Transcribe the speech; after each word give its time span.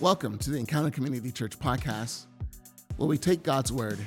Welcome 0.00 0.38
to 0.38 0.50
the 0.50 0.58
Encounter 0.58 0.92
Community 0.92 1.32
Church 1.32 1.58
podcast, 1.58 2.26
where 2.98 3.08
we 3.08 3.18
take 3.18 3.42
God's 3.42 3.72
word 3.72 3.98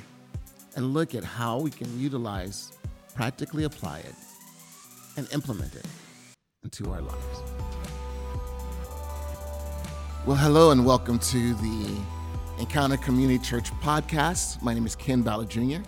and 0.74 0.94
look 0.94 1.14
at 1.14 1.22
how 1.22 1.58
we 1.58 1.70
can 1.70 2.00
utilize, 2.00 2.72
practically 3.14 3.64
apply 3.64 3.98
it, 3.98 4.14
and 5.18 5.30
implement 5.34 5.74
it 5.74 5.84
into 6.64 6.90
our 6.90 7.02
lives. 7.02 7.42
Well, 10.24 10.38
hello 10.38 10.70
and 10.70 10.86
welcome 10.86 11.18
to 11.18 11.54
the 11.56 12.00
Encounter 12.58 12.96
Community 12.96 13.38
Church 13.38 13.70
podcast. 13.82 14.62
My 14.62 14.72
name 14.72 14.86
is 14.86 14.96
Ken 14.96 15.20
Ballard 15.20 15.50
Jr. 15.50 15.82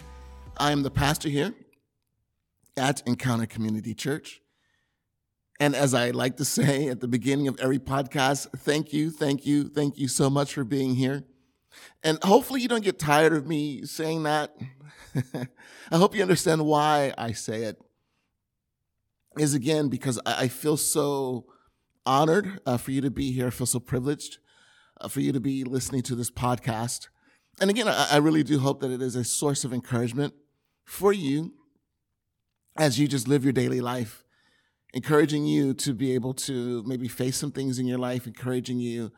I 0.58 0.70
am 0.70 0.82
the 0.82 0.90
pastor 0.90 1.30
here 1.30 1.54
at 2.76 3.00
Encounter 3.06 3.46
Community 3.46 3.94
Church. 3.94 4.42
And 5.64 5.74
as 5.74 5.94
I 5.94 6.10
like 6.10 6.36
to 6.36 6.44
say 6.44 6.88
at 6.88 7.00
the 7.00 7.08
beginning 7.08 7.48
of 7.48 7.58
every 7.58 7.78
podcast, 7.78 8.48
thank 8.58 8.92
you, 8.92 9.10
thank 9.10 9.46
you, 9.46 9.66
thank 9.66 9.96
you 9.96 10.08
so 10.08 10.28
much 10.28 10.52
for 10.52 10.62
being 10.62 10.94
here. 10.94 11.24
And 12.02 12.22
hopefully 12.22 12.60
you 12.60 12.68
don't 12.68 12.84
get 12.84 12.98
tired 12.98 13.32
of 13.32 13.46
me 13.46 13.86
saying 13.86 14.24
that. 14.24 14.54
I 15.90 15.96
hope 15.96 16.14
you 16.14 16.20
understand 16.20 16.66
why 16.66 17.14
I 17.16 17.32
say 17.32 17.62
it. 17.62 17.78
Is 19.38 19.54
again 19.54 19.88
because 19.88 20.20
I 20.26 20.48
feel 20.48 20.76
so 20.76 21.46
honored 22.04 22.60
uh, 22.66 22.76
for 22.76 22.90
you 22.90 23.00
to 23.00 23.10
be 23.10 23.32
here. 23.32 23.46
I 23.46 23.50
feel 23.50 23.66
so 23.66 23.80
privileged 23.80 24.40
uh, 25.00 25.08
for 25.08 25.20
you 25.20 25.32
to 25.32 25.40
be 25.40 25.64
listening 25.64 26.02
to 26.02 26.14
this 26.14 26.30
podcast. 26.30 27.08
And 27.58 27.70
again, 27.70 27.88
I, 27.88 28.08
I 28.10 28.16
really 28.18 28.42
do 28.42 28.58
hope 28.58 28.80
that 28.80 28.90
it 28.90 29.00
is 29.00 29.16
a 29.16 29.24
source 29.24 29.64
of 29.64 29.72
encouragement 29.72 30.34
for 30.84 31.10
you 31.10 31.54
as 32.76 33.00
you 33.00 33.08
just 33.08 33.28
live 33.28 33.44
your 33.44 33.54
daily 33.54 33.80
life 33.80 34.23
encouraging 34.94 35.44
you 35.44 35.74
to 35.74 35.92
be 35.92 36.14
able 36.14 36.32
to 36.32 36.82
maybe 36.86 37.08
face 37.08 37.36
some 37.36 37.50
things 37.50 37.78
in 37.78 37.86
your 37.86 37.98
life, 37.98 38.26
encouraging 38.26 38.78
you 38.78 39.12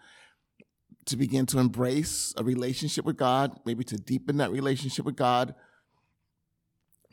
to 1.04 1.16
begin 1.16 1.46
to 1.46 1.58
embrace 1.58 2.34
a 2.36 2.42
relationship 2.42 3.04
with 3.04 3.16
God, 3.16 3.60
maybe 3.64 3.84
to 3.84 3.96
deepen 3.96 4.38
that 4.38 4.50
relationship 4.50 5.04
with 5.04 5.16
God, 5.16 5.54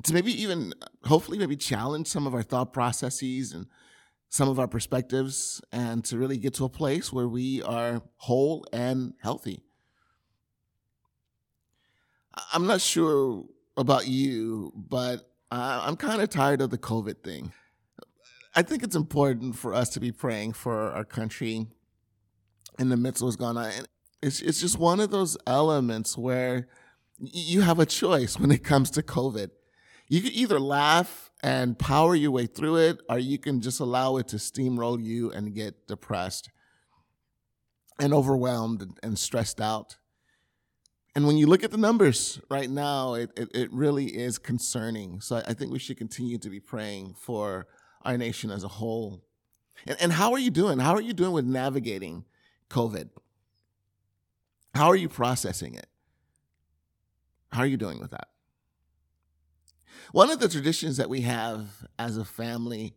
to 0.03 0.13
maybe 0.13 0.31
even, 0.41 0.73
hopefully, 1.03 1.37
maybe 1.37 1.55
challenge 1.55 2.07
some 2.07 2.25
of 2.25 2.33
our 2.33 2.41
thought 2.41 2.73
processes 2.73 3.51
and 3.51 3.67
some 4.29 4.49
of 4.49 4.59
our 4.59 4.67
perspectives, 4.67 5.61
and 5.71 6.03
to 6.05 6.17
really 6.17 6.37
get 6.37 6.55
to 6.55 6.65
a 6.65 6.69
place 6.69 7.13
where 7.13 7.27
we 7.27 7.61
are 7.61 8.01
whole 8.15 8.65
and 8.73 9.13
healthy. 9.21 9.61
I'm 12.51 12.65
not 12.65 12.81
sure 12.81 13.43
about 13.77 14.07
you, 14.07 14.73
but 14.75 15.29
I'm 15.51 15.97
kind 15.97 16.21
of 16.21 16.29
tired 16.29 16.61
of 16.61 16.71
the 16.71 16.79
COVID 16.79 17.23
thing. 17.23 17.51
I 18.55 18.61
think 18.61 18.83
it's 18.83 18.95
important 18.95 19.55
for 19.55 19.73
us 19.73 19.89
to 19.89 19.99
be 19.99 20.11
praying 20.11 20.53
for 20.53 20.91
our 20.91 21.03
country 21.03 21.67
in 22.77 22.89
the 22.89 22.97
midst 22.97 23.21
of 23.21 23.25
what's 23.25 23.35
going 23.35 23.57
on. 23.57 23.71
And 23.71 23.87
it's 24.21 24.41
it's 24.41 24.61
just 24.61 24.77
one 24.77 24.99
of 24.99 25.09
those 25.09 25.37
elements 25.47 26.17
where 26.17 26.67
you 27.19 27.61
have 27.61 27.79
a 27.79 27.85
choice 27.85 28.39
when 28.39 28.51
it 28.51 28.63
comes 28.63 28.89
to 28.91 29.01
COVID. 29.01 29.49
You 30.07 30.21
can 30.21 30.31
either 30.33 30.59
laugh 30.59 31.31
and 31.41 31.77
power 31.77 32.15
your 32.15 32.31
way 32.31 32.45
through 32.45 32.77
it, 32.77 33.01
or 33.09 33.17
you 33.17 33.37
can 33.37 33.61
just 33.61 33.79
allow 33.79 34.17
it 34.17 34.27
to 34.29 34.37
steamroll 34.37 35.03
you 35.03 35.31
and 35.31 35.53
get 35.53 35.87
depressed 35.87 36.49
and 37.99 38.13
overwhelmed 38.13 38.97
and 39.01 39.17
stressed 39.17 39.59
out. 39.59 39.97
And 41.15 41.27
when 41.27 41.37
you 41.37 41.47
look 41.47 41.63
at 41.63 41.71
the 41.71 41.77
numbers 41.77 42.39
right 42.49 42.69
now, 42.69 43.13
it, 43.13 43.31
it, 43.37 43.49
it 43.53 43.73
really 43.73 44.05
is 44.05 44.39
concerning. 44.39 45.21
So 45.21 45.43
I 45.47 45.53
think 45.53 45.71
we 45.71 45.79
should 45.79 45.97
continue 45.97 46.37
to 46.39 46.49
be 46.49 46.59
praying 46.59 47.15
for 47.19 47.67
our 48.03 48.17
nation 48.17 48.51
as 48.51 48.63
a 48.63 48.67
whole. 48.67 49.23
And, 49.87 49.97
and 49.99 50.13
how 50.13 50.33
are 50.33 50.39
you 50.39 50.51
doing? 50.51 50.79
How 50.79 50.93
are 50.93 51.01
you 51.01 51.13
doing 51.13 51.31
with 51.31 51.45
navigating 51.45 52.25
COVID? 52.69 53.09
How 54.73 54.87
are 54.87 54.95
you 54.95 55.09
processing 55.09 55.75
it? 55.75 55.87
How 57.51 57.61
are 57.61 57.67
you 57.67 57.77
doing 57.77 57.99
with 57.99 58.11
that? 58.11 58.29
One 60.11 60.29
of 60.29 60.39
the 60.39 60.49
traditions 60.49 60.97
that 60.97 61.09
we 61.09 61.21
have 61.21 61.87
as 61.97 62.17
a 62.17 62.25
family 62.25 62.95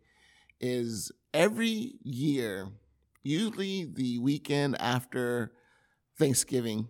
is 0.61 1.13
every 1.35 1.95
year, 2.03 2.69
usually 3.23 3.85
the 3.85 4.19
weekend 4.19 4.81
after 4.81 5.53
Thanksgiving, 6.19 6.89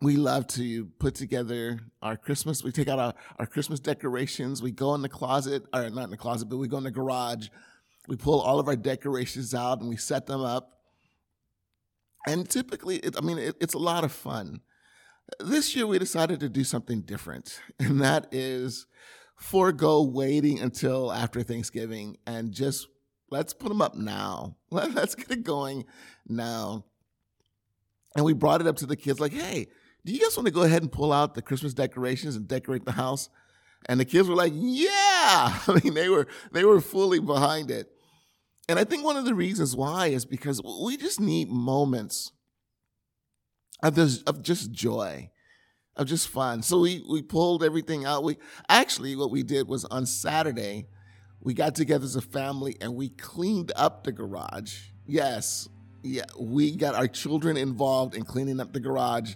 we 0.00 0.16
love 0.16 0.46
to 0.48 0.86
put 0.98 1.14
together 1.14 1.78
our 2.00 2.16
Christmas. 2.16 2.64
We 2.64 2.72
take 2.72 2.88
out 2.88 2.98
our, 2.98 3.14
our 3.38 3.46
Christmas 3.46 3.80
decorations. 3.80 4.62
We 4.62 4.70
go 4.70 4.94
in 4.94 5.02
the 5.02 5.08
closet, 5.08 5.64
or 5.74 5.90
not 5.90 6.04
in 6.04 6.10
the 6.10 6.16
closet, 6.16 6.48
but 6.48 6.56
we 6.56 6.68
go 6.68 6.78
in 6.78 6.84
the 6.84 6.90
garage. 6.90 7.48
We 8.08 8.16
pull 8.16 8.40
all 8.40 8.58
of 8.58 8.68
our 8.68 8.76
decorations 8.76 9.54
out 9.54 9.80
and 9.80 9.88
we 9.88 9.96
set 9.96 10.26
them 10.26 10.40
up. 10.40 10.78
And 12.26 12.48
typically, 12.48 12.96
it, 12.96 13.16
I 13.16 13.20
mean, 13.20 13.38
it, 13.38 13.56
it's 13.60 13.74
a 13.74 13.78
lot 13.78 14.04
of 14.04 14.12
fun. 14.12 14.60
This 15.38 15.76
year, 15.76 15.86
we 15.86 15.98
decided 15.98 16.40
to 16.40 16.48
do 16.48 16.64
something 16.64 17.02
different, 17.02 17.60
and 17.78 18.00
that 18.00 18.26
is 18.32 18.86
forego 19.36 20.02
waiting 20.02 20.60
until 20.60 21.10
after 21.12 21.42
Thanksgiving 21.42 22.18
and 22.26 22.52
just 22.52 22.88
let's 23.30 23.54
put 23.54 23.68
them 23.68 23.80
up 23.80 23.94
now. 23.94 24.56
Let's 24.70 25.14
get 25.14 25.30
it 25.30 25.44
going 25.44 25.86
now. 26.28 26.84
And 28.16 28.24
we 28.24 28.32
brought 28.32 28.60
it 28.60 28.66
up 28.66 28.76
to 28.78 28.86
the 28.86 28.96
kids 28.96 29.20
like, 29.20 29.32
hey, 29.32 29.68
do 30.04 30.12
you 30.12 30.20
guys 30.20 30.36
want 30.36 30.46
to 30.46 30.52
go 30.52 30.62
ahead 30.62 30.82
and 30.82 30.90
pull 30.90 31.12
out 31.12 31.34
the 31.34 31.42
Christmas 31.42 31.74
decorations 31.74 32.36
and 32.36 32.48
decorate 32.48 32.84
the 32.84 32.92
house? 32.92 33.28
And 33.86 33.98
the 33.98 34.04
kids 34.04 34.28
were 34.28 34.34
like, 34.34 34.52
yeah. 34.54 35.58
I 35.66 35.80
mean, 35.82 35.94
they 35.94 36.08
were 36.08 36.26
they 36.52 36.64
were 36.64 36.80
fully 36.80 37.18
behind 37.18 37.70
it. 37.70 37.90
And 38.68 38.78
I 38.78 38.84
think 38.84 39.04
one 39.04 39.16
of 39.16 39.24
the 39.24 39.34
reasons 39.34 39.74
why 39.74 40.08
is 40.08 40.24
because 40.24 40.62
we 40.62 40.96
just 40.96 41.20
need 41.20 41.48
moments 41.48 42.32
of 43.82 43.94
this, 43.94 44.22
of 44.22 44.42
just 44.42 44.70
joy, 44.70 45.30
of 45.96 46.06
just 46.06 46.28
fun. 46.28 46.62
So 46.62 46.80
we 46.80 47.04
we 47.08 47.22
pulled 47.22 47.64
everything 47.64 48.04
out. 48.04 48.22
We 48.22 48.36
actually 48.68 49.16
what 49.16 49.30
we 49.30 49.42
did 49.42 49.68
was 49.68 49.84
on 49.86 50.06
Saturday, 50.06 50.86
we 51.40 51.54
got 51.54 51.74
together 51.74 52.04
as 52.04 52.16
a 52.16 52.20
family 52.20 52.76
and 52.80 52.94
we 52.94 53.08
cleaned 53.08 53.72
up 53.74 54.04
the 54.04 54.12
garage. 54.12 54.78
Yes, 55.06 55.68
yeah, 56.02 56.24
we 56.38 56.76
got 56.76 56.94
our 56.94 57.08
children 57.08 57.56
involved 57.56 58.14
in 58.14 58.24
cleaning 58.24 58.60
up 58.60 58.72
the 58.72 58.80
garage 58.80 59.34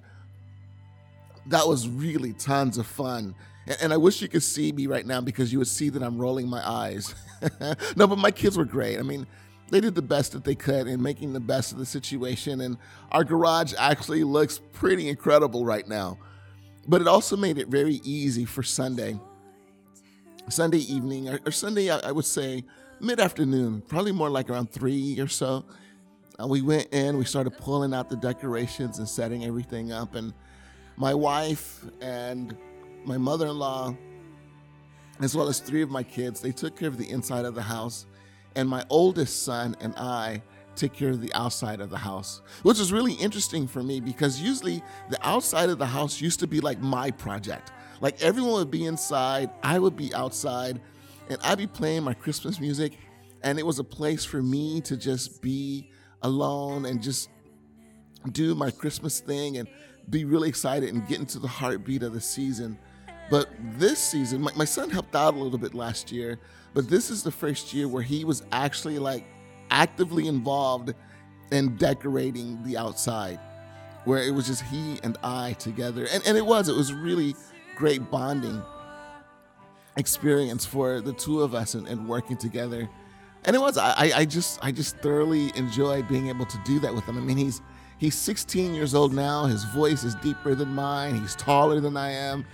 that 1.47 1.67
was 1.67 1.89
really 1.89 2.33
tons 2.33 2.79
of 2.79 2.87
fun. 2.87 3.35
And, 3.67 3.79
and 3.83 3.93
I 3.93 3.97
wish 3.97 4.23
you 4.23 4.29
could 4.29 4.43
see 4.43 4.73
me 4.73 4.87
right 4.87 5.07
now 5.07 5.21
because 5.21 5.53
you 5.53 5.59
would 5.59 5.69
see 5.69 5.89
that 5.91 6.03
I'm 6.03 6.19
rolling 6.19 6.49
my 6.49 6.67
eyes. 6.67 7.15
no, 7.97 8.07
but 8.07 8.19
my 8.19 8.31
kids 8.31 8.57
were 8.57 8.65
great. 8.65 8.99
I 8.99 9.03
mean, 9.03 9.27
they 9.71 9.81
did 9.81 9.95
the 9.95 10.03
best 10.03 10.33
that 10.33 10.45
they 10.45 10.55
could 10.55 10.87
in 10.87 11.03
making 11.03 11.33
the 11.33 11.41
best 11.41 11.73
of 11.73 11.79
the 11.79 11.87
situation. 11.87 12.61
And 12.61 12.77
our 13.11 13.25
garage 13.25 13.75
actually 13.79 14.25
looks 14.25 14.61
pretty 14.73 15.09
incredible 15.09 15.65
right 15.65 15.87
now. 15.87 16.19
But 16.87 17.01
it 17.01 17.09
also 17.09 17.37
made 17.37 17.59
it 17.59 17.69
very 17.69 18.01
easy 18.05 18.45
for 18.45 18.63
Sunday. 18.63 19.19
Sunday 20.49 20.79
evening, 20.79 21.31
or, 21.31 21.41
or 21.47 21.53
Sunday, 21.53 21.91
I, 21.91 21.99
I, 22.01 22.13
would 22.13 22.27
say 22.27 22.65
mid 23.01 23.19
afternoon, 23.19 23.83
probably 23.89 24.13
more 24.13 24.29
like 24.29 24.51
around 24.51 24.71
three 24.71 25.19
or 25.19 25.29
so. 25.29 25.65
And 26.39 26.51
we 26.51 26.61
went 26.61 26.93
in, 26.93 27.17
we 27.17 27.25
started 27.25 27.53
pulling 27.57 27.95
out 27.95 28.11
the 28.11 28.17
decorations 28.17 28.99
and 28.99 29.09
setting 29.09 29.47
everything 29.47 29.93
up. 29.93 30.15
And 30.15 30.35
my 30.97 31.15
wife 31.15 31.85
and 32.01 32.57
my 33.05 33.19
mother 33.19 33.47
in 33.47 33.59
law, 33.59 33.97
as 35.21 35.37
well 35.37 35.49
as 35.49 35.61
three 35.61 35.83
of 35.83 35.91
my 35.91 36.03
kids, 36.03 36.41
they 36.41 36.53
took 36.53 36.77
care 36.77 36.89
of 36.89 36.99
the 36.99 37.09
inside 37.11 37.45
of 37.45 37.55
the 37.55 37.63
house. 37.63 38.07
And 38.57 38.69
my 38.69 38.85
oldest 38.89 39.43
son 39.43 39.77
and 39.81 39.95
I 39.97 40.43
took 40.77 40.93
care 40.93 41.11
of 41.11 41.21
the 41.21 41.33
outside 41.35 41.81
of 41.81 41.91
the 41.91 41.99
house, 41.99 42.41
which 42.63 42.79
was 42.79 42.93
really 42.93 43.15
interesting 43.15 43.67
for 43.67 43.83
me 43.83 44.01
because 44.01 44.41
usually 44.41 44.83
the 45.11 45.19
outside 45.27 45.69
of 45.69 45.79
the 45.79 45.87
house 45.87 46.21
used 46.21 46.41
to 46.41 46.47
be 46.47 46.61
like 46.61 46.81
my 46.81 47.11
project. 47.11 47.73
Like 48.01 48.21
everyone 48.23 48.55
would 48.55 48.71
be 48.71 48.87
inside, 48.87 49.51
I 49.63 49.79
would 49.79 49.97
be 49.97 50.13
outside, 50.15 50.81
and 51.29 51.39
I'd 51.43 51.59
be 51.59 51.67
playing 51.67 52.03
my 52.03 52.15
Christmas 52.15 52.61
music. 52.61 52.99
And 53.43 53.59
it 53.59 53.67
was 53.67 53.79
a 53.79 53.85
place 53.85 54.25
for 54.25 54.43
me 54.43 54.81
to 54.83 54.97
just 54.97 55.43
be 55.43 55.91
alone 56.23 56.87
and 56.87 57.03
just 57.03 57.29
do 58.33 58.55
my 58.55 58.71
Christmas 58.71 59.21
thing 59.21 59.59
and 59.59 59.69
be 60.11 60.25
really 60.25 60.49
excited 60.49 60.93
and 60.93 61.07
get 61.07 61.19
into 61.19 61.39
the 61.39 61.49
heartbeat 61.49 62.03
of 62.03 62.13
the 62.13 62.21
season. 62.21 62.79
But 63.31 63.49
this 63.79 63.99
season, 63.99 64.43
my, 64.43 64.53
my 64.55 64.65
son 64.65 64.91
helped 64.91 65.17
out 65.17 65.35
a 65.35 65.39
little 65.39 65.59
bit 65.59 65.75
last 65.75 66.13
year, 66.13 66.39
but 66.75 66.89
this 66.89 67.11
is 67.11 67.23
the 67.23 67.31
first 67.31 67.73
year 67.73 67.89
where 67.89 68.03
he 68.03 68.25
was 68.25 68.43
actually 68.53 68.99
like 68.99 69.27
actively 69.71 70.29
involved 70.29 70.95
in 71.51 71.77
decorating 71.77 72.63
the 72.65 72.77
outside, 72.77 73.41
where 74.05 74.23
it 74.23 74.33
was 74.33 74.47
just 74.47 74.63
he 74.65 74.99
and 75.03 75.17
I 75.23 75.55
together. 75.55 76.07
And, 76.13 76.23
and 76.27 76.37
it 76.37 76.45
was, 76.45 76.69
it 76.69 76.77
was 76.77 76.93
really 76.93 77.35
great 77.77 78.11
bonding 78.11 78.63
experience 79.97 80.67
for 80.67 81.01
the 81.01 81.13
two 81.13 81.43
of 81.43 81.55
us 81.55 81.75
and, 81.75 81.87
and 81.89 82.09
working 82.09 82.37
together. 82.37 82.89
And 83.45 83.55
it 83.55 83.59
was, 83.59 83.79
I, 83.79 84.11
I 84.15 84.25
just, 84.25 84.59
I 84.63 84.73
just 84.73 84.97
thoroughly 84.99 85.53
enjoy 85.55 86.03
being 86.03 86.29
able 86.29 86.47
to 86.47 86.59
do 86.65 86.79
that 86.81 86.95
with 86.95 87.05
him. 87.05 87.19
I 87.19 87.21
mean, 87.21 87.37
he's, 87.37 87.61
He's 87.99 88.15
16 88.15 88.75
years 88.75 88.95
old 88.95 89.13
now. 89.15 89.47
His 89.47 89.65
voice 89.65 90.05
is 90.05 90.15
deeper 90.17 90.55
than 90.55 90.75
mine. 90.75 91.21
He's 91.21 91.37
taller 91.37 91.81
than 91.81 91.97
I 91.97 92.11
am. 92.11 92.45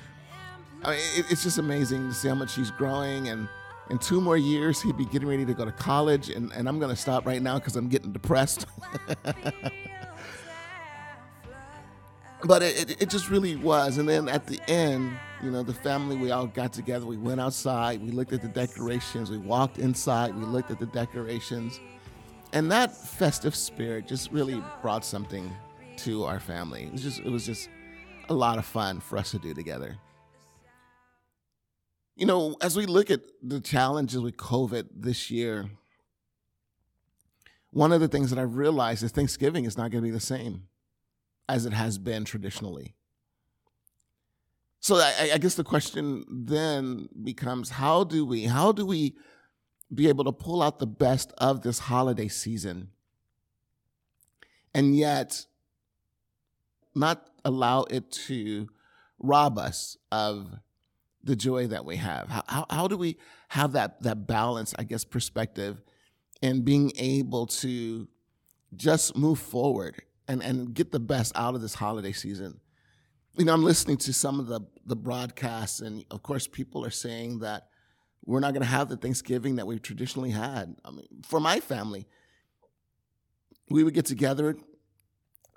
I 0.84 0.90
mean, 0.90 1.00
it, 1.16 1.26
it's 1.30 1.42
just 1.42 1.58
amazing 1.58 2.08
to 2.08 2.14
see 2.14 2.28
how 2.28 2.34
much 2.34 2.54
he's 2.54 2.70
growing. 2.70 3.28
And 3.28 3.48
in 3.90 3.98
two 3.98 4.20
more 4.20 4.36
years, 4.36 4.80
he'd 4.80 4.96
be 4.96 5.04
getting 5.06 5.28
ready 5.28 5.44
to 5.44 5.54
go 5.54 5.64
to 5.64 5.72
college. 5.72 6.30
And, 6.30 6.52
and 6.52 6.68
I'm 6.68 6.78
going 6.78 6.90
to 6.90 7.00
stop 7.00 7.26
right 7.26 7.42
now 7.42 7.58
because 7.58 7.76
I'm 7.76 7.88
getting 7.88 8.12
depressed. 8.12 8.66
but 12.44 12.62
it, 12.62 12.90
it, 12.90 13.02
it 13.02 13.10
just 13.10 13.30
really 13.30 13.56
was. 13.56 13.98
And 13.98 14.08
then 14.08 14.28
at 14.28 14.46
the 14.46 14.60
end, 14.68 15.16
you 15.42 15.50
know, 15.50 15.62
the 15.62 15.74
family, 15.74 16.16
we 16.16 16.30
all 16.30 16.46
got 16.46 16.72
together. 16.72 17.06
We 17.06 17.16
went 17.16 17.40
outside. 17.40 18.02
We 18.02 18.10
looked 18.10 18.32
at 18.32 18.42
the 18.42 18.48
decorations. 18.48 19.30
We 19.30 19.38
walked 19.38 19.78
inside. 19.78 20.34
We 20.36 20.44
looked 20.44 20.70
at 20.70 20.78
the 20.78 20.86
decorations. 20.86 21.80
And 22.52 22.70
that 22.72 22.96
festive 22.96 23.54
spirit 23.54 24.08
just 24.08 24.32
really 24.32 24.62
brought 24.82 25.04
something 25.04 25.50
to 25.98 26.24
our 26.24 26.40
family. 26.40 26.84
It 26.84 26.92
was 26.92 27.02
just, 27.02 27.20
it 27.20 27.30
was 27.30 27.46
just 27.46 27.68
a 28.28 28.34
lot 28.34 28.58
of 28.58 28.64
fun 28.64 29.00
for 29.00 29.18
us 29.18 29.30
to 29.32 29.38
do 29.38 29.54
together. 29.54 29.96
You 32.16 32.26
know, 32.26 32.56
as 32.60 32.76
we 32.76 32.86
look 32.86 33.10
at 33.10 33.20
the 33.42 33.60
challenges 33.60 34.20
with 34.20 34.36
COVID 34.36 34.88
this 34.94 35.30
year, 35.30 35.70
one 37.70 37.92
of 37.92 38.00
the 38.00 38.08
things 38.08 38.30
that 38.30 38.38
I've 38.38 38.56
realized 38.56 39.02
is 39.02 39.12
Thanksgiving 39.12 39.64
is 39.64 39.78
not 39.78 39.90
going 39.90 40.02
to 40.02 40.08
be 40.08 40.10
the 40.10 40.20
same 40.20 40.64
as 41.48 41.66
it 41.66 41.72
has 41.72 41.98
been 41.98 42.24
traditionally. 42.24 42.94
So 44.80 44.96
I, 44.96 45.30
I, 45.34 45.38
guess 45.38 45.54
the 45.54 45.64
question 45.64 46.24
then 46.28 47.08
becomes 47.22 47.68
how 47.68 48.04
do 48.04 48.24
we 48.24 48.44
how 48.44 48.72
do 48.72 48.86
we 48.86 49.14
be 49.92 50.08
able 50.08 50.24
to 50.24 50.32
pull 50.32 50.62
out 50.62 50.78
the 50.78 50.86
best 50.86 51.32
of 51.38 51.62
this 51.62 51.78
holiday 51.78 52.28
season 52.28 52.90
and 54.74 54.96
yet 54.96 55.46
not 56.94 57.28
allow 57.44 57.82
it 57.84 58.10
to 58.10 58.68
rob 59.18 59.58
us 59.58 59.96
of 60.12 60.48
the 61.22 61.36
joy 61.36 61.66
that 61.66 61.84
we 61.84 61.96
have? 61.96 62.28
How, 62.28 62.42
how, 62.48 62.66
how 62.70 62.88
do 62.88 62.96
we 62.96 63.16
have 63.48 63.72
that, 63.72 64.02
that 64.02 64.26
balance, 64.26 64.74
I 64.78 64.84
guess, 64.84 65.04
perspective 65.04 65.82
and 66.42 66.64
being 66.64 66.92
able 66.96 67.46
to 67.46 68.08
just 68.76 69.16
move 69.16 69.38
forward 69.38 70.02
and, 70.28 70.42
and 70.42 70.74
get 70.74 70.92
the 70.92 71.00
best 71.00 71.32
out 71.36 71.54
of 71.54 71.60
this 71.60 71.74
holiday 71.74 72.12
season. 72.12 72.60
You 73.36 73.44
know, 73.44 73.52
I'm 73.52 73.64
listening 73.64 73.96
to 73.98 74.12
some 74.12 74.38
of 74.38 74.46
the, 74.46 74.60
the 74.86 74.96
broadcasts, 74.96 75.80
and 75.80 76.04
of 76.10 76.22
course, 76.22 76.46
people 76.46 76.84
are 76.84 76.90
saying 76.90 77.40
that 77.40 77.68
we're 78.24 78.40
not 78.40 78.52
going 78.52 78.62
to 78.62 78.68
have 78.68 78.88
the 78.88 78.96
Thanksgiving 78.96 79.56
that 79.56 79.66
we've 79.66 79.82
traditionally 79.82 80.30
had. 80.30 80.76
I 80.84 80.90
mean, 80.90 81.06
for 81.24 81.40
my 81.40 81.60
family, 81.60 82.06
we 83.68 83.84
would 83.84 83.94
get 83.94 84.06
together 84.06 84.56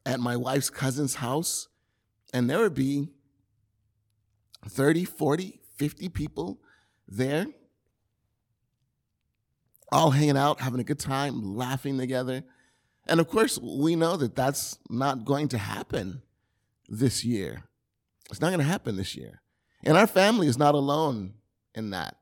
at 0.06 0.20
my 0.20 0.38
wife's 0.38 0.70
cousin's 0.70 1.16
house, 1.16 1.68
and 2.34 2.50
there 2.50 2.60
would 2.60 2.74
be 2.74 3.10
30, 4.68 5.06
40, 5.06 5.60
50 5.78 6.10
people 6.10 6.60
there 7.08 7.48
all 9.94 10.12
hanging 10.12 10.38
out, 10.38 10.60
having 10.60 10.80
a 10.80 10.84
good 10.84 11.00
time, 11.00 11.56
laughing 11.56 11.98
together. 11.98 12.44
And 13.06 13.20
of 13.20 13.28
course, 13.28 13.60
we 13.60 13.96
know 13.96 14.18
that 14.18 14.36
that's 14.36 14.80
not 14.90 15.24
going 15.24 15.50
to 15.50 15.58
happen 15.58 16.24
this 16.90 17.24
year. 17.24 17.64
It's 18.32 18.42
not 18.42 18.48
going 18.48 18.60
to 18.60 18.66
happen 18.66 18.96
this 18.96 19.16
year. 19.16 19.42
And 19.84 19.98
our 19.98 20.08
family 20.08 20.48
is 20.48 20.58
not 20.58 20.74
alone 20.74 21.34
in 21.76 21.92
that. 21.92 22.18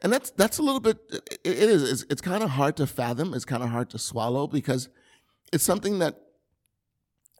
And 0.00 0.12
that's 0.12 0.30
that's 0.30 0.58
a 0.58 0.62
little 0.62 0.80
bit 0.80 0.98
it 1.10 1.40
is 1.44 1.90
it's, 1.90 2.06
it's 2.10 2.20
kind 2.20 2.42
of 2.42 2.50
hard 2.50 2.76
to 2.76 2.86
fathom, 2.86 3.34
it's 3.34 3.44
kind 3.44 3.62
of 3.62 3.70
hard 3.70 3.90
to 3.90 3.98
swallow 3.98 4.46
because 4.46 4.88
it's 5.52 5.64
something 5.64 5.98
that 5.98 6.20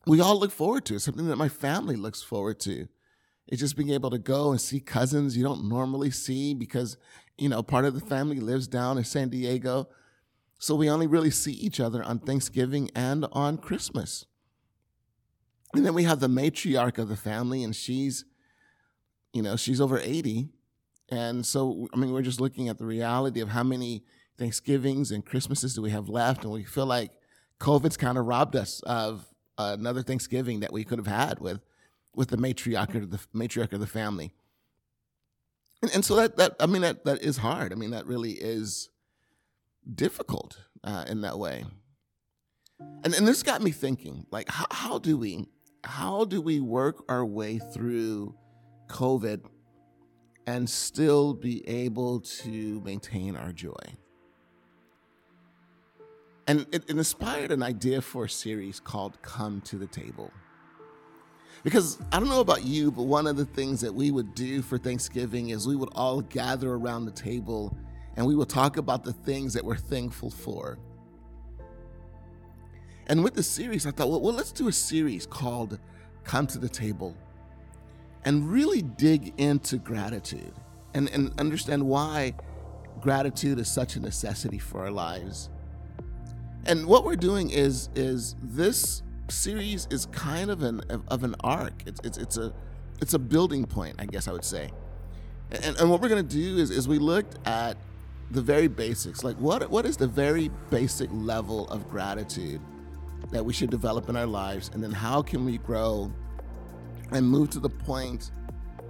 we 0.07 0.21
all 0.21 0.39
look 0.39 0.51
forward 0.51 0.85
to, 0.87 0.97
it's 0.97 1.05
something 1.05 1.29
that 1.29 1.37
my 1.37 1.49
family 1.49 1.95
looks 1.95 2.23
forward 2.23 2.59
to. 2.61 2.89
It's 3.47 3.61
just 3.61 3.77
being 3.77 3.91
able 3.91 4.11
to 4.11 4.19
go 4.19 4.51
and 4.51 4.61
see 4.61 4.79
cousins 4.79 5.37
you 5.37 5.43
don't 5.43 5.69
normally 5.69 6.11
see 6.11 6.53
because, 6.53 6.99
you 7.39 7.49
know, 7.49 7.63
part 7.63 7.87
of 7.87 7.95
the 7.95 8.07
family 8.07 8.41
lives 8.41 8.69
down 8.69 8.99
in 8.99 9.05
San 9.05 9.31
Diego. 9.31 9.89
So 10.59 10.75
we 10.75 10.91
only 10.91 11.07
really 11.07 11.31
see 11.31 11.53
each 11.53 11.81
other 11.81 12.03
on 12.03 12.19
Thanksgiving 12.19 12.91
and 12.95 13.27
on 13.33 13.57
Christmas. 13.57 14.27
And 15.75 15.85
then 15.85 15.95
we 15.95 16.05
have 16.05 16.21
the 16.21 16.29
matriarch 16.29 16.99
of 16.99 17.09
the 17.09 17.17
family, 17.17 17.63
and 17.63 17.75
she's, 17.75 18.25
you 19.33 19.43
know, 19.43 19.57
she's 19.57 19.81
over 19.81 19.99
80. 19.99 20.49
And 21.11 21.45
so, 21.45 21.89
I 21.93 21.97
mean, 21.97 22.13
we're 22.13 22.23
just 22.23 22.41
looking 22.41 22.69
at 22.69 22.79
the 22.79 22.85
reality 22.85 23.41
of 23.41 23.49
how 23.49 23.63
many 23.63 24.05
Thanksgivings 24.37 25.11
and 25.11 25.25
Christmases 25.25 25.75
do 25.75 25.83
we 25.83 25.91
have 25.91 26.09
left. 26.09 26.45
And 26.45 26.53
we 26.53 26.65
feel 26.65 26.87
like 26.87 27.11
COVID's 27.61 27.97
kind 27.97 28.19
of 28.19 28.27
robbed 28.27 28.57
us 28.57 28.81
of 28.83 29.27
another 29.57 30.03
Thanksgiving 30.03 30.61
that 30.61 30.73
we 30.73 30.85
could 30.85 30.99
have 30.99 31.07
had 31.07 31.41
with 31.41 31.61
with 32.15 32.29
the 32.31 32.37
matriarch 32.37 32.95
of 32.95 33.11
the 33.11 33.19
matriarch 33.35 33.73
of 33.73 33.81
the 33.81 33.87
family. 33.87 34.33
And, 35.83 35.91
and 35.93 36.05
so 36.05 36.17
that 36.17 36.37
that 36.37 36.57
I 36.61 36.67
mean 36.67 36.83
that 36.83 37.05
that 37.05 37.23
is 37.23 37.39
hard. 37.39 37.73
I 37.73 37.77
mean 37.77 37.91
that 37.91 38.07
really 38.07 38.33
is 38.33 38.89
difficult 39.93 40.59
uh, 40.85 41.05
in 41.09 41.21
that 41.23 41.39
way. 41.39 41.65
And 43.05 43.15
and 43.15 43.27
this 43.27 43.43
got 43.43 43.63
me 43.63 43.71
thinking, 43.71 44.27
like 44.31 44.49
how, 44.49 44.67
how 44.71 44.99
do 44.99 45.17
we 45.17 45.47
how 45.85 46.25
do 46.25 46.41
we 46.41 46.61
work 46.61 47.05
our 47.09 47.25
way 47.25 47.59
through 47.59 48.35
COVID 48.89 49.45
and 50.49 50.69
still 50.69 51.35
be 51.35 51.69
able 51.69 52.21
to 52.21 52.81
maintain 52.81 53.37
our 53.37 53.53
joy? 53.53 53.85
And 56.47 56.67
it, 56.73 56.89
inspired 56.89 57.51
an 57.51 57.63
idea 57.63 58.01
for 58.01 58.25
a 58.25 58.31
series 58.31 58.81
called 58.81 59.21
Come 59.21 59.61
to 59.63 59.77
the 59.77 59.87
Table. 59.87 60.33
Because 61.65 61.99
I 62.13 62.19
don't 62.19 62.31
know 62.31 62.41
about 62.41 62.65
you, 62.65 62.91
but 62.91 63.03
one 63.03 63.27
of 63.27 63.37
the 63.37 63.45
things 63.45 63.83
that 63.83 63.93
we 63.93 64.11
would 64.11 64.35
do 64.35 64.63
for 64.63 64.79
Thanksgiving 64.79 65.51
is 65.51 65.69
we 65.69 65.77
would 65.77 65.91
all 65.93 66.23
gather 66.23 66.73
around 66.73 67.05
the 67.05 67.11
table 67.11 67.77
and 68.17 68.25
we 68.25 68.35
would 68.35 68.49
talk 68.49 68.79
about 68.79 69.05
the 69.05 69.13
things 69.13 69.53
that 69.53 69.63
we're 69.63 69.77
thankful 69.77 70.31
for. 70.31 70.79
And 73.09 73.23
with 73.23 73.35
the 73.35 73.43
series, 73.43 73.85
I 73.85 73.91
thought, 73.91 74.09
well, 74.09 74.23
well 74.23 74.35
let's 74.35 74.53
do 74.53 74.69
a 74.69 74.73
series 74.73 75.27
called 75.27 75.79
Come 76.25 76.47
to 76.47 76.59
the 76.59 76.71
Table 76.71 77.15
and 78.25 78.51
really 78.51 78.83
dig 78.83 79.33
into 79.39 79.79
gratitude 79.79 80.53
and, 80.95 81.09
and 81.11 81.39
understand 81.39 81.83
why 81.87 82.35
gratitude 83.01 83.59
is 83.59 83.69
such 83.69 83.97
a 83.97 84.01
necessity 84.01 84.59
for 84.59 84.81
our 84.81 84.91
lives. 84.91 85.51
And 86.67 86.87
what 86.87 87.05
we're 87.05 87.17
doing 87.17 87.51
is 87.51 87.89
is 87.95 88.37
this 88.43 89.03
series 89.29 89.87
is 89.91 90.07
kind 90.07 90.51
of 90.51 90.63
an 90.63 90.83
of 91.09 91.25
an 91.25 91.35
arc. 91.41 91.83
It's 91.87 92.01
it's 92.05 92.19
it's 92.19 92.37
a 92.37 92.53
it's 93.01 93.15
a 93.15 93.19
building 93.19 93.65
point, 93.65 93.97
I 93.99 94.07
guess 94.07 94.29
I 94.29 94.33
would 94.33 94.45
say. 94.45 94.71
And, 95.51 95.77
and 95.79 95.91
what 95.91 96.03
we're 96.03 96.09
gonna 96.09 96.23
do 96.23 96.59
is 96.59 96.71
is 96.71 96.87
we 96.89 96.99
looked 96.99 97.39
at 97.47 97.77
the 98.31 98.43
very 98.43 98.69
basics, 98.69 99.25
like 99.25 99.37
what 99.37 99.71
what 99.71 99.87
is 99.87 99.97
the 99.97 100.07
very 100.07 100.51
basic 100.71 101.09
level 101.13 101.69
of 101.69 101.89
gratitude 101.89 102.61
that 103.31 103.45
we 103.45 103.53
should 103.53 103.71
develop 103.71 104.09
in 104.09 104.17
our 104.17 104.27
lives, 104.27 104.71
and 104.75 104.83
then 104.83 104.93
how 104.93 105.23
can 105.23 105.45
we 105.45 105.59
grow 105.59 106.13
and 107.13 107.27
move 107.27 107.51
to 107.51 107.61
the 107.61 107.71
point 107.71 108.31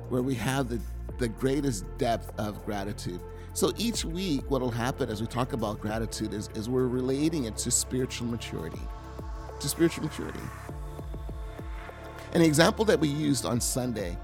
where 0.08 0.22
we 0.22 0.34
have 0.34 0.68
the 0.68 0.80
the 1.18 1.28
greatest 1.28 1.84
depth 1.98 2.32
of 2.38 2.64
gratitude. 2.64 3.20
So 3.52 3.72
each 3.76 4.04
week, 4.04 4.48
what 4.48 4.60
will 4.60 4.70
happen 4.70 5.10
as 5.10 5.20
we 5.20 5.26
talk 5.26 5.52
about 5.52 5.80
gratitude 5.80 6.32
is, 6.32 6.48
is 6.54 6.68
we're 6.68 6.86
relating 6.86 7.44
it 7.44 7.56
to 7.56 7.72
spiritual 7.72 8.28
maturity 8.28 8.78
to 9.60 9.68
spiritual 9.68 10.04
maturity. 10.04 10.40
An 12.32 12.42
example 12.42 12.84
that 12.84 13.00
we 13.00 13.08
used 13.08 13.44
on 13.44 13.60
Sunday 13.60 14.16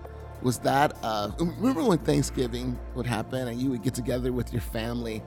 was 0.42 0.58
that 0.58 0.92
of 1.02 1.40
remember 1.40 1.82
when 1.82 1.98
Thanksgiving 1.98 2.78
would 2.94 3.06
happen 3.06 3.48
and 3.48 3.60
you 3.60 3.70
would 3.70 3.82
get 3.82 3.94
together 3.94 4.32
with 4.32 4.52
your 4.52 4.62
family. 4.62 5.22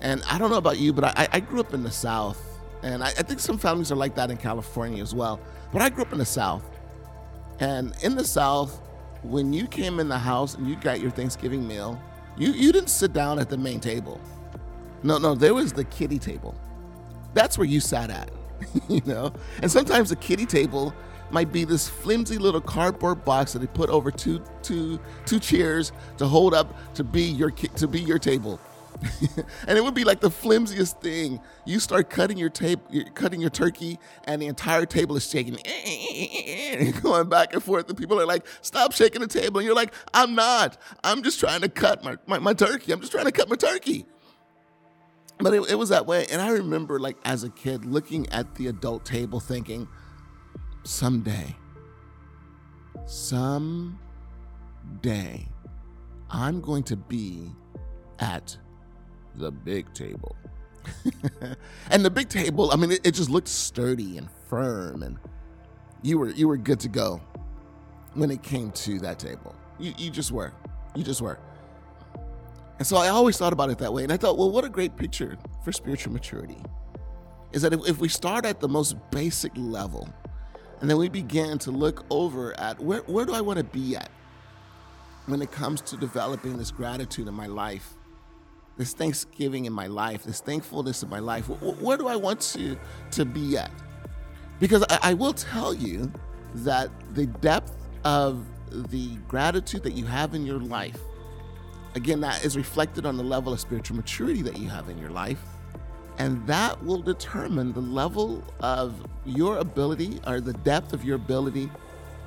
And 0.00 0.22
I 0.30 0.38
don't 0.38 0.50
know 0.50 0.58
about 0.58 0.78
you, 0.78 0.92
but 0.92 1.04
I, 1.18 1.28
I 1.32 1.40
grew 1.40 1.60
up 1.60 1.74
in 1.74 1.82
the 1.82 1.90
South. 1.90 2.40
And 2.82 3.02
I, 3.02 3.08
I 3.08 3.22
think 3.22 3.40
some 3.40 3.58
families 3.58 3.90
are 3.90 3.96
like 3.96 4.14
that 4.14 4.30
in 4.30 4.36
California 4.36 5.02
as 5.02 5.14
well. 5.14 5.40
But 5.72 5.82
I 5.82 5.88
grew 5.88 6.04
up 6.04 6.12
in 6.12 6.18
the 6.18 6.24
South. 6.24 6.62
And 7.60 7.94
in 8.02 8.16
the 8.16 8.24
South, 8.24 8.80
when 9.22 9.52
you 9.52 9.66
came 9.66 10.00
in 10.00 10.08
the 10.08 10.18
house 10.18 10.54
and 10.54 10.68
you 10.68 10.76
got 10.76 11.00
your 11.00 11.10
Thanksgiving 11.10 11.66
meal, 11.66 12.00
you, 12.36 12.52
you 12.52 12.72
didn't 12.72 12.90
sit 12.90 13.12
down 13.12 13.38
at 13.38 13.48
the 13.48 13.56
main 13.56 13.80
table. 13.80 14.20
No, 15.02 15.18
no, 15.18 15.34
there 15.34 15.54
was 15.54 15.72
the 15.72 15.84
kitty 15.84 16.18
table. 16.18 16.54
That's 17.32 17.58
where 17.58 17.66
you 17.66 17.80
sat 17.80 18.10
at. 18.10 18.30
you 18.88 19.02
know? 19.04 19.32
And 19.62 19.70
sometimes 19.70 20.10
the 20.10 20.16
kitty 20.16 20.46
table 20.46 20.94
might 21.30 21.52
be 21.52 21.64
this 21.64 21.88
flimsy 21.88 22.38
little 22.38 22.60
cardboard 22.60 23.24
box 23.24 23.52
that 23.52 23.58
they 23.58 23.66
put 23.66 23.90
over 23.90 24.10
two, 24.10 24.42
two, 24.62 25.00
two 25.26 25.40
chairs 25.40 25.92
to 26.18 26.26
hold 26.26 26.54
up 26.54 26.74
to 26.94 27.04
be 27.04 27.22
your 27.22 27.50
to 27.50 27.88
be 27.88 28.00
your 28.00 28.18
table. 28.18 28.60
and 29.66 29.78
it 29.78 29.82
would 29.82 29.94
be 29.94 30.04
like 30.04 30.20
the 30.20 30.30
flimsiest 30.30 31.00
thing. 31.00 31.40
You 31.64 31.80
start 31.80 32.10
cutting 32.10 32.38
your 32.38 32.48
tape, 32.48 32.80
cutting 33.14 33.40
your 33.40 33.50
turkey, 33.50 33.98
and 34.24 34.40
the 34.40 34.46
entire 34.46 34.86
table 34.86 35.16
is 35.16 35.28
shaking, 35.28 35.54
going 37.02 37.28
back 37.28 37.52
and 37.52 37.62
forth. 37.62 37.88
And 37.88 37.98
people 37.98 38.20
are 38.20 38.26
like, 38.26 38.46
"Stop 38.62 38.92
shaking 38.92 39.20
the 39.20 39.26
table!" 39.26 39.58
And 39.58 39.66
you're 39.66 39.74
like, 39.74 39.92
"I'm 40.12 40.34
not. 40.34 40.76
I'm 41.02 41.22
just 41.22 41.40
trying 41.40 41.62
to 41.62 41.68
cut 41.68 42.04
my, 42.04 42.16
my, 42.26 42.38
my 42.38 42.54
turkey. 42.54 42.92
I'm 42.92 43.00
just 43.00 43.12
trying 43.12 43.26
to 43.26 43.32
cut 43.32 43.48
my 43.48 43.56
turkey." 43.56 44.06
but 45.38 45.52
it, 45.52 45.70
it 45.70 45.74
was 45.74 45.88
that 45.88 46.06
way. 46.06 46.26
And 46.30 46.40
I 46.40 46.50
remember, 46.50 46.98
like, 46.98 47.16
as 47.24 47.44
a 47.44 47.50
kid, 47.50 47.84
looking 47.84 48.28
at 48.30 48.54
the 48.54 48.68
adult 48.68 49.04
table 49.04 49.40
thinking, 49.40 49.88
someday, 50.84 51.56
someday, 53.06 53.98
I'm 56.30 56.60
going 56.60 56.84
to 56.84 56.96
be 56.96 57.50
at 58.20 58.56
the 59.36 59.50
big 59.50 59.92
table. 59.94 60.36
and 61.90 62.04
the 62.04 62.10
big 62.10 62.28
table, 62.28 62.70
I 62.70 62.76
mean, 62.76 62.92
it, 62.92 63.00
it, 63.04 63.14
just 63.14 63.30
looked 63.30 63.48
sturdy 63.48 64.18
and 64.18 64.28
firm 64.48 65.02
and 65.02 65.18
you 66.02 66.18
were 66.18 66.28
you 66.28 66.46
were 66.46 66.58
good 66.58 66.78
to 66.80 66.88
go 66.88 67.22
when 68.12 68.30
it 68.30 68.42
came 68.42 68.70
to 68.72 68.98
that 69.00 69.18
table. 69.18 69.54
You 69.78 69.94
you 69.96 70.10
just 70.10 70.30
were. 70.30 70.52
You 70.94 71.02
just 71.02 71.22
were. 71.22 71.38
And 72.78 72.86
so 72.86 72.96
I 72.96 73.08
always 73.08 73.38
thought 73.38 73.52
about 73.52 73.70
it 73.70 73.78
that 73.78 73.92
way. 73.92 74.02
And 74.02 74.12
I 74.12 74.16
thought, 74.16 74.36
well, 74.36 74.50
what 74.50 74.64
a 74.64 74.68
great 74.68 74.96
picture 74.96 75.38
for 75.64 75.72
spiritual 75.72 76.12
maturity 76.12 76.58
is 77.52 77.62
that 77.62 77.72
if, 77.72 77.88
if 77.88 77.98
we 77.98 78.08
start 78.08 78.44
at 78.44 78.60
the 78.60 78.68
most 78.68 78.96
basic 79.10 79.52
level 79.56 80.08
and 80.80 80.90
then 80.90 80.98
we 80.98 81.08
begin 81.08 81.56
to 81.58 81.70
look 81.70 82.04
over 82.10 82.58
at 82.60 82.78
where, 82.80 83.00
where 83.02 83.24
do 83.24 83.32
I 83.32 83.40
want 83.40 83.58
to 83.58 83.64
be 83.64 83.96
at 83.96 84.10
when 85.26 85.40
it 85.40 85.52
comes 85.52 85.80
to 85.82 85.96
developing 85.96 86.58
this 86.58 86.70
gratitude 86.70 87.28
in 87.28 87.34
my 87.34 87.46
life, 87.46 87.94
this 88.76 88.92
thanksgiving 88.92 89.66
in 89.66 89.72
my 89.72 89.86
life, 89.86 90.24
this 90.24 90.40
thankfulness 90.40 91.02
in 91.02 91.10
my 91.10 91.20
life, 91.20 91.46
where 91.48 91.96
do 91.96 92.08
I 92.08 92.16
want 92.16 92.40
to, 92.40 92.76
to 93.12 93.24
be 93.24 93.56
at? 93.56 93.70
Because 94.60 94.84
I, 94.90 94.98
I 95.02 95.14
will 95.14 95.32
tell 95.32 95.72
you 95.74 96.12
that 96.56 96.90
the 97.14 97.26
depth 97.26 97.72
of 98.04 98.44
the 98.90 99.16
gratitude 99.28 99.82
that 99.84 99.92
you 99.92 100.04
have 100.04 100.34
in 100.34 100.44
your 100.44 100.58
life 100.58 100.98
Again, 101.94 102.20
that 102.22 102.44
is 102.44 102.56
reflected 102.56 103.06
on 103.06 103.16
the 103.16 103.22
level 103.22 103.52
of 103.52 103.60
spiritual 103.60 103.96
maturity 103.96 104.42
that 104.42 104.58
you 104.58 104.68
have 104.68 104.88
in 104.88 104.98
your 104.98 105.10
life. 105.10 105.40
And 106.18 106.44
that 106.46 106.82
will 106.84 107.02
determine 107.02 107.72
the 107.72 107.80
level 107.80 108.42
of 108.60 108.94
your 109.24 109.58
ability 109.58 110.20
or 110.26 110.40
the 110.40 110.52
depth 110.52 110.92
of 110.92 111.04
your 111.04 111.16
ability 111.16 111.70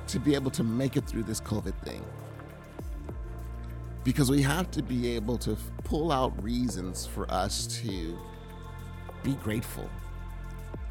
to 0.08 0.18
be 0.18 0.34
able 0.34 0.50
to 0.52 0.64
make 0.64 0.96
it 0.96 1.04
through 1.06 1.24
this 1.24 1.40
COVID 1.40 1.74
thing. 1.84 2.02
Because 4.04 4.30
we 4.30 4.42
have 4.42 4.70
to 4.72 4.82
be 4.82 5.14
able 5.14 5.36
to 5.38 5.56
pull 5.84 6.12
out 6.12 6.42
reasons 6.42 7.06
for 7.06 7.30
us 7.30 7.66
to 7.82 8.18
be 9.22 9.34
grateful 9.34 9.88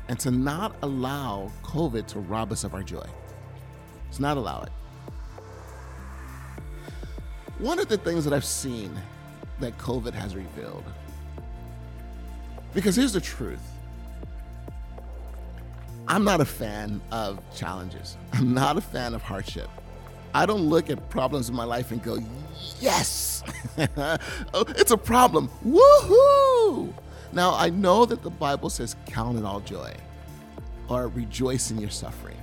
and 0.08 0.20
to 0.20 0.32
not 0.32 0.76
allow 0.82 1.52
COVID 1.64 2.06
to 2.08 2.20
rob 2.20 2.52
us 2.52 2.64
of 2.64 2.74
our 2.74 2.84
joy. 2.84 3.06
Let's 4.06 4.20
not 4.20 4.38
allow 4.38 4.62
it. 4.64 4.72
One 7.60 7.80
of 7.80 7.88
the 7.88 7.98
things 7.98 8.24
that 8.24 8.34
I've 8.34 8.46
seen 8.46 9.00
that 9.60 9.78
COVID 9.78 10.14
has 10.14 10.36
revealed, 10.36 10.84
because 12.74 12.96
here's 12.96 13.14
the 13.14 13.22
truth 13.22 13.62
I'm 16.08 16.24
not 16.24 16.40
a 16.40 16.46
fan 16.46 17.02
of 17.12 17.40
challenges, 17.56 18.16
I'm 18.34 18.54
not 18.54 18.78
a 18.78 18.82
fan 18.82 19.14
of 19.14 19.22
hardship. 19.22 19.70
I 20.34 20.46
don't 20.46 20.70
look 20.70 20.90
at 20.90 21.10
problems 21.10 21.50
in 21.50 21.56
my 21.56 21.64
life 21.64 21.92
and 21.92 22.02
go, 22.04 22.20
yes, 22.80 23.44
oh, 23.78 24.66
it's 24.70 24.92
a 24.92 24.98
problem. 24.98 25.50
Woohoo! 25.66 26.94
Now, 27.34 27.56
I 27.56 27.70
know 27.70 28.06
that 28.06 28.24
the 28.24 28.30
Bible 28.30 28.70
says, 28.70 28.96
count 29.06 29.38
it 29.38 29.46
all 29.46 29.60
joy 29.60 29.94
or 30.90 31.08
rejoice 31.10 31.72
in 31.72 31.80
your 31.80 31.90
suffering. 31.90 32.38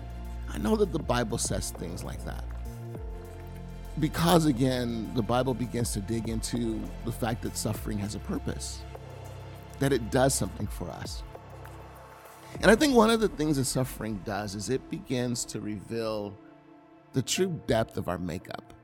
I 0.53 0.59
know 0.59 0.77
that 0.77 0.93
the 0.93 0.99
Bible 0.99 1.39
says 1.39 1.71
things 1.71 2.05
like 2.05 2.25
that 2.25 2.45
because 4.01 4.47
again, 4.47 5.11
the 5.15 5.23
Bible 5.23 5.55
begins 5.55 5.93
to 5.93 6.01
dig 6.01 6.29
into 6.29 6.83
the 7.05 7.13
fact 7.13 7.43
that 7.43 7.57
suffering 7.57 7.99
has 7.99 8.15
a 8.15 8.19
purpose, 8.21 8.81
that 9.79 9.93
it 9.93 10.11
does 10.11 10.35
something 10.35 10.67
for 10.67 10.91
us. 10.91 11.23
And 12.61 12.71
I 12.71 12.77
think 12.77 12.95
one 12.95 13.11
of 13.11 13.21
the 13.21 13.29
things 13.29 13.57
that 13.57 13.65
suffering 13.65 14.21
does 14.25 14.55
is 14.55 14.71
it 14.71 14.89
begins 14.91 15.45
to 15.47 15.61
reveal 15.61 16.35
the 17.15 17.23
true 17.23 17.61
depth 17.67 17.97
of 17.97 18.09
our 18.09 18.19
makeup. 18.19 18.75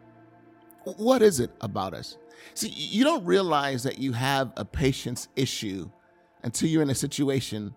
What 0.96 1.20
is 1.20 1.40
it 1.40 1.50
about 1.60 1.92
us? 1.92 2.16
See, 2.54 2.68
you 2.68 3.04
don't 3.04 3.24
realize 3.24 3.82
that 3.82 3.98
you 3.98 4.12
have 4.12 4.52
a 4.56 4.64
patience 4.64 5.28
issue 5.36 5.90
until 6.42 6.68
you're 6.68 6.82
in 6.82 6.90
a 6.90 6.94
situation 6.94 7.74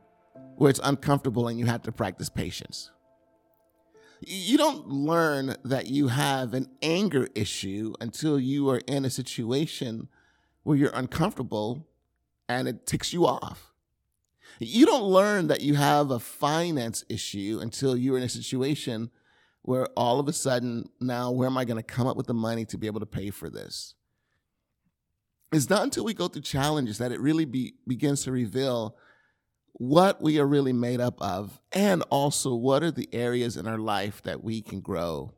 where 0.56 0.70
it's 0.70 0.80
uncomfortable 0.82 1.50
and 1.50 1.60
you 1.60 1.66
have 1.66 1.82
to 1.82 1.92
practice 1.92 2.30
patience 2.30 2.92
you 4.28 4.58
don't 4.58 4.88
learn 4.88 5.56
that 5.64 5.88
you 5.88 6.08
have 6.08 6.54
an 6.54 6.70
anger 6.82 7.28
issue 7.36 7.94
until 8.00 8.40
you 8.40 8.70
are 8.70 8.82
in 8.88 9.06
a 9.06 9.10
situation 9.10 10.08
where 10.64 10.78
you're 10.78 10.92
uncomfortable 10.94 11.88
and 12.48 12.68
it 12.68 12.86
ticks 12.86 13.14
you 13.14 13.26
off. 13.26 13.74
You 14.60 14.86
don't 14.86 15.04
learn 15.04 15.48
that 15.48 15.62
you 15.62 15.76
have 15.76 16.12
a 16.12 16.20
finance 16.20 17.04
issue 17.10 17.60
until 17.62 17.98
you're 17.98 18.18
in 18.18 18.24
a 18.24 18.30
situation 18.30 19.10
where 19.64 19.88
all 19.98 20.20
of 20.20 20.28
a 20.28 20.34
sudden, 20.34 20.90
now 21.00 21.32
where 21.32 21.48
am 21.48 21.58
I 21.58 21.66
going 21.66 21.78
to 21.78 21.84
come 21.84 22.06
up 22.06 22.18
with 22.18 22.28
the 22.28 22.34
money 22.34 22.66
to 22.66 22.78
be 22.78 22.88
able 22.88 23.00
to 23.00 23.06
pay 23.06 23.30
for 23.32 23.50
this? 23.50 23.96
It's 25.52 25.70
not 25.70 25.84
until 25.84 26.04
we 26.04 26.14
go 26.14 26.28
through 26.28 26.42
challenges 26.42 26.98
that 26.98 27.12
it 27.12 27.20
really 27.20 27.46
be, 27.46 27.76
begins 27.88 28.24
to 28.24 28.32
reveal 28.32 28.98
what 29.74 30.22
we 30.22 30.40
are 30.40 30.46
really 30.46 30.74
made 30.74 31.00
up 31.00 31.20
of, 31.22 31.60
and 31.72 32.04
also 32.10 32.54
what 32.54 32.84
are 32.84 32.92
the 32.92 33.10
areas 33.12 33.58
in 33.58 33.68
our 33.68 33.78
life 33.78 34.22
that 34.24 34.44
we 34.44 34.62
can 34.62 34.82
grow 34.82 35.34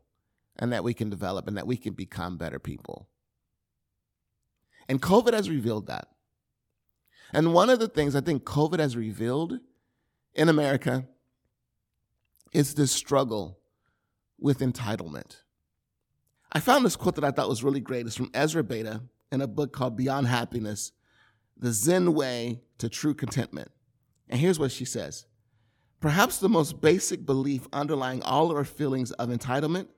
and 0.58 0.72
that 0.72 0.84
we 0.84 0.92
can 0.92 1.08
develop 1.08 1.46
and 1.46 1.56
that 1.56 1.66
we 1.66 1.76
can 1.76 1.94
become 1.94 2.36
better 2.36 2.58
people. 2.58 3.08
And 4.88 5.00
COVID 5.00 5.32
has 5.32 5.48
revealed 5.48 5.86
that. 5.86 6.08
And 7.32 7.54
one 7.54 7.70
of 7.70 7.78
the 7.78 7.88
things 7.88 8.14
I 8.14 8.20
think 8.20 8.44
COVID 8.44 8.78
has 8.78 8.96
revealed 8.96 9.58
in 10.34 10.48
America 10.48 11.06
is 12.52 12.74
this 12.74 12.92
struggle 12.92 13.58
with 14.38 14.60
entitlement. 14.60 15.36
I 16.52 16.60
found 16.60 16.84
this 16.84 16.96
quote 16.96 17.16
that 17.16 17.24
I 17.24 17.30
thought 17.30 17.48
was 17.48 17.64
really 17.64 17.80
great. 17.80 18.06
It's 18.06 18.16
from 18.16 18.30
Ezra 18.32 18.62
Bayda 18.62 19.02
in 19.32 19.40
a 19.40 19.46
book 19.46 19.72
called 19.72 19.96
Beyond 19.96 20.26
Happiness 20.26 20.92
The 21.56 21.72
Zen 21.72 22.14
Way 22.14 22.60
to 22.78 22.88
True 22.88 23.14
Contentment. 23.14 23.70
And 24.28 24.40
here's 24.40 24.58
what 24.58 24.72
she 24.72 24.84
says 24.84 25.26
Perhaps 26.00 26.38
the 26.38 26.48
most 26.48 26.80
basic 26.80 27.24
belief 27.26 27.66
underlying 27.72 28.22
all 28.22 28.54
our 28.54 28.64
feelings 28.64 29.12
of 29.12 29.28
entitlement, 29.28 29.88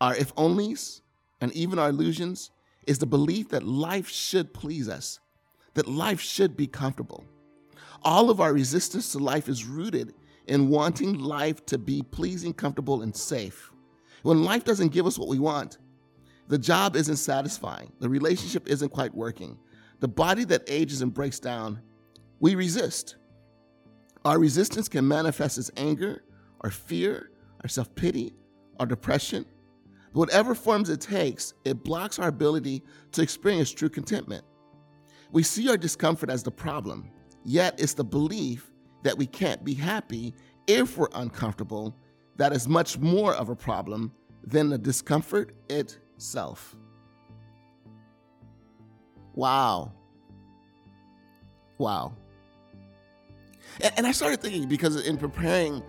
our 0.00 0.14
if 0.14 0.34
onlys, 0.34 1.00
and 1.40 1.52
even 1.52 1.78
our 1.78 1.88
illusions 1.88 2.50
is 2.86 2.98
the 2.98 3.06
belief 3.06 3.48
that 3.50 3.62
life 3.62 4.08
should 4.08 4.52
please 4.52 4.88
us, 4.88 5.20
that 5.74 5.88
life 5.88 6.20
should 6.20 6.56
be 6.56 6.66
comfortable. 6.66 7.24
All 8.02 8.30
of 8.30 8.40
our 8.40 8.52
resistance 8.52 9.12
to 9.12 9.18
life 9.18 9.48
is 9.48 9.64
rooted 9.64 10.14
in 10.46 10.68
wanting 10.68 11.18
life 11.18 11.64
to 11.66 11.78
be 11.78 12.02
pleasing, 12.02 12.52
comfortable, 12.52 13.02
and 13.02 13.14
safe. 13.14 13.72
When 14.22 14.44
life 14.44 14.64
doesn't 14.64 14.92
give 14.92 15.06
us 15.06 15.18
what 15.18 15.28
we 15.28 15.38
want, 15.38 15.78
the 16.48 16.58
job 16.58 16.96
isn't 16.96 17.16
satisfying, 17.16 17.92
the 18.00 18.08
relationship 18.08 18.68
isn't 18.68 18.90
quite 18.90 19.14
working, 19.14 19.58
the 20.00 20.08
body 20.08 20.44
that 20.44 20.64
ages 20.66 21.02
and 21.02 21.14
breaks 21.14 21.38
down, 21.38 21.80
we 22.40 22.54
resist. 22.54 23.16
Our 24.24 24.38
resistance 24.38 24.88
can 24.88 25.06
manifest 25.06 25.58
as 25.58 25.70
anger, 25.76 26.24
or 26.60 26.70
fear, 26.70 27.30
or 27.64 27.68
self 27.68 27.94
pity, 27.94 28.34
or 28.78 28.86
depression. 28.86 29.46
But 30.12 30.18
whatever 30.18 30.54
forms 30.54 30.90
it 30.90 31.00
takes, 31.00 31.54
it 31.64 31.84
blocks 31.84 32.18
our 32.18 32.28
ability 32.28 32.82
to 33.12 33.22
experience 33.22 33.70
true 33.70 33.88
contentment. 33.88 34.44
We 35.30 35.42
see 35.42 35.68
our 35.68 35.76
discomfort 35.76 36.30
as 36.30 36.42
the 36.42 36.50
problem, 36.50 37.10
yet 37.44 37.80
it's 37.80 37.94
the 37.94 38.04
belief 38.04 38.71
that 39.02 39.16
we 39.16 39.26
can't 39.26 39.64
be 39.64 39.74
happy 39.74 40.34
if 40.66 40.96
we're 40.96 41.08
uncomfortable 41.14 41.94
that 42.36 42.52
is 42.52 42.68
much 42.68 42.98
more 42.98 43.34
of 43.34 43.48
a 43.48 43.56
problem 43.56 44.12
than 44.44 44.68
the 44.68 44.78
discomfort 44.78 45.54
itself. 45.68 46.74
Wow. 49.34 49.92
Wow. 51.78 52.14
And, 53.96 54.06
I 54.06 54.12
started 54.12 54.40
thinking 54.40 54.68
because 54.68 55.06
in 55.06 55.16
preparing 55.16 55.82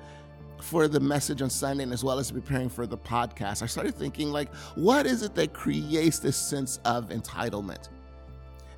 for 0.61 0.87
the 0.87 0.99
message 0.99 1.41
on 1.41 1.49
Sunday 1.49 1.83
and 1.83 1.91
as 1.91 2.03
well 2.03 2.19
as 2.19 2.31
preparing 2.31 2.69
for 2.69 2.87
the 2.87 2.97
podcast, 2.97 3.61
I 3.61 3.65
started 3.65 3.95
thinking, 3.95 4.31
like, 4.31 4.53
what 4.75 5.05
is 5.05 5.21
it 5.23 5.35
that 5.35 5.53
creates 5.53 6.19
this 6.19 6.37
sense 6.37 6.79
of 6.85 7.09
entitlement? 7.09 7.89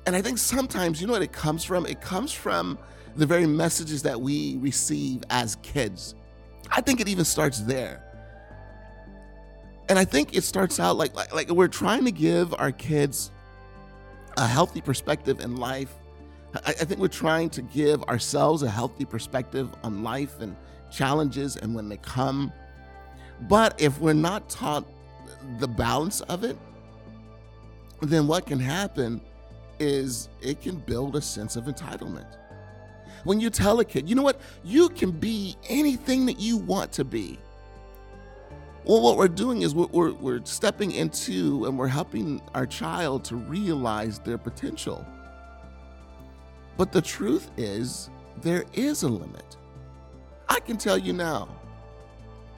And 0.06 0.16
I 0.16 0.22
think 0.22 0.38
sometimes, 0.38 1.00
you 1.00 1.06
know 1.06 1.12
what 1.12 1.22
it 1.22 1.32
comes 1.32 1.62
from? 1.62 1.86
It 1.86 2.00
comes 2.00 2.32
from 2.32 2.78
the 3.16 3.26
very 3.26 3.46
messages 3.46 4.02
that 4.02 4.20
we 4.20 4.56
receive 4.58 5.22
as 5.30 5.56
kids. 5.56 6.14
I 6.70 6.80
think 6.80 7.00
it 7.00 7.08
even 7.08 7.24
starts 7.24 7.60
there. 7.60 8.02
And 9.88 9.98
I 9.98 10.04
think 10.04 10.36
it 10.36 10.42
starts 10.42 10.80
out 10.80 10.96
like, 10.96 11.14
like, 11.14 11.32
like 11.32 11.48
we're 11.50 11.68
trying 11.68 12.04
to 12.04 12.10
give 12.10 12.54
our 12.54 12.72
kids 12.72 13.30
a 14.36 14.46
healthy 14.46 14.80
perspective 14.80 15.40
in 15.40 15.56
life 15.56 15.94
I, 16.64 16.70
I 16.70 16.84
think 16.84 17.00
we're 17.00 17.08
trying 17.08 17.50
to 17.50 17.62
give 17.62 18.02
ourselves 18.04 18.62
a 18.62 18.70
healthy 18.70 19.04
perspective 19.04 19.68
on 19.82 20.02
life 20.02 20.40
and 20.40 20.56
challenges 20.90 21.56
and 21.56 21.74
when 21.74 21.88
they 21.88 21.96
come. 21.98 22.52
But 23.42 23.80
if 23.80 24.00
we're 24.00 24.14
not 24.14 24.48
taught 24.48 24.86
the 25.58 25.68
balance 25.68 26.20
of 26.22 26.44
it, 26.44 26.56
then 28.00 28.26
what 28.26 28.46
can 28.46 28.60
happen 28.60 29.20
is 29.78 30.28
it 30.40 30.60
can 30.62 30.76
build 30.76 31.16
a 31.16 31.20
sense 31.20 31.56
of 31.56 31.64
entitlement. 31.64 32.26
When 33.26 33.40
you 33.40 33.50
tell 33.50 33.80
a 33.80 33.84
kid, 33.84 34.08
you 34.08 34.14
know 34.14 34.22
what, 34.22 34.40
you 34.62 34.88
can 34.88 35.10
be 35.10 35.56
anything 35.68 36.26
that 36.26 36.38
you 36.38 36.58
want 36.58 36.92
to 36.92 37.04
be. 37.04 37.40
Well, 38.84 39.02
what 39.02 39.16
we're 39.16 39.26
doing 39.26 39.62
is 39.62 39.74
we're, 39.74 39.86
we're, 39.86 40.12
we're 40.12 40.44
stepping 40.44 40.92
into 40.92 41.64
and 41.64 41.76
we're 41.76 41.88
helping 41.88 42.40
our 42.54 42.66
child 42.66 43.24
to 43.24 43.34
realize 43.34 44.20
their 44.20 44.38
potential. 44.38 45.04
But 46.76 46.92
the 46.92 47.02
truth 47.02 47.50
is, 47.56 48.10
there 48.42 48.64
is 48.74 49.02
a 49.02 49.08
limit. 49.08 49.56
I 50.48 50.60
can 50.60 50.76
tell 50.76 50.96
you 50.96 51.12
now, 51.12 51.48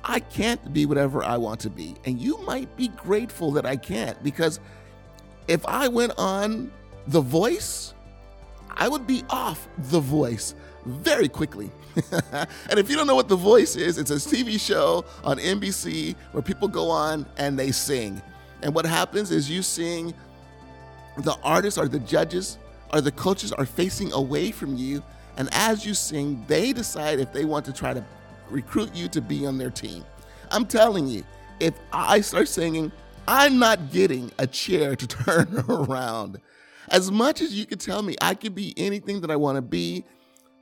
I 0.05 0.21
can't 0.21 0.75
be 0.75 0.85
whatever 0.85 1.25
I 1.25 1.39
want 1.39 1.61
to 1.61 1.71
be. 1.71 1.95
And 2.05 2.21
you 2.21 2.37
might 2.43 2.77
be 2.77 2.89
grateful 2.89 3.53
that 3.53 3.65
I 3.65 3.77
can't 3.77 4.23
because 4.23 4.61
if 5.47 5.65
I 5.65 5.89
went 5.89 6.13
on 6.19 6.71
The 7.07 7.23
Voice, 7.23 7.95
I 8.79 8.89
would 8.89 9.07
be 9.07 9.25
off 9.29 9.69
The 9.91 10.01
Voice 10.01 10.55
very 10.87 11.29
quickly. 11.29 11.71
and 12.71 12.79
if 12.79 12.89
you 12.89 12.97
don't 12.97 13.07
know 13.09 13.17
what 13.17 13.29
The 13.29 13.37
Voice 13.37 13.75
is, 13.75 13.99
it's 13.99 14.11
a 14.11 14.15
TV 14.15 14.59
show 14.59 15.05
on 15.25 15.39
NBC 15.39 16.15
where 16.33 16.43
people 16.43 16.69
go 16.69 16.89
on 16.89 17.27
and 17.37 17.59
they 17.59 17.73
sing. 17.73 18.23
And 18.63 18.75
what 18.75 18.87
happens 18.87 19.31
is 19.31 19.51
you 19.51 19.63
sing, 19.63 20.15
the 21.19 21.37
artists 21.43 21.79
or 21.79 21.89
the 21.89 21.99
judges 22.01 22.59
or 22.93 23.01
the 23.01 23.13
coaches 23.13 23.53
are 23.53 23.67
facing 23.67 24.13
away 24.13 24.53
from 24.53 24.77
you. 24.77 25.03
And 25.37 25.49
as 25.53 25.85
you 25.85 25.95
sing, 25.95 26.45
they 26.47 26.73
decide 26.73 27.19
if 27.19 27.33
they 27.33 27.45
want 27.45 27.65
to 27.67 27.73
try 27.73 27.93
to 27.93 28.05
recruit 28.49 28.95
you 28.95 29.09
to 29.09 29.21
be 29.21 29.45
on 29.47 29.59
their 29.59 29.71
team. 29.71 30.05
I'm 30.51 30.67
telling 30.67 31.07
you, 31.09 31.25
if 31.61 31.75
I 31.93 32.21
start 32.21 32.49
singing, 32.49 32.93
I'm 33.27 33.59
not 33.59 33.91
getting 33.91 34.31
a 34.39 34.47
chair 34.47 34.97
to 34.97 35.07
turn 35.07 35.65
around. 35.69 36.41
As 36.91 37.11
much 37.11 37.41
as 37.41 37.55
you 37.55 37.67
can 37.67 37.79
tell 37.79 38.03
me 38.03 38.17
I 38.21 38.35
could 38.35 38.55
be 38.55 38.75
anything 38.77 39.21
that 39.21 39.31
I 39.31 39.37
want 39.37 39.57
to 39.57 39.63
be, 39.63 40.05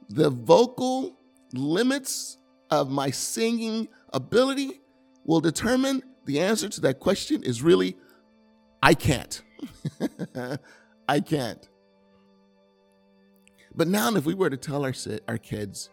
the 0.09 0.31
vocal 0.31 1.17
limits 1.53 2.39
of 2.71 2.91
my 2.91 3.11
singing 3.11 3.89
ability 4.13 4.81
will 5.25 5.41
determine 5.41 6.03
the 6.25 6.41
answer 6.41 6.69
to 6.69 6.81
that 6.83 7.01
question 7.01 7.43
is 7.43 7.63
really 7.63 7.97
I 8.83 8.95
can't. 8.95 9.43
I 11.09 11.21
can't. 11.21 11.69
But 13.75 13.89
now, 13.89 14.15
if 14.15 14.25
we 14.25 14.35
were 14.35 14.49
to 14.49 14.57
tell 14.57 14.85
our, 14.85 14.95
our 15.29 15.39
kids, 15.39 15.91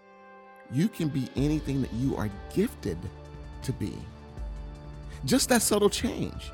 you 0.72 0.88
can 0.88 1.10
be 1.10 1.28
anything 1.36 1.82
that 1.82 1.94
you 1.94 2.16
are 2.16 2.30
gifted 2.54 2.98
to 3.64 3.74
be, 3.74 3.94
just 5.26 5.50
that 5.50 5.62
subtle 5.62 5.90
change. 5.90 6.52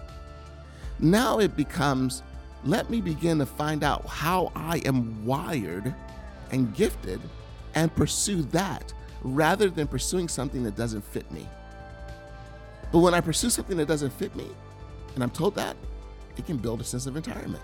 Now 0.99 1.39
it 1.39 1.55
becomes 1.55 2.23
let 2.63 2.89
me 2.89 3.01
begin 3.01 3.39
to 3.39 3.45
find 3.45 3.83
out 3.83 4.05
how 4.05 4.51
I 4.55 4.79
am 4.85 5.25
wired 5.25 5.93
and 6.51 6.73
gifted 6.75 7.21
and 7.75 7.93
pursue 7.95 8.41
that 8.43 8.93
rather 9.21 9.69
than 9.69 9.87
pursuing 9.87 10.27
something 10.27 10.63
that 10.63 10.75
doesn't 10.75 11.03
fit 11.03 11.29
me. 11.31 11.47
But 12.91 12.99
when 12.99 13.13
I 13.13 13.21
pursue 13.21 13.49
something 13.49 13.77
that 13.77 13.87
doesn't 13.87 14.11
fit 14.11 14.35
me, 14.35 14.47
and 15.15 15.23
I'm 15.23 15.29
told 15.29 15.55
that, 15.55 15.75
it 16.37 16.45
can 16.45 16.57
build 16.57 16.81
a 16.81 16.83
sense 16.83 17.05
of 17.05 17.15
entirement. 17.15 17.63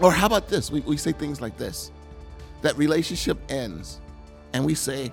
Or 0.00 0.12
how 0.12 0.26
about 0.26 0.48
this? 0.48 0.70
We, 0.70 0.80
we 0.80 0.96
say 0.96 1.12
things 1.12 1.40
like 1.40 1.56
this 1.56 1.90
that 2.62 2.76
relationship 2.76 3.38
ends, 3.48 4.00
and 4.52 4.64
we 4.64 4.74
say, 4.74 5.10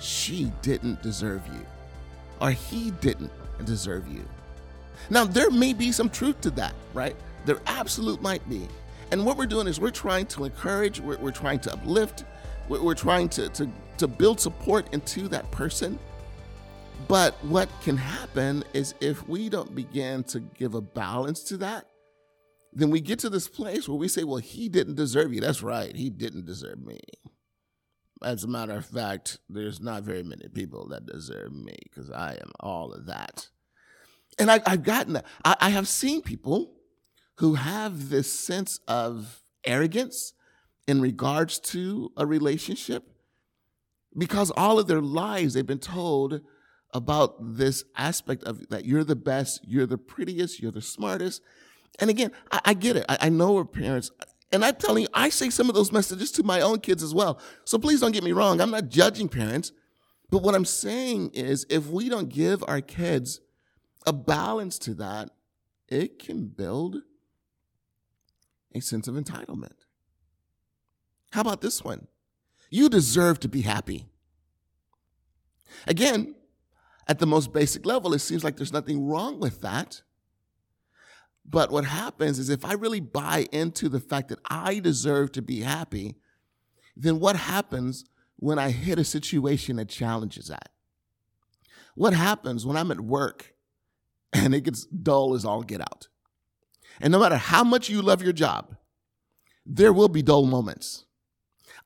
she 0.00 0.52
didn't 0.62 1.02
deserve 1.02 1.46
you, 1.46 1.64
or 2.40 2.50
he 2.50 2.90
didn't 2.90 3.30
deserve 3.64 4.08
you. 4.08 4.24
Now, 5.08 5.24
there 5.24 5.50
may 5.50 5.72
be 5.72 5.92
some 5.92 6.10
truth 6.10 6.40
to 6.40 6.50
that, 6.52 6.74
right? 6.92 7.14
There 7.44 7.60
absolute 7.66 8.20
might 8.22 8.48
be. 8.48 8.68
And 9.12 9.26
what 9.26 9.36
we're 9.36 9.46
doing 9.46 9.66
is 9.66 9.80
we're 9.80 9.90
trying 9.90 10.26
to 10.26 10.44
encourage, 10.44 11.00
we're, 11.00 11.18
we're 11.18 11.32
trying 11.32 11.58
to 11.60 11.72
uplift, 11.72 12.24
we're, 12.68 12.82
we're 12.82 12.94
trying 12.94 13.28
to, 13.30 13.48
to, 13.50 13.68
to 13.98 14.06
build 14.06 14.40
support 14.40 14.92
into 14.92 15.28
that 15.28 15.50
person. 15.50 15.98
But 17.08 17.34
what 17.44 17.68
can 17.82 17.96
happen 17.96 18.62
is 18.72 18.94
if 19.00 19.26
we 19.28 19.48
don't 19.48 19.74
begin 19.74 20.22
to 20.24 20.40
give 20.40 20.74
a 20.74 20.80
balance 20.80 21.42
to 21.44 21.56
that, 21.58 21.86
then 22.72 22.90
we 22.90 23.00
get 23.00 23.18
to 23.20 23.30
this 23.30 23.48
place 23.48 23.88
where 23.88 23.98
we 23.98 24.06
say, 24.06 24.22
well, 24.22 24.36
he 24.36 24.68
didn't 24.68 24.94
deserve 24.94 25.32
you. 25.32 25.40
That's 25.40 25.62
right. 25.62 25.94
He 25.94 26.08
didn't 26.08 26.46
deserve 26.46 26.78
me. 26.80 27.00
As 28.22 28.44
a 28.44 28.48
matter 28.48 28.74
of 28.74 28.86
fact, 28.86 29.38
there's 29.48 29.80
not 29.80 30.04
very 30.04 30.22
many 30.22 30.46
people 30.48 30.88
that 30.88 31.06
deserve 31.06 31.52
me 31.52 31.76
because 31.84 32.10
I 32.10 32.34
am 32.34 32.52
all 32.60 32.92
of 32.92 33.06
that. 33.06 33.48
And 34.38 34.50
I, 34.50 34.60
have 34.66 34.84
gotten 34.84 35.14
that. 35.14 35.24
I, 35.44 35.56
I 35.60 35.70
have 35.70 35.88
seen 35.88 36.22
people 36.22 36.76
who 37.40 37.54
have 37.54 38.10
this 38.10 38.30
sense 38.30 38.80
of 38.86 39.42
arrogance 39.64 40.34
in 40.86 41.00
regards 41.00 41.58
to 41.58 42.12
a 42.14 42.26
relationship 42.26 43.04
because 44.16 44.52
all 44.58 44.78
of 44.78 44.88
their 44.88 45.00
lives 45.00 45.54
they've 45.54 45.64
been 45.64 45.78
told 45.78 46.42
about 46.92 47.56
this 47.56 47.82
aspect 47.96 48.44
of 48.44 48.68
that 48.68 48.84
you're 48.84 49.04
the 49.04 49.16
best, 49.16 49.62
you're 49.64 49.86
the 49.86 49.96
prettiest, 49.96 50.60
you're 50.60 50.70
the 50.70 50.82
smartest. 50.82 51.40
And 51.98 52.10
again, 52.10 52.30
I, 52.52 52.60
I 52.66 52.74
get 52.74 52.96
it. 52.96 53.06
I, 53.08 53.16
I 53.22 53.28
know 53.30 53.56
our 53.56 53.64
parents, 53.64 54.10
and 54.52 54.62
I'm 54.62 54.74
telling 54.74 55.04
you, 55.04 55.08
I 55.14 55.30
say 55.30 55.48
some 55.48 55.70
of 55.70 55.74
those 55.74 55.92
messages 55.92 56.30
to 56.32 56.42
my 56.42 56.60
own 56.60 56.80
kids 56.80 57.02
as 57.02 57.14
well. 57.14 57.40
So 57.64 57.78
please 57.78 58.00
don't 58.00 58.12
get 58.12 58.22
me 58.22 58.32
wrong. 58.32 58.60
I'm 58.60 58.70
not 58.70 58.90
judging 58.90 59.30
parents. 59.30 59.72
But 60.28 60.42
what 60.42 60.54
I'm 60.54 60.66
saying 60.66 61.30
is, 61.30 61.64
if 61.70 61.86
we 61.86 62.10
don't 62.10 62.28
give 62.28 62.62
our 62.68 62.82
kids 62.82 63.40
a 64.06 64.12
balance 64.12 64.78
to 64.80 64.94
that, 64.94 65.30
it 65.88 66.18
can 66.18 66.46
build 66.46 66.98
a 68.74 68.80
sense 68.80 69.08
of 69.08 69.14
entitlement. 69.14 69.84
How 71.32 71.40
about 71.42 71.60
this 71.60 71.82
one? 71.84 72.08
You 72.70 72.88
deserve 72.88 73.40
to 73.40 73.48
be 73.48 73.62
happy. 73.62 74.06
Again, 75.86 76.34
at 77.08 77.18
the 77.18 77.26
most 77.26 77.52
basic 77.52 77.86
level, 77.86 78.14
it 78.14 78.20
seems 78.20 78.44
like 78.44 78.56
there's 78.56 78.72
nothing 78.72 79.06
wrong 79.06 79.40
with 79.40 79.60
that. 79.62 80.02
But 81.44 81.72
what 81.72 81.84
happens 81.84 82.38
is 82.38 82.48
if 82.48 82.64
I 82.64 82.74
really 82.74 83.00
buy 83.00 83.46
into 83.50 83.88
the 83.88 84.00
fact 84.00 84.28
that 84.28 84.38
I 84.48 84.78
deserve 84.78 85.32
to 85.32 85.42
be 85.42 85.60
happy, 85.60 86.16
then 86.96 87.18
what 87.18 87.34
happens 87.34 88.04
when 88.36 88.58
I 88.58 88.70
hit 88.70 88.98
a 88.98 89.04
situation 89.04 89.76
that 89.76 89.88
challenges 89.88 90.48
that? 90.48 90.70
What 91.94 92.12
happens 92.12 92.64
when 92.64 92.76
I'm 92.76 92.90
at 92.90 93.00
work 93.00 93.54
and 94.32 94.54
it 94.54 94.62
gets 94.62 94.84
dull 94.84 95.34
as 95.34 95.44
all 95.44 95.62
get 95.62 95.80
out? 95.80 96.08
And 97.00 97.12
no 97.12 97.18
matter 97.18 97.36
how 97.36 97.64
much 97.64 97.88
you 97.88 98.02
love 98.02 98.22
your 98.22 98.32
job, 98.32 98.76
there 99.64 99.92
will 99.92 100.08
be 100.08 100.22
dull 100.22 100.46
moments. 100.46 101.04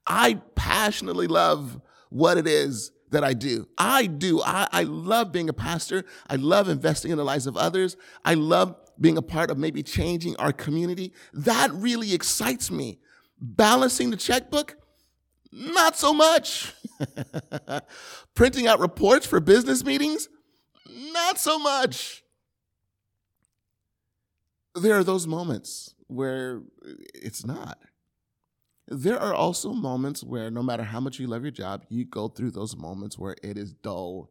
I 0.07 0.40
passionately 0.55 1.27
love 1.27 1.81
what 2.11 2.37
it 2.37 2.46
is 2.46 2.90
that 3.11 3.24
I 3.24 3.33
do. 3.33 3.68
I 3.79 4.07
do. 4.07 4.42
I, 4.42 4.68
I 4.72 4.83
love 4.83 5.33
being 5.33 5.48
a 5.48 5.53
pastor. 5.53 6.05
I 6.29 6.37
love 6.37 6.68
investing 6.68 7.11
in 7.11 7.16
the 7.16 7.24
lives 7.24 7.46
of 7.46 7.57
others. 7.57 7.96
I 8.24 8.35
love 8.35 8.74
being 9.00 9.16
a 9.16 9.22
part 9.22 9.50
of 9.50 9.59
maybe 9.59 9.83
changing 9.83 10.37
our 10.37 10.53
community. 10.53 11.12
That 11.33 11.72
really 11.72 12.12
excites 12.12 12.70
me. 12.70 12.98
Balancing 13.40 14.11
the 14.11 14.16
checkbook, 14.16 14.77
not 15.53 15.96
so 15.96 16.12
much. 16.12 16.72
Printing 18.35 18.66
out 18.66 18.81
reports 18.81 19.27
for 19.27 19.40
business 19.40 19.85
meetings, 19.85 20.29
not 20.87 21.38
so 21.38 21.59
much. 21.59 22.23
There 24.74 24.98
are 24.98 25.04
those 25.04 25.26
moments 25.26 25.94
where 26.08 26.62
it's 27.14 27.46
not. 27.46 27.78
There 28.88 29.18
are 29.18 29.32
also 29.32 29.72
moments 29.72 30.22
where, 30.22 30.50
no 30.50 30.62
matter 30.62 30.82
how 30.82 31.00
much 31.00 31.18
you 31.18 31.26
love 31.26 31.42
your 31.42 31.50
job, 31.50 31.84
you 31.88 32.04
go 32.04 32.28
through 32.28 32.50
those 32.50 32.76
moments 32.76 33.18
where 33.18 33.37
it 33.42 33.56
is 33.56 33.72
dull 33.72 34.30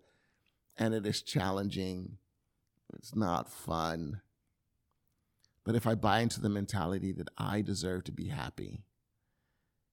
and 0.78 0.94
it 0.94 1.06
is 1.06 1.22
challenging. 1.22 2.18
It's 2.94 3.16
not 3.16 3.50
fun. 3.50 4.22
But 5.64 5.76
if 5.76 5.88
I 5.88 5.96
buy 5.96 6.20
into 6.20 6.42
the 6.42 6.50
mentality 6.50 7.14
that 7.14 7.30
I 7.38 7.62
deserve 7.62 8.04
to 8.06 8.12
be 8.12 8.28
happy, 8.28 8.84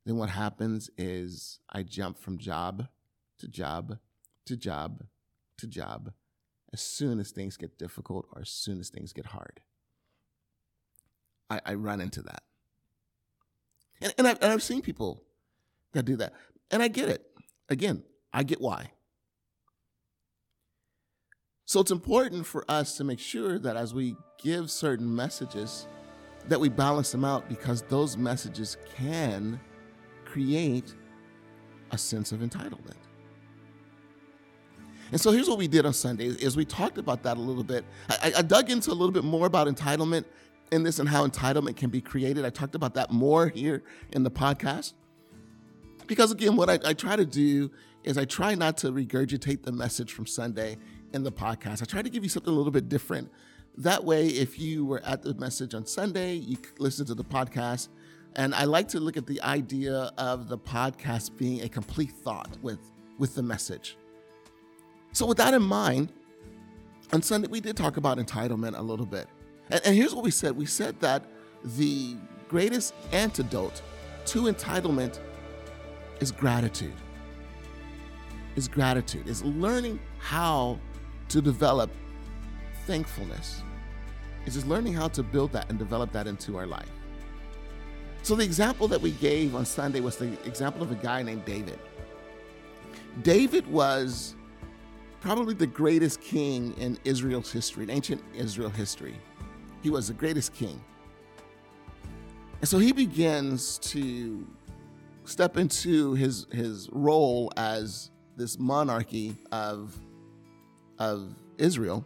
then 0.05 0.17
what 0.17 0.31
happens 0.31 0.91
is 0.99 1.61
I 1.71 1.85
jump 1.85 2.19
from 2.19 2.39
job 2.39 2.89
to 3.39 3.49
job 3.49 3.99
to 4.47 4.57
job 4.57 5.05
to 5.59 5.67
job 5.67 6.13
as 6.73 6.81
soon 6.81 7.21
as 7.21 7.31
things 7.31 7.57
get 7.57 7.79
difficult 7.79 8.27
or 8.33 8.43
as 8.43 8.49
soon 8.49 8.81
as 8.81 8.91
things 8.91 9.13
get 9.13 9.27
hard. 9.27 9.61
I, 11.51 11.61
I 11.67 11.75
run 11.75 12.01
into 12.01 12.23
that. 12.23 12.43
And, 14.01 14.15
and, 14.17 14.29
I've, 14.29 14.39
and 14.41 14.53
I've 14.53 14.63
seen 14.63 14.81
people 14.81 15.23
that 15.93 16.05
do 16.05 16.17
that. 16.17 16.33
And 16.71 16.83
I 16.83 16.89
get 16.89 17.09
it. 17.09 17.27
Again, 17.69 18.03
I 18.33 18.45
get 18.45 18.61
why. 18.61 18.93
So 21.67 21.81
it's 21.81 21.91
important 21.91 22.47
for 22.47 22.65
us 22.69 22.97
to 22.97 23.05
make 23.05 23.19
sure 23.19 23.59
that 23.59 23.77
as 23.77 23.95
we 23.95 24.17
give 24.43 24.71
certain 24.71 25.15
messages, 25.15 25.87
that 26.49 26.59
we 26.59 26.69
balance 26.69 27.13
them 27.13 27.25
out 27.25 27.49
because 27.49 27.83
those 27.83 28.17
messages 28.17 28.77
can 28.97 29.61
create 30.25 30.95
a 31.93 31.99
sense 31.99 32.33
of 32.33 32.41
entitlement. 32.41 32.97
And 35.13 35.21
so 35.21 35.33
here's 35.33 35.49
what 35.49 35.59
we 35.59 35.69
did 35.69 35.87
on 35.87 35.93
Sunday 35.93 36.27
is 36.27 36.57
we 36.57 36.65
talked 36.65 36.99
about 36.99 37.23
that 37.25 37.37
a 37.37 37.41
little 37.41 37.65
bit. 37.65 37.85
I, 38.09 38.33
I 38.39 38.43
dug 38.43 38.71
into 38.71 38.91
a 38.91 38.95
little 38.95 39.11
bit 39.11 39.25
more 39.25 39.47
about 39.47 39.67
entitlement 39.67 40.25
in 40.71 40.83
this 40.83 40.99
and 40.99 41.09
how 41.09 41.27
entitlement 41.27 41.77
can 41.77 41.91
be 41.91 42.01
created. 42.01 42.45
I 42.45 42.51
talked 42.51 42.75
about 42.75 42.95
that 42.95 43.11
more 43.11 43.49
here 43.49 43.83
in 44.13 44.23
the 44.23 44.31
podcast. 44.31 44.95
Because 46.07 46.33
again, 46.33 46.57
what 46.57 46.69
I, 46.69 46.79
I, 46.85 46.93
try 46.93 47.17
to 47.17 47.25
do 47.25 47.71
is 48.03 48.19
I 48.19 48.25
try 48.25 48.55
not 48.55 48.77
to 48.79 48.91
regurgitate 48.91 49.63
the 49.63 49.73
message 49.73 50.13
from 50.13 50.27
Sunday 50.27 50.77
in 51.13 51.23
the 51.23 51.33
podcast. 51.33 51.83
I 51.83 51.85
try 51.85 52.03
to 52.03 52.11
give 52.11 52.23
you 52.23 52.29
something 52.29 52.53
a 52.53 52.57
little 52.57 52.73
bit 52.73 52.89
different. 52.89 53.31
That 53.77 54.05
way, 54.05 54.27
if 54.27 54.59
you 54.59 54.85
were 54.85 55.01
at 55.05 55.23
the 55.23 55.35
message 55.35 55.75
on 55.75 55.87
Sunday, 55.87 56.35
you 56.35 56.57
listen 56.79 57.07
to 57.07 57.15
the 57.15 57.25
podcast. 57.25 57.89
And 58.37 58.55
I 58.55 58.65
like 58.65 58.89
to 58.89 59.01
look 59.01 59.17
at 59.17 59.27
the 59.27 59.41
idea 59.43 60.13
of 60.19 60.49
the 60.49 60.59
podcast 60.59 61.37
being 61.37 61.63
a 61.63 61.69
complete 61.69 62.13
thought 62.13 62.57
with, 62.63 62.79
with 63.19 63.35
the 63.35 63.43
message. 63.43 63.97
So, 65.13 65.27
with 65.27 65.39
that 65.39 65.55
in 65.55 65.63
mind, 65.63 66.13
on 67.13 67.23
Sunday, 67.23 67.49
we 67.49 67.61
did 67.61 67.77
talk 67.77 67.97
about 67.97 68.19
entitlement 68.19 68.79
a 68.79 68.83
little 68.83 69.07
bit. 69.07 69.27
And, 69.71 69.81
and 69.85 69.97
here's 69.97 70.15
what 70.15 70.25
we 70.25 70.31
said 70.31 70.57
we 70.57 70.67
said 70.67 70.99
that 71.01 71.25
the 71.65 72.17
greatest 72.49 72.95
antidote 73.13 73.83
to 74.27 74.43
entitlement 74.43 75.21
is 76.21 76.33
gratitude. 76.33 76.95
Is 78.57 78.69
gratitude, 78.69 79.29
is 79.29 79.45
learning 79.45 80.01
how 80.19 80.79
to 81.29 81.41
develop 81.41 81.91
thankfulness. 82.87 83.63
It's 84.45 84.57
just 84.57 84.67
learning 84.67 84.95
how 84.95 85.09
to 85.09 85.23
build 85.23 85.53
that 85.53 85.71
and 85.71 85.79
develop 85.79 86.11
that 86.13 86.27
into 86.27 86.57
our 86.57 86.67
life. 86.67 86.91
So, 88.23 88.35
the 88.35 88.45
example 88.45 88.89
that 88.89 89.01
we 89.01 89.13
gave 89.13 89.55
on 89.55 89.65
Sunday 89.65 90.01
was 90.01 90.17
the 90.17 90.33
example 90.47 90.83
of 90.83 90.91
a 90.91 90.97
guy 90.97 91.23
named 91.23 91.45
David. 91.45 91.79
David 93.23 93.67
was 93.67 94.35
probably 95.21 95.55
the 95.55 95.67
greatest 95.67 96.21
king 96.21 96.75
in 96.77 96.99
Israel's 97.05 97.53
history, 97.53 97.85
in 97.85 97.91
ancient 97.91 98.23
Israel 98.35 98.71
history. 98.71 99.17
He 99.83 99.91
was 99.91 100.09
the 100.09 100.15
greatest 100.15 100.55
king. 100.55 100.83
And 102.61 102.69
so 102.69 102.79
he 102.79 102.93
begins 102.93 103.79
to 103.79 104.47
step 105.25 105.57
into 105.57 106.15
his, 106.15 106.47
his 106.53 106.89
role 106.93 107.53
as 107.57 108.11
this 108.37 108.59
monarchy 108.59 109.37
of, 109.51 109.99
of 110.99 111.35
Israel. 111.59 112.05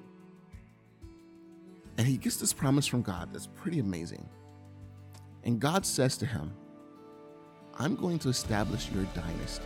And 1.99 2.07
he 2.07 2.17
gets 2.17 2.37
this 2.37 2.53
promise 2.53 2.87
from 2.87 3.03
God 3.03 3.33
that's 3.33 3.47
pretty 3.47 3.79
amazing. 3.79 4.29
And 5.45 5.61
God 5.61 5.85
says 5.85 6.17
to 6.19 6.27
him, 6.27 6.53
I'm 7.79 7.97
going 7.97 8.19
to 8.21 8.29
establish 8.29 8.91
your 8.93 9.05
dynasty 9.15 9.65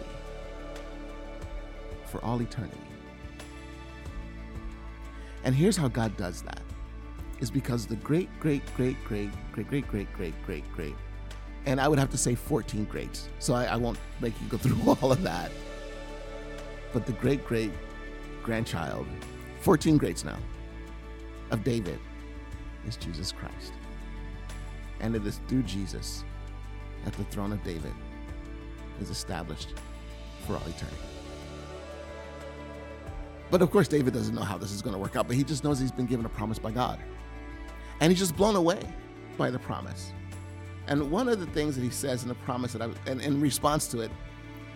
for 2.07 2.25
all 2.25 2.41
eternity. 2.41 2.79
And 5.45 5.55
here's 5.55 5.77
how 5.77 5.89
God 5.89 6.17
does 6.17 6.43
that. 6.43 6.63
Is 7.41 7.51
because 7.51 7.87
the 7.87 7.97
great, 7.97 8.29
great, 8.41 8.63
great, 8.75 8.97
great, 9.05 9.31
great, 9.53 9.69
great, 9.71 9.89
great, 9.89 10.13
great, 10.13 10.35
great, 10.45 10.73
great, 10.73 10.95
and 11.67 11.81
I 11.81 11.87
would 11.87 11.99
have 11.99 12.11
to 12.11 12.19
say 12.19 12.35
14 12.35 12.85
greats. 12.85 13.29
So 13.39 13.55
I, 13.55 13.65
I 13.67 13.77
won't 13.77 13.99
make 14.21 14.35
you 14.41 14.49
go 14.49 14.57
through 14.57 14.79
all 15.03 15.13
of 15.13 15.23
that. 15.23 15.51
But 16.93 17.07
the 17.07 17.13
great, 17.13 17.45
great 17.45 17.71
grandchild, 18.43 19.07
14 19.61 19.99
greats 19.99 20.25
now, 20.25 20.39
of 21.51 21.63
David 21.65 21.99
is 22.87 22.97
Jesus 22.97 23.33
Christ. 23.33 23.73
And 25.01 25.15
it 25.15 25.25
is 25.27 25.41
through 25.49 25.63
Jesus 25.63 26.25
that 27.05 27.13
the 27.15 27.25
throne 27.25 27.53
of 27.53 27.63
David 27.63 27.93
is 29.01 29.11
established 29.11 29.75
for 30.47 30.55
all 30.55 30.67
eternity. 30.67 30.97
But 33.51 33.63
of 33.63 33.71
course, 33.71 33.89
David 33.89 34.13
doesn't 34.13 34.35
know 34.35 34.43
how 34.43 34.59
this 34.59 34.73
is 34.73 34.83
going 34.83 34.95
to 34.95 34.99
work 34.99 35.17
out, 35.17 35.27
but 35.27 35.37
he 35.37 35.45
just 35.45 35.65
knows 35.65 35.79
he's 35.79 35.93
been 35.93 36.07
given 36.07 36.27
a 36.27 36.31
promise 36.31 36.59
by 36.59 36.71
God. 36.71 36.99
And 38.01 38.13
he's 38.13 38.19
just 38.19 38.37
blown 38.37 38.57
away 38.57 38.81
by 39.37 39.51
the 39.51 39.59
promise. 39.59 40.13
And 40.87 41.11
one 41.11 41.29
of 41.29 41.41
the 41.41 41.47
things 41.47 41.77
that 41.77 41.83
he 41.83 41.91
says 41.91 42.23
in 42.23 42.29
the 42.29 42.35
promise 42.35 42.73
that 42.73 42.83
I, 42.83 42.91
and 43.11 43.21
in 43.21 43.41
response 43.41 43.89
to 43.89 44.01
it, 44.01 44.11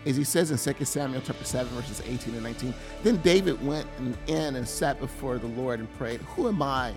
is 0.04 0.16
he 0.16 0.24
says 0.24 0.50
in 0.50 0.74
2 0.74 0.84
Samuel 0.84 1.22
chapter 1.24 1.44
7, 1.44 1.72
verses 1.74 2.02
18 2.04 2.34
and 2.34 2.42
19, 2.42 2.74
Then 3.02 3.16
David 3.18 3.64
went 3.64 3.86
in 4.26 4.56
and 4.56 4.66
sat 4.66 4.98
before 4.98 5.38
the 5.38 5.46
Lord 5.46 5.78
and 5.80 5.92
prayed, 5.96 6.20
Who 6.22 6.48
am 6.48 6.60
I, 6.60 6.92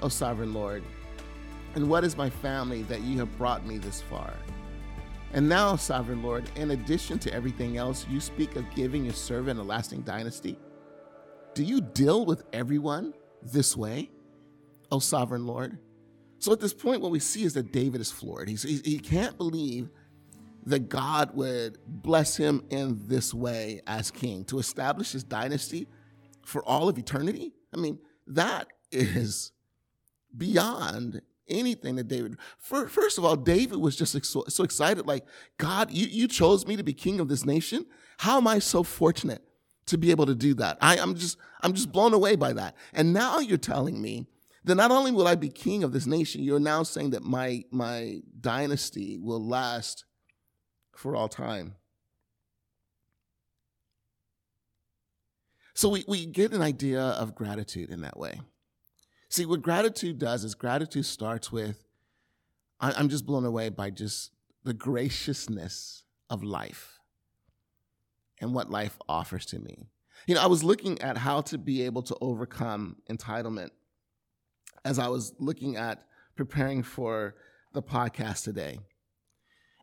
O 0.00 0.08
sovereign 0.08 0.54
Lord? 0.54 0.84
And 1.74 1.88
what 1.88 2.04
is 2.04 2.16
my 2.16 2.30
family 2.30 2.82
that 2.84 3.02
you 3.02 3.18
have 3.18 3.36
brought 3.36 3.66
me 3.66 3.78
this 3.78 4.00
far? 4.00 4.32
And 5.32 5.48
now, 5.48 5.76
sovereign 5.76 6.22
Lord, 6.22 6.48
in 6.56 6.70
addition 6.70 7.18
to 7.18 7.34
everything 7.34 7.76
else, 7.76 8.06
you 8.08 8.20
speak 8.20 8.56
of 8.56 8.64
giving 8.74 9.04
your 9.04 9.12
servant 9.12 9.60
a 9.60 9.62
lasting 9.62 10.02
dynasty. 10.02 10.56
Do 11.52 11.64
you 11.64 11.80
deal 11.80 12.24
with 12.24 12.44
everyone 12.52 13.12
this 13.42 13.76
way, 13.76 14.10
O 14.90 14.98
sovereign 14.98 15.46
Lord? 15.46 15.78
So 16.38 16.52
at 16.52 16.60
this 16.60 16.74
point, 16.74 17.00
what 17.00 17.10
we 17.10 17.18
see 17.18 17.44
is 17.44 17.54
that 17.54 17.72
David 17.72 18.00
is 18.00 18.10
floored. 18.10 18.48
He's, 18.48 18.62
he, 18.62 18.80
he 18.84 18.98
can't 18.98 19.36
believe 19.38 19.88
that 20.66 20.88
God 20.88 21.34
would 21.34 21.78
bless 21.86 22.36
him 22.36 22.64
in 22.70 23.08
this 23.08 23.32
way 23.32 23.80
as 23.86 24.10
king 24.10 24.44
to 24.46 24.58
establish 24.58 25.12
his 25.12 25.24
dynasty 25.24 25.86
for 26.44 26.64
all 26.64 26.88
of 26.88 26.98
eternity. 26.98 27.52
I 27.72 27.78
mean, 27.78 27.98
that 28.26 28.68
is 28.90 29.52
beyond 30.36 31.22
anything 31.48 31.96
that 31.96 32.08
David. 32.08 32.36
First 32.58 33.18
of 33.18 33.24
all, 33.24 33.36
David 33.36 33.78
was 33.78 33.96
just 33.96 34.24
so, 34.26 34.64
excited, 34.64 35.06
like, 35.06 35.24
God, 35.56 35.90
you, 35.90 36.06
you 36.06 36.28
chose 36.28 36.66
me 36.66 36.76
to 36.76 36.82
be 36.82 36.92
king 36.92 37.20
of 37.20 37.28
this 37.28 37.46
nation. 37.46 37.86
How 38.18 38.38
am 38.38 38.46
I 38.46 38.58
so 38.58 38.82
fortunate? 38.82 39.42
to 39.86 39.96
be 39.96 40.10
able 40.10 40.26
to 40.26 40.34
do 40.34 40.54
that. 40.54 40.76
I, 40.80 40.96
I, 40.96 41.02
am 41.02 41.14
just 41.14 41.38
I'm 41.62 41.72
just 41.72 41.92
blown 41.92 42.12
away 42.12 42.36
by 42.36 42.52
that. 42.52 42.74
And 42.92 43.12
now 43.12 43.38
you're 43.38 43.56
telling 43.56 44.00
me 44.02 44.26
that 44.66 44.74
not 44.74 44.90
only 44.90 45.12
will 45.12 45.28
I 45.28 45.36
be 45.36 45.48
king 45.48 45.84
of 45.84 45.92
this 45.92 46.06
nation, 46.06 46.42
you're 46.42 46.60
now 46.60 46.82
saying 46.82 47.10
that 47.10 47.22
my 47.22 47.64
my 47.70 48.20
dynasty 48.40 49.16
will 49.16 49.44
last 49.44 50.04
for 50.94 51.14
all 51.16 51.28
time. 51.28 51.76
So 55.74 55.88
we, 55.90 56.04
we 56.08 56.26
get 56.26 56.52
an 56.52 56.62
idea 56.62 57.00
of 57.00 57.34
gratitude 57.34 57.90
in 57.90 58.00
that 58.00 58.18
way. 58.18 58.40
See, 59.28 59.44
what 59.44 59.60
gratitude 59.60 60.18
does 60.18 60.42
is 60.42 60.54
gratitude 60.54 61.04
starts 61.04 61.52
with 61.52 61.84
I, 62.80 62.92
I'm 62.92 63.08
just 63.08 63.26
blown 63.26 63.44
away 63.44 63.68
by 63.68 63.90
just 63.90 64.32
the 64.64 64.74
graciousness 64.74 66.02
of 66.28 66.42
life 66.42 66.98
and 68.40 68.52
what 68.52 68.70
life 68.70 68.98
offers 69.08 69.46
to 69.46 69.58
me. 69.60 69.86
You 70.26 70.34
know, 70.34 70.42
I 70.42 70.46
was 70.46 70.64
looking 70.64 71.00
at 71.02 71.16
how 71.16 71.42
to 71.42 71.58
be 71.58 71.82
able 71.82 72.02
to 72.02 72.16
overcome 72.20 72.96
entitlement 73.08 73.70
as 74.86 75.00
I 75.00 75.08
was 75.08 75.34
looking 75.40 75.76
at 75.76 76.04
preparing 76.36 76.84
for 76.84 77.34
the 77.72 77.82
podcast 77.82 78.44
today. 78.44 78.78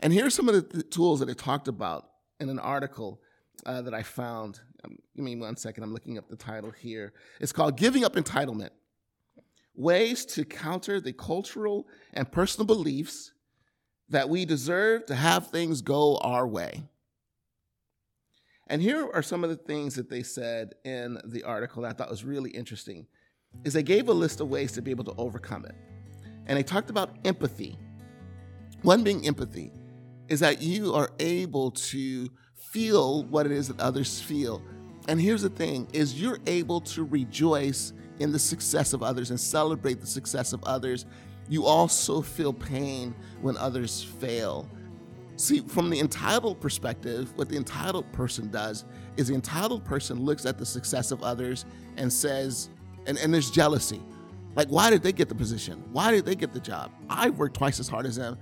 And 0.02 0.14
here 0.14 0.26
are 0.26 0.30
some 0.30 0.48
of 0.48 0.56
the 0.56 0.62
th- 0.62 0.90
tools 0.90 1.20
that 1.20 1.28
it 1.28 1.38
talked 1.38 1.68
about 1.68 2.08
in 2.40 2.48
an 2.48 2.58
article 2.58 3.20
uh, 3.66 3.82
that 3.82 3.94
I 3.94 4.02
found. 4.02 4.62
Um, 4.86 4.98
give 5.14 5.26
me 5.26 5.36
one 5.36 5.58
second, 5.58 5.84
I'm 5.84 5.94
looking 5.94 6.18
up 6.18 6.30
the 6.30 6.38
title 6.38 6.72
here. 6.72 7.12
It's 7.42 7.52
called 7.52 7.76
Giving 7.76 8.06
Up 8.06 8.16
Entitlement 8.16 8.70
Ways 9.76 10.26
to 10.28 10.46
Counter 10.46 11.02
the 11.02 11.12
Cultural 11.12 11.86
and 12.14 12.32
Personal 12.32 12.66
Beliefs 12.66 13.34
that 14.08 14.30
we 14.30 14.46
deserve 14.46 15.06
to 15.08 15.16
have 15.16 15.48
things 15.48 15.82
go 15.82 16.16
our 16.18 16.48
way. 16.48 16.84
And 18.68 18.82
here 18.82 19.10
are 19.14 19.22
some 19.22 19.44
of 19.44 19.50
the 19.50 19.58
things 19.58 19.96
that 19.96 20.10
they 20.10 20.24
said 20.24 20.76
in 20.86 21.20
the 21.26 21.44
article 21.44 21.84
that 21.84 21.90
I 21.90 21.94
thought 21.94 22.10
was 22.10 22.24
really 22.24 22.52
interesting. 22.52 23.08
Is 23.64 23.74
they 23.74 23.84
gave 23.84 24.10
a 24.10 24.14
list 24.14 24.42
of 24.42 24.50
ways 24.50 24.72
to 24.74 24.82
be 24.82 24.92
able 24.92 25.06
to 25.06 25.14
overcome 25.18 25.66
it. 25.66 25.76
And 26.48 26.58
they 26.58 26.64
talked 26.64 26.90
about 26.90 27.16
empathy. 27.24 27.78
One 28.82 29.04
being 29.04 29.26
empathy 29.26 29.72
is 30.28 30.42
that 30.42 30.62
you 30.62 30.94
are 30.94 31.10
able 31.20 31.72
to 31.72 32.30
feel 32.56 33.24
what 33.26 33.46
it 33.46 33.52
is 33.52 33.68
that 33.70 33.80
others 33.80 34.20
feel. 34.20 34.62
And 35.08 35.20
here's 35.20 35.42
the 35.42 35.50
thing 35.50 35.88
is 35.94 36.20
you're 36.20 36.40
able 36.48 36.82
to 36.82 37.04
rejoice 37.04 37.94
in 38.20 38.32
the 38.32 38.40
success 38.40 38.94
of 38.94 39.04
others 39.04 39.30
and 39.30 39.40
celebrate 39.40 40.00
the 40.00 40.08
success 40.08 40.54
of 40.54 40.64
others. 40.64 41.06
You 41.50 41.66
also 41.66 42.22
feel 42.22 42.54
pain 42.54 43.14
when 43.42 43.58
others 43.58 44.04
fail. 44.04 44.70
See, 45.36 45.62
from 45.62 45.90
the 45.90 46.00
entitled 46.00 46.62
perspective, 46.62 47.34
what 47.36 47.50
the 47.50 47.58
entitled 47.58 48.12
person 48.12 48.50
does 48.50 48.86
is 49.18 49.28
the 49.28 49.34
entitled 49.34 49.84
person 49.84 50.20
looks 50.20 50.46
at 50.46 50.58
the 50.58 50.66
success 50.66 51.12
of 51.12 51.24
others 51.24 51.66
and 51.98 52.12
says, 52.12 52.70
and, 53.06 53.18
and 53.18 53.34
there's 53.34 53.52
jealousy. 53.52 54.02
Like, 54.56 54.68
why 54.68 54.90
did 54.90 55.02
they 55.04 55.12
get 55.12 55.30
the 55.30 55.36
position? 55.36 55.84
Why 55.92 56.12
did 56.12 56.26
they 56.26 56.36
get 56.36 56.54
the 56.54 56.60
job? 56.60 56.92
I 57.10 57.30
worked 57.30 57.58
twice 57.58 57.80
as 57.80 57.88
hard 57.88 58.06
as 58.06 58.18
them. 58.18 58.38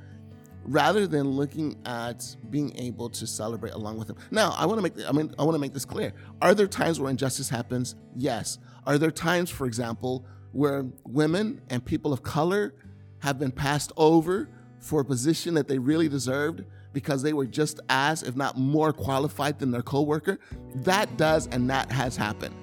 Rather 0.63 1.07
than 1.07 1.27
looking 1.31 1.75
at 1.85 2.35
being 2.51 2.77
able 2.77 3.09
to 3.09 3.25
celebrate 3.25 3.73
along 3.73 3.97
with 3.97 4.07
them. 4.07 4.17
Now, 4.29 4.53
I 4.55 4.67
want 4.67 4.77
to 4.77 4.83
make 4.83 5.09
I 5.09 5.11
mean 5.11 5.33
I 5.39 5.43
want 5.43 5.55
to 5.55 5.59
make 5.59 5.73
this 5.73 5.85
clear. 5.85 6.13
Are 6.39 6.53
there 6.53 6.67
times 6.67 6.99
where 6.99 7.09
injustice 7.09 7.49
happens? 7.49 7.95
Yes. 8.15 8.59
Are 8.85 8.99
there 8.99 9.09
times, 9.09 9.49
for 9.49 9.65
example, 9.65 10.23
where 10.51 10.85
women 11.03 11.61
and 11.69 11.83
people 11.83 12.13
of 12.13 12.21
color 12.21 12.75
have 13.19 13.39
been 13.39 13.51
passed 13.51 13.91
over 13.97 14.49
for 14.79 15.01
a 15.01 15.05
position 15.05 15.55
that 15.55 15.67
they 15.67 15.79
really 15.79 16.07
deserved? 16.07 16.63
because 16.93 17.23
they 17.23 17.33
were 17.33 17.45
just 17.45 17.79
as, 17.89 18.23
if 18.23 18.35
not 18.35 18.57
more 18.57 18.91
qualified 18.91 19.59
than 19.59 19.71
their 19.71 19.81
coworker. 19.81 20.39
That 20.75 21.17
does 21.17 21.47
and 21.47 21.69
that 21.69 21.91
has 21.91 22.15
happened. 22.17 22.55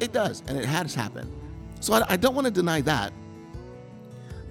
It, 0.00 0.12
does 0.12 0.42
and 0.46 0.58
it 0.58 0.64
has 0.64 0.94
happened. 0.94 1.32
So 1.80 1.94
I, 1.94 2.02
I 2.10 2.16
don't 2.16 2.34
want 2.34 2.46
to 2.46 2.50
deny 2.52 2.80
that. 2.82 3.12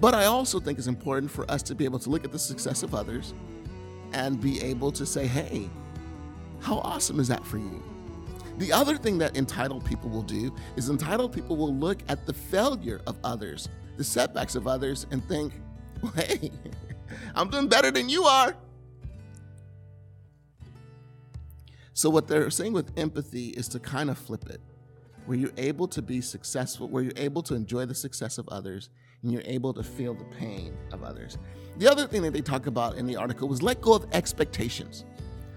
But 0.00 0.14
I 0.14 0.26
also 0.26 0.60
think 0.60 0.78
it's 0.78 0.86
important 0.86 1.30
for 1.30 1.50
us 1.50 1.62
to 1.64 1.74
be 1.74 1.84
able 1.84 1.98
to 2.00 2.10
look 2.10 2.24
at 2.24 2.32
the 2.32 2.38
success 2.38 2.82
of 2.82 2.94
others 2.94 3.34
and 4.12 4.40
be 4.40 4.62
able 4.62 4.92
to 4.92 5.04
say, 5.04 5.26
hey, 5.26 5.68
how 6.60 6.78
awesome 6.78 7.20
is 7.20 7.28
that 7.28 7.44
for 7.44 7.58
you? 7.58 7.82
The 8.58 8.72
other 8.72 8.96
thing 8.96 9.18
that 9.18 9.36
entitled 9.36 9.84
people 9.84 10.10
will 10.10 10.22
do 10.22 10.54
is 10.76 10.90
entitled 10.90 11.32
people 11.32 11.56
will 11.56 11.74
look 11.74 11.98
at 12.08 12.26
the 12.26 12.32
failure 12.32 13.00
of 13.06 13.16
others, 13.22 13.68
the 13.96 14.04
setbacks 14.04 14.56
of 14.56 14.66
others, 14.66 15.06
and 15.10 15.24
think, 15.28 15.52
well, 16.02 16.12
hey, 16.12 16.50
I'm 17.34 17.50
doing 17.50 17.68
better 17.68 17.90
than 17.90 18.08
you 18.08 18.24
are. 18.24 18.56
So, 21.92 22.10
what 22.10 22.28
they're 22.28 22.50
saying 22.50 22.72
with 22.72 22.96
empathy 22.96 23.48
is 23.48 23.66
to 23.68 23.80
kind 23.80 24.10
of 24.10 24.18
flip 24.18 24.48
it. 24.48 24.60
Where 25.28 25.36
you're 25.36 25.52
able 25.58 25.86
to 25.86 26.00
be 26.00 26.22
successful, 26.22 26.88
where 26.88 27.02
you're 27.02 27.12
able 27.16 27.42
to 27.42 27.54
enjoy 27.54 27.84
the 27.84 27.94
success 27.94 28.38
of 28.38 28.48
others, 28.48 28.88
and 29.22 29.30
you're 29.30 29.42
able 29.44 29.74
to 29.74 29.82
feel 29.82 30.14
the 30.14 30.24
pain 30.24 30.74
of 30.90 31.02
others. 31.02 31.36
The 31.76 31.86
other 31.86 32.06
thing 32.06 32.22
that 32.22 32.32
they 32.32 32.40
talk 32.40 32.66
about 32.66 32.96
in 32.96 33.06
the 33.06 33.14
article 33.16 33.46
was 33.46 33.62
let 33.62 33.82
go 33.82 33.92
of 33.92 34.06
expectations. 34.12 35.04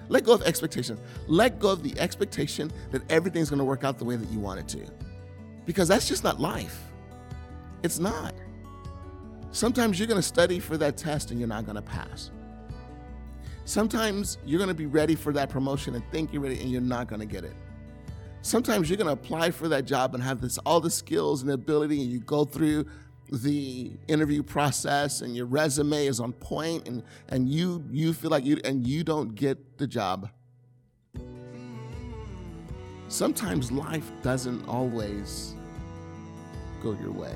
Let 0.09 0.25
go 0.25 0.33
of 0.33 0.41
expectations. 0.41 0.99
Let 1.27 1.57
go 1.57 1.69
of 1.69 1.83
the 1.83 1.97
expectation 1.97 2.69
that 2.91 3.09
everything's 3.09 3.49
going 3.49 3.59
to 3.59 3.65
work 3.65 3.85
out 3.85 3.97
the 3.97 4.03
way 4.03 4.17
that 4.17 4.29
you 4.29 4.39
want 4.39 4.59
it 4.59 4.67
to. 4.77 4.91
Because 5.65 5.87
that's 5.87 6.05
just 6.05 6.21
not 6.21 6.37
life. 6.37 6.77
It's 7.81 7.97
not. 7.97 8.33
Sometimes 9.51 9.97
you're 9.97 10.07
going 10.07 10.19
to 10.19 10.21
study 10.21 10.59
for 10.59 10.75
that 10.79 10.97
test 10.97 11.31
and 11.31 11.39
you're 11.39 11.47
not 11.47 11.63
going 11.63 11.77
to 11.77 11.81
pass. 11.81 12.29
Sometimes 13.63 14.37
you're 14.45 14.59
going 14.59 14.67
to 14.67 14.73
be 14.73 14.85
ready 14.85 15.15
for 15.15 15.31
that 15.31 15.49
promotion 15.49 15.95
and 15.95 16.03
think 16.11 16.33
you're 16.33 16.41
ready 16.41 16.59
and 16.59 16.69
you're 16.69 16.81
not 16.81 17.07
going 17.07 17.21
to 17.21 17.25
get 17.25 17.45
it. 17.45 17.55
Sometimes 18.43 18.89
you're 18.89 18.97
going 18.97 19.07
to 19.07 19.13
apply 19.13 19.51
for 19.51 19.67
that 19.67 19.85
job 19.85 20.15
and 20.15 20.23
have 20.23 20.41
this 20.41 20.57
all 20.59 20.79
the 20.79 20.89
skills 20.89 21.43
and 21.43 21.51
ability, 21.51 22.01
and 22.01 22.11
you 22.11 22.19
go 22.19 22.43
through 22.43 22.85
the 23.31 23.91
interview 24.09 24.43
process 24.43 25.21
and 25.21 25.35
your 25.37 25.45
resume 25.45 26.05
is 26.05 26.19
on 26.19 26.33
point 26.33 26.85
and, 26.85 27.01
and 27.29 27.47
you 27.47 27.81
you 27.89 28.11
feel 28.11 28.29
like 28.29 28.43
you 28.43 28.59
and 28.65 28.85
you 28.85 29.05
don't 29.05 29.35
get 29.35 29.77
the 29.77 29.87
job. 29.87 30.29
Sometimes 33.07 33.71
life 33.71 34.11
doesn't 34.21 34.67
always 34.67 35.55
go 36.83 36.91
your 37.01 37.11
way. 37.11 37.35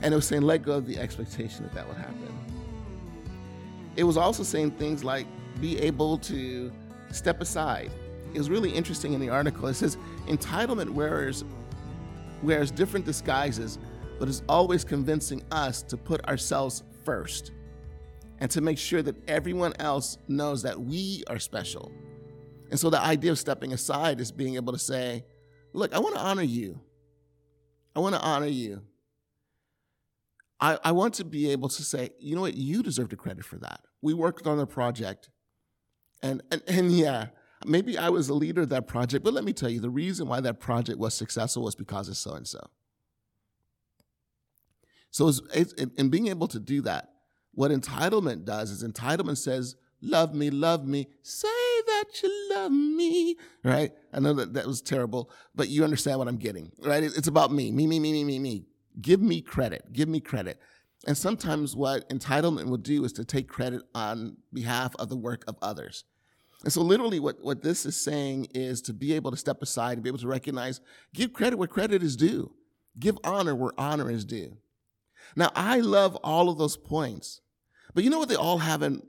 And 0.00 0.12
it 0.12 0.16
was 0.16 0.26
saying 0.26 0.42
let 0.42 0.62
go 0.62 0.72
of 0.72 0.86
the 0.86 0.98
expectation 0.98 1.64
that 1.64 1.74
that 1.74 1.86
would 1.86 1.96
happen. 1.98 2.38
It 3.96 4.04
was 4.04 4.16
also 4.16 4.42
saying 4.42 4.72
things 4.72 5.04
like 5.04 5.26
be 5.60 5.78
able 5.78 6.16
to 6.18 6.72
step 7.10 7.42
aside 7.42 7.90
was 8.38 8.50
really 8.50 8.70
interesting 8.70 9.12
in 9.12 9.20
the 9.20 9.28
article. 9.28 9.66
It 9.68 9.74
says 9.74 9.96
entitlement 10.26 10.90
wears 10.90 11.44
wears 12.42 12.70
different 12.70 13.06
disguises, 13.06 13.78
but 14.18 14.28
is 14.28 14.42
always 14.48 14.84
convincing 14.84 15.42
us 15.50 15.82
to 15.82 15.96
put 15.96 16.24
ourselves 16.26 16.82
first 17.04 17.52
and 18.38 18.50
to 18.50 18.60
make 18.60 18.78
sure 18.78 19.02
that 19.02 19.16
everyone 19.28 19.72
else 19.78 20.18
knows 20.28 20.62
that 20.62 20.78
we 20.78 21.24
are 21.28 21.38
special. 21.38 21.90
And 22.70 22.78
so 22.78 22.90
the 22.90 23.00
idea 23.00 23.30
of 23.30 23.38
stepping 23.38 23.72
aside 23.72 24.20
is 24.20 24.32
being 24.32 24.56
able 24.56 24.72
to 24.72 24.78
say, 24.78 25.24
look, 25.72 25.94
I 25.94 25.98
want 25.98 26.14
to 26.16 26.20
honor 26.20 26.42
you. 26.42 26.80
I 27.94 28.00
want 28.00 28.14
to 28.14 28.20
honor 28.20 28.46
you. 28.46 28.82
I, 30.60 30.78
I 30.82 30.92
want 30.92 31.14
to 31.14 31.24
be 31.24 31.50
able 31.50 31.68
to 31.68 31.82
say, 31.82 32.10
you 32.18 32.34
know 32.34 32.40
what, 32.42 32.54
you 32.54 32.82
deserve 32.82 33.10
the 33.10 33.16
credit 33.16 33.44
for 33.44 33.56
that. 33.58 33.80
We 34.02 34.14
worked 34.14 34.46
on 34.46 34.58
the 34.58 34.66
project. 34.66 35.30
And, 36.22 36.42
and, 36.50 36.62
and 36.66 36.92
yeah, 36.92 37.26
maybe 37.66 37.98
I 37.98 38.08
was 38.08 38.26
the 38.26 38.34
leader 38.34 38.62
of 38.62 38.68
that 38.70 38.86
project, 38.86 39.24
but 39.24 39.32
let 39.32 39.44
me 39.44 39.52
tell 39.52 39.68
you, 39.68 39.80
the 39.80 39.90
reason 39.90 40.28
why 40.28 40.40
that 40.40 40.60
project 40.60 40.98
was 40.98 41.14
successful 41.14 41.62
was 41.62 41.74
because 41.74 42.08
of 42.08 42.16
so 42.16 42.32
and 42.34 42.46
so. 42.46 42.68
So, 45.10 45.32
in 45.96 46.08
being 46.08 46.26
able 46.26 46.48
to 46.48 46.58
do 46.58 46.82
that, 46.82 47.10
what 47.52 47.70
entitlement 47.70 48.44
does 48.44 48.70
is 48.70 48.82
entitlement 48.82 49.38
says, 49.38 49.76
Love 50.00 50.34
me, 50.34 50.50
love 50.50 50.86
me, 50.86 51.08
say 51.22 51.48
that 51.86 52.04
you 52.22 52.50
love 52.50 52.70
me, 52.70 53.36
right? 53.62 53.90
I 54.12 54.20
know 54.20 54.34
that 54.34 54.52
that 54.52 54.66
was 54.66 54.82
terrible, 54.82 55.30
but 55.54 55.68
you 55.68 55.82
understand 55.82 56.18
what 56.18 56.28
I'm 56.28 56.36
getting, 56.36 56.72
right? 56.82 57.02
It's 57.02 57.28
about 57.28 57.52
me, 57.52 57.70
me, 57.70 57.86
me, 57.86 57.98
me, 57.98 58.12
me, 58.12 58.24
me, 58.24 58.38
me. 58.38 58.66
Give 59.00 59.22
me 59.22 59.40
credit, 59.40 59.92
give 59.94 60.08
me 60.08 60.20
credit. 60.20 60.58
And 61.06 61.16
sometimes 61.16 61.74
what 61.74 62.08
entitlement 62.10 62.66
will 62.66 62.76
do 62.76 63.04
is 63.04 63.12
to 63.14 63.24
take 63.24 63.48
credit 63.48 63.82
on 63.94 64.36
behalf 64.52 64.94
of 64.98 65.08
the 65.08 65.16
work 65.16 65.44
of 65.46 65.56
others. 65.62 66.04
And 66.64 66.72
so, 66.72 66.80
literally, 66.80 67.20
what, 67.20 67.44
what 67.44 67.62
this 67.62 67.84
is 67.84 67.94
saying 67.94 68.48
is 68.54 68.80
to 68.82 68.94
be 68.94 69.12
able 69.12 69.30
to 69.30 69.36
step 69.36 69.60
aside 69.60 69.92
and 69.92 70.02
be 70.02 70.08
able 70.08 70.18
to 70.18 70.26
recognize, 70.26 70.80
give 71.12 71.34
credit 71.34 71.58
where 71.58 71.68
credit 71.68 72.02
is 72.02 72.16
due, 72.16 72.52
give 72.98 73.18
honor 73.22 73.54
where 73.54 73.72
honor 73.76 74.10
is 74.10 74.24
due. 74.24 74.56
Now, 75.36 75.50
I 75.54 75.80
love 75.80 76.16
all 76.16 76.48
of 76.48 76.56
those 76.56 76.78
points, 76.78 77.42
but 77.94 78.02
you 78.02 78.08
know 78.08 78.18
what 78.18 78.30
they 78.30 78.34
all 78.34 78.58
have 78.58 78.82
in 78.82 79.02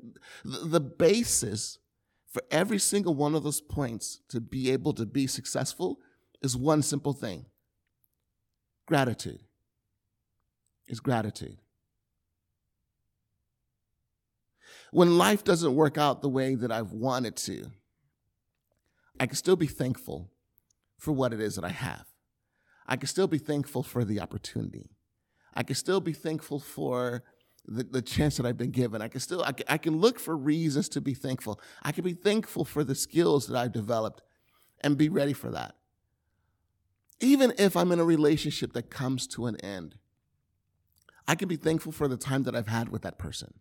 the 0.43 0.81
basis 0.81 1.79
for 2.27 2.43
every 2.51 2.79
single 2.79 3.15
one 3.15 3.33
of 3.33 3.43
those 3.43 3.61
points 3.61 4.19
to 4.27 4.41
be 4.41 4.69
able 4.71 4.93
to 4.93 5.05
be 5.05 5.25
successful 5.25 5.99
is 6.41 6.57
one 6.57 6.81
simple 6.81 7.13
thing 7.13 7.45
gratitude. 8.85 9.39
Is 10.87 10.99
gratitude. 10.99 11.57
When 14.95 15.17
life 15.17 15.43
doesn't 15.43 15.75
work 15.75 15.97
out 15.97 16.21
the 16.21 16.29
way 16.29 16.55
that 16.55 16.71
I've 16.71 16.93
wanted 16.93 17.35
to, 17.35 17.69
I 19.19 19.25
can 19.25 19.35
still 19.35 19.57
be 19.57 19.67
thankful 19.67 20.31
for 20.97 21.11
what 21.11 21.33
it 21.33 21.41
is 21.41 21.55
that 21.55 21.65
I 21.65 21.69
have. 21.69 22.05
I 22.87 22.95
can 22.95 23.07
still 23.09 23.27
be 23.27 23.37
thankful 23.37 23.83
for 23.83 24.05
the 24.05 24.21
opportunity. 24.21 24.91
I 25.53 25.63
can 25.63 25.75
still 25.75 25.99
be 25.99 26.13
thankful 26.13 26.61
for 26.61 27.23
the, 27.65 27.83
the 27.83 28.01
chance 28.01 28.37
that 28.37 28.45
I've 28.45 28.57
been 28.57 28.71
given. 28.71 29.01
I 29.01 29.09
can 29.09 29.19
still, 29.19 29.43
I 29.43 29.51
can, 29.51 29.65
I 29.67 29.77
can 29.77 29.97
look 29.97 30.17
for 30.17 30.37
reasons 30.37 30.87
to 30.89 31.01
be 31.01 31.13
thankful. 31.13 31.59
I 31.83 31.91
can 31.91 32.05
be 32.05 32.13
thankful 32.13 32.63
for 32.63 32.85
the 32.85 32.95
skills 32.95 33.47
that 33.47 33.57
I've 33.57 33.73
developed 33.73 34.21
and 34.79 34.97
be 34.97 35.09
ready 35.09 35.33
for 35.33 35.51
that. 35.51 35.75
Even 37.19 37.51
if 37.57 37.75
I'm 37.75 37.91
in 37.91 37.99
a 37.99 38.05
relationship 38.05 38.71
that 38.71 38.89
comes 38.89 39.27
to 39.27 39.47
an 39.47 39.57
end, 39.57 39.95
I 41.27 41.35
can 41.35 41.49
be 41.49 41.57
thankful 41.57 41.91
for 41.91 42.07
the 42.07 42.15
time 42.15 42.43
that 42.43 42.55
I've 42.55 42.69
had 42.69 42.87
with 42.87 43.01
that 43.01 43.17
person. 43.17 43.55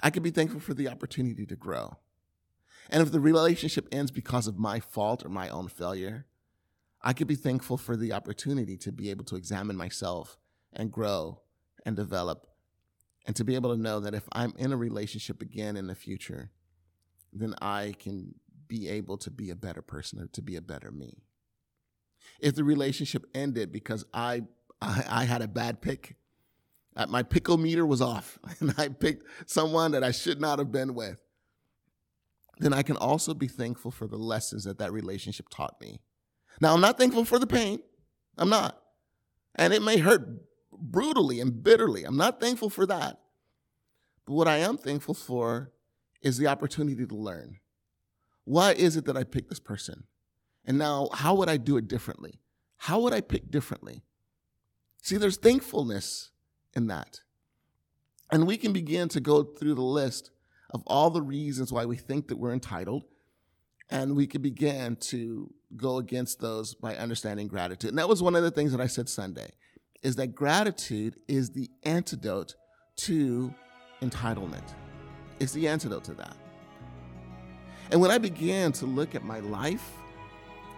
I 0.00 0.10
can 0.10 0.22
be 0.22 0.30
thankful 0.30 0.60
for 0.60 0.74
the 0.74 0.88
opportunity 0.88 1.46
to 1.46 1.56
grow. 1.56 1.98
And 2.90 3.02
if 3.02 3.12
the 3.12 3.20
relationship 3.20 3.88
ends 3.92 4.10
because 4.10 4.46
of 4.46 4.58
my 4.58 4.80
fault 4.80 5.24
or 5.24 5.28
my 5.28 5.48
own 5.48 5.68
failure, 5.68 6.26
I 7.02 7.12
could 7.12 7.26
be 7.26 7.34
thankful 7.34 7.76
for 7.76 7.96
the 7.96 8.12
opportunity 8.12 8.76
to 8.78 8.92
be 8.92 9.10
able 9.10 9.24
to 9.26 9.36
examine 9.36 9.76
myself 9.76 10.38
and 10.72 10.90
grow 10.90 11.40
and 11.84 11.94
develop 11.96 12.46
and 13.26 13.36
to 13.36 13.44
be 13.44 13.54
able 13.54 13.74
to 13.74 13.80
know 13.80 14.00
that 14.00 14.14
if 14.14 14.26
I'm 14.32 14.54
in 14.56 14.72
a 14.72 14.76
relationship 14.76 15.42
again 15.42 15.76
in 15.76 15.86
the 15.86 15.94
future, 15.94 16.50
then 17.32 17.54
I 17.60 17.94
can 17.98 18.34
be 18.66 18.88
able 18.88 19.18
to 19.18 19.30
be 19.30 19.50
a 19.50 19.56
better 19.56 19.82
person 19.82 20.18
or 20.20 20.26
to 20.28 20.42
be 20.42 20.56
a 20.56 20.62
better 20.62 20.90
me. 20.90 21.22
If 22.40 22.54
the 22.54 22.64
relationship 22.64 23.26
ended 23.34 23.70
because 23.70 24.04
I 24.14 24.42
I, 24.80 25.04
I 25.08 25.24
had 25.24 25.42
a 25.42 25.48
bad 25.48 25.82
pick 25.82 26.16
Uh, 26.98 27.06
my 27.08 27.22
pickle 27.22 27.56
meter 27.56 27.86
was 27.86 28.02
off 28.02 28.40
and 28.60 28.74
I 28.76 28.88
picked 28.88 29.24
someone 29.46 29.92
that 29.92 30.02
I 30.02 30.10
should 30.10 30.40
not 30.40 30.58
have 30.58 30.72
been 30.72 30.94
with, 30.94 31.22
then 32.58 32.72
I 32.72 32.82
can 32.82 32.96
also 32.96 33.34
be 33.34 33.46
thankful 33.46 33.92
for 33.92 34.08
the 34.08 34.16
lessons 34.16 34.64
that 34.64 34.78
that 34.78 34.92
relationship 34.92 35.46
taught 35.48 35.80
me. 35.80 36.00
Now, 36.60 36.74
I'm 36.74 36.80
not 36.80 36.98
thankful 36.98 37.24
for 37.24 37.38
the 37.38 37.46
pain. 37.46 37.78
I'm 38.36 38.48
not. 38.48 38.82
And 39.54 39.72
it 39.72 39.80
may 39.80 39.98
hurt 39.98 40.28
brutally 40.72 41.40
and 41.40 41.62
bitterly. 41.62 42.02
I'm 42.02 42.16
not 42.16 42.40
thankful 42.40 42.68
for 42.68 42.84
that. 42.86 43.20
But 44.26 44.34
what 44.34 44.48
I 44.48 44.56
am 44.56 44.76
thankful 44.76 45.14
for 45.14 45.70
is 46.20 46.36
the 46.36 46.48
opportunity 46.48 47.06
to 47.06 47.14
learn. 47.14 47.60
Why 48.44 48.72
is 48.72 48.96
it 48.96 49.04
that 49.04 49.16
I 49.16 49.22
picked 49.22 49.50
this 49.50 49.60
person? 49.60 50.04
And 50.64 50.78
now, 50.78 51.10
how 51.14 51.36
would 51.36 51.48
I 51.48 51.58
do 51.58 51.76
it 51.76 51.86
differently? 51.86 52.40
How 52.76 52.98
would 53.00 53.12
I 53.12 53.20
pick 53.20 53.52
differently? 53.52 54.02
See, 55.00 55.16
there's 55.16 55.36
thankfulness 55.36 56.32
in 56.78 56.86
that. 56.86 57.20
And 58.32 58.46
we 58.46 58.56
can 58.56 58.72
begin 58.72 59.08
to 59.10 59.20
go 59.20 59.42
through 59.42 59.74
the 59.74 59.82
list 59.82 60.30
of 60.70 60.82
all 60.86 61.10
the 61.10 61.22
reasons 61.22 61.72
why 61.72 61.84
we 61.84 61.96
think 61.96 62.28
that 62.28 62.38
we're 62.38 62.52
entitled. 62.52 63.04
And 63.90 64.16
we 64.16 64.26
can 64.26 64.42
begin 64.42 64.96
to 64.96 65.52
go 65.76 65.98
against 65.98 66.40
those 66.40 66.74
by 66.74 66.96
understanding 66.96 67.48
gratitude. 67.48 67.90
And 67.90 67.98
that 67.98 68.08
was 68.08 68.22
one 68.22 68.34
of 68.34 68.42
the 68.42 68.50
things 68.50 68.72
that 68.72 68.80
I 68.80 68.86
said 68.86 69.08
Sunday 69.08 69.50
is 70.02 70.16
that 70.16 70.28
gratitude 70.28 71.16
is 71.26 71.50
the 71.50 71.68
antidote 71.82 72.54
to 72.96 73.52
entitlement. 74.00 74.74
It's 75.40 75.52
the 75.52 75.66
antidote 75.66 76.04
to 76.04 76.14
that. 76.14 76.36
And 77.90 78.00
when 78.00 78.10
I 78.10 78.18
began 78.18 78.72
to 78.72 78.86
look 78.86 79.14
at 79.14 79.24
my 79.24 79.40
life 79.40 79.90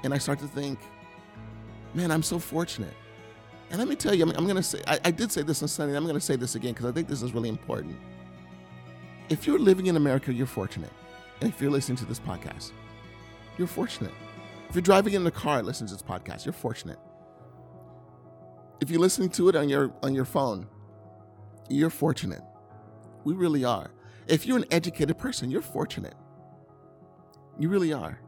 and 0.05 0.15
I 0.15 0.19
start 0.19 0.39
to 0.39 0.47
think, 0.47 0.79
man, 1.93 2.11
I'm 2.11 2.23
so 2.23 2.39
fortunate. 2.39 2.95
And 3.71 3.79
let 3.79 3.89
me 3.89 3.95
tell 3.95 4.13
you, 4.13 4.25
I'm, 4.25 4.31
I'm 4.31 4.45
going 4.45 4.57
to 4.57 4.63
say, 4.63 4.83
I, 4.87 4.99
I, 5.05 5.11
did 5.11 5.31
say 5.31 5.43
this 5.43 5.63
on 5.63 5.69
Sunday, 5.69 5.97
I'm 5.97 6.03
going 6.03 6.15
to 6.15 6.21
say 6.21 6.37
this 6.37 6.57
again 6.57 6.73
because 6.73 6.87
I 6.87 6.93
think 6.93 7.07
this 7.07 7.23
is 7.23 7.33
really 7.33 7.49
important. 7.49 7.97
If 9.29 9.47
you're 9.47 9.61
living 9.61 9.87
in 9.87 9.97
America, 9.97 10.33
you're 10.33 10.47
fortunate. 10.47 10.91
And 11.41 11.49
if 11.49 11.61
you're 11.61 11.71
listening 11.71 11.97
to 11.99 12.05
this 12.05 12.19
podcast, 12.19 12.73
you're 13.57 13.69
fortunate. 13.69 14.13
If 14.69 14.75
you're 14.75 14.83
driving 14.83 15.15
in 15.15 15.25
the 15.25 15.31
car, 15.31 15.63
listening 15.63 15.89
to 15.89 15.95
this 15.95 16.03
podcast, 16.03 16.45
you're 16.45 16.53
fortunate. 16.53 16.99
If 18.81 18.91
you're 18.91 19.01
listening 19.01 19.29
to 19.31 19.49
it 19.49 19.57
on 19.57 19.69
your 19.69 19.93
on 20.03 20.15
your 20.15 20.25
phone, 20.25 20.67
you're 21.69 21.91
fortunate. 21.91 22.43
We 23.25 23.35
really 23.35 23.65
are. 23.65 23.91
If 24.27 24.47
you're 24.47 24.57
an 24.57 24.65
educated 24.71 25.19
person, 25.19 25.51
you're 25.51 25.61
fortunate. 25.61 26.15
You 27.59 27.69
really 27.69 27.93
are. 27.93 28.21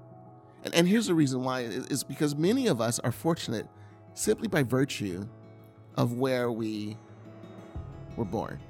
And, 0.64 0.74
and 0.74 0.86
here's 0.86 1.06
the 1.06 1.14
reason 1.14 1.42
why 1.42 1.60
is 1.60 2.04
because 2.04 2.34
many 2.36 2.66
of 2.66 2.80
us 2.80 2.98
are 3.00 3.12
fortunate 3.12 3.66
simply 4.14 4.48
by 4.48 4.62
virtue 4.62 5.26
of 5.96 6.14
where 6.14 6.50
we 6.50 6.96
were 8.16 8.24
born. 8.24 8.60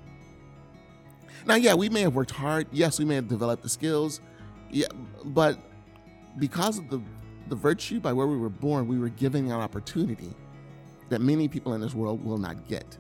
Now, 1.46 1.56
yeah, 1.56 1.74
we 1.74 1.88
may 1.88 2.02
have 2.02 2.14
worked 2.14 2.30
hard. 2.30 2.66
Yes, 2.70 2.98
we 2.98 3.04
may 3.04 3.16
have 3.16 3.28
developed 3.28 3.62
the 3.62 3.68
skills. 3.68 4.20
Yeah, 4.70 4.86
but 5.24 5.58
because 6.38 6.78
of 6.78 6.88
the 6.88 7.00
the 7.48 7.56
virtue 7.56 8.00
by 8.00 8.12
where 8.12 8.26
we 8.26 8.36
were 8.38 8.48
born, 8.48 8.88
we 8.88 8.98
were 8.98 9.10
given 9.10 9.46
an 9.46 9.52
opportunity 9.52 10.34
that 11.10 11.20
many 11.20 11.48
people 11.48 11.74
in 11.74 11.82
this 11.82 11.94
world 11.94 12.24
will 12.24 12.38
not 12.38 12.66
get. 12.66 12.96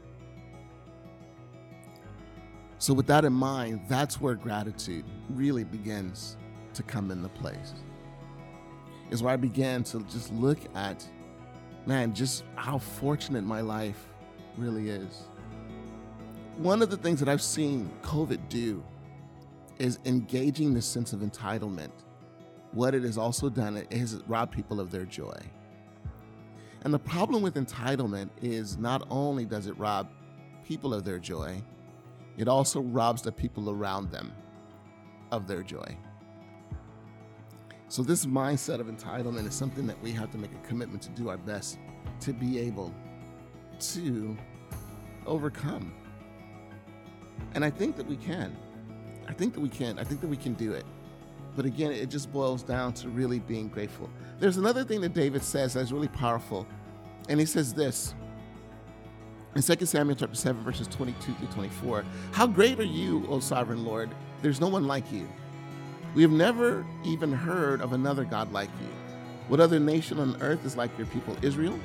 So, 2.78 2.92
with 2.92 3.06
that 3.06 3.24
in 3.24 3.32
mind, 3.32 3.80
that's 3.88 4.20
where 4.20 4.34
gratitude 4.34 5.04
really 5.30 5.64
begins 5.64 6.36
to 6.74 6.82
come 6.82 7.10
into 7.10 7.28
place. 7.28 7.72
Is 9.10 9.22
where 9.22 9.32
I 9.32 9.36
began 9.36 9.84
to 9.84 10.00
just 10.02 10.32
look 10.32 10.58
at, 10.74 11.06
man, 11.86 12.14
just 12.14 12.44
how 12.54 12.78
fortunate 12.78 13.44
my 13.44 13.60
life 13.60 14.08
really 14.56 14.90
is. 14.90 15.28
One 16.58 16.82
of 16.82 16.90
the 16.90 16.96
things 16.96 17.18
that 17.20 17.28
I've 17.28 17.42
seen 17.42 17.90
COVID 18.02 18.48
do 18.48 18.82
is 19.78 19.98
engaging 20.04 20.74
the 20.74 20.82
sense 20.82 21.12
of 21.12 21.20
entitlement. 21.20 21.90
What 22.72 22.94
it 22.94 23.02
has 23.02 23.18
also 23.18 23.48
done 23.48 23.78
is 23.90 24.22
rob 24.26 24.52
people 24.52 24.80
of 24.80 24.90
their 24.90 25.04
joy. 25.04 25.36
And 26.84 26.92
the 26.92 26.98
problem 26.98 27.42
with 27.42 27.54
entitlement 27.54 28.30
is 28.40 28.76
not 28.76 29.06
only 29.10 29.44
does 29.44 29.66
it 29.66 29.78
rob 29.78 30.08
people 30.64 30.92
of 30.94 31.04
their 31.04 31.18
joy, 31.18 31.62
it 32.36 32.48
also 32.48 32.80
robs 32.80 33.22
the 33.22 33.32
people 33.32 33.70
around 33.70 34.10
them 34.10 34.32
of 35.30 35.46
their 35.46 35.62
joy. 35.62 35.96
So, 37.92 38.02
this 38.02 38.24
mindset 38.24 38.80
of 38.80 38.86
entitlement 38.86 39.46
is 39.46 39.54
something 39.54 39.86
that 39.86 40.02
we 40.02 40.12
have 40.12 40.30
to 40.30 40.38
make 40.38 40.50
a 40.54 40.66
commitment 40.66 41.02
to 41.02 41.10
do 41.10 41.28
our 41.28 41.36
best 41.36 41.78
to 42.20 42.32
be 42.32 42.58
able 42.58 42.90
to 43.80 44.34
overcome. 45.26 45.92
And 47.54 47.62
I 47.62 47.68
think 47.68 47.96
that 47.96 48.06
we 48.06 48.16
can. 48.16 48.56
I 49.28 49.34
think 49.34 49.52
that 49.52 49.60
we 49.60 49.68
can. 49.68 49.98
I 49.98 50.04
think 50.04 50.22
that 50.22 50.28
we 50.28 50.38
can 50.38 50.54
do 50.54 50.72
it. 50.72 50.86
But 51.54 51.66
again, 51.66 51.92
it 51.92 52.08
just 52.08 52.32
boils 52.32 52.62
down 52.62 52.94
to 52.94 53.10
really 53.10 53.40
being 53.40 53.68
grateful. 53.68 54.08
There's 54.38 54.56
another 54.56 54.84
thing 54.84 55.02
that 55.02 55.12
David 55.12 55.42
says 55.42 55.74
that's 55.74 55.92
really 55.92 56.08
powerful. 56.08 56.66
And 57.28 57.38
he 57.38 57.44
says 57.44 57.74
this 57.74 58.14
in 59.54 59.60
2 59.60 59.84
Samuel 59.84 60.16
chapter 60.16 60.34
7, 60.34 60.64
verses 60.64 60.88
22 60.88 61.34
through 61.34 61.48
24. 61.48 62.06
How 62.30 62.46
great 62.46 62.80
are 62.80 62.84
you, 62.84 63.26
O 63.28 63.38
sovereign 63.38 63.84
Lord? 63.84 64.14
There's 64.40 64.62
no 64.62 64.68
one 64.68 64.86
like 64.86 65.12
you. 65.12 65.28
We 66.14 66.22
have 66.22 66.30
never 66.30 66.84
even 67.04 67.32
heard 67.32 67.80
of 67.80 67.94
another 67.94 68.24
God 68.24 68.52
like 68.52 68.68
you. 68.80 68.88
What 69.48 69.60
other 69.60 69.80
nation 69.80 70.18
on 70.18 70.40
earth 70.42 70.64
is 70.64 70.76
like 70.76 70.96
your 70.98 71.06
people, 71.06 71.36
Israel? 71.40 71.78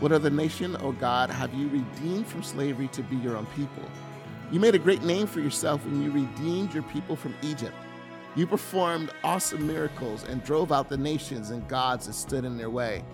What 0.00 0.12
other 0.12 0.30
nation, 0.30 0.76
O 0.80 0.92
God, 0.92 1.28
have 1.28 1.52
you 1.52 1.68
redeemed 1.68 2.26
from 2.26 2.42
slavery 2.42 2.88
to 2.88 3.02
be 3.02 3.16
your 3.16 3.36
own 3.36 3.46
people? 3.56 3.82
You 4.50 4.58
made 4.58 4.74
a 4.74 4.78
great 4.78 5.02
name 5.02 5.26
for 5.26 5.40
yourself 5.40 5.84
when 5.84 6.02
you 6.02 6.10
redeemed 6.10 6.72
your 6.72 6.84
people 6.84 7.14
from 7.14 7.34
Egypt. 7.42 7.74
You 8.36 8.46
performed 8.46 9.10
awesome 9.22 9.66
miracles 9.66 10.24
and 10.24 10.42
drove 10.44 10.72
out 10.72 10.88
the 10.88 10.96
nations 10.96 11.50
and 11.50 11.66
gods 11.68 12.06
that 12.06 12.14
stood 12.14 12.44
in 12.44 12.56
their 12.56 12.70
way. 12.70 13.04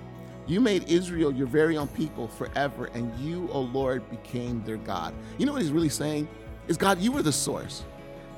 You 0.46 0.60
made 0.60 0.88
Israel 0.88 1.32
your 1.32 1.46
very 1.46 1.76
own 1.76 1.88
people 1.88 2.28
forever, 2.28 2.90
and 2.94 3.12
you, 3.18 3.48
O 3.50 3.60
Lord, 3.60 4.08
became 4.10 4.62
their 4.62 4.76
God. 4.76 5.14
You 5.38 5.46
know 5.46 5.52
what 5.52 5.62
he's 5.62 5.72
really 5.72 5.88
saying? 5.88 6.28
Is 6.68 6.76
God, 6.76 7.00
you 7.00 7.10
were 7.10 7.22
the 7.22 7.32
source. 7.32 7.84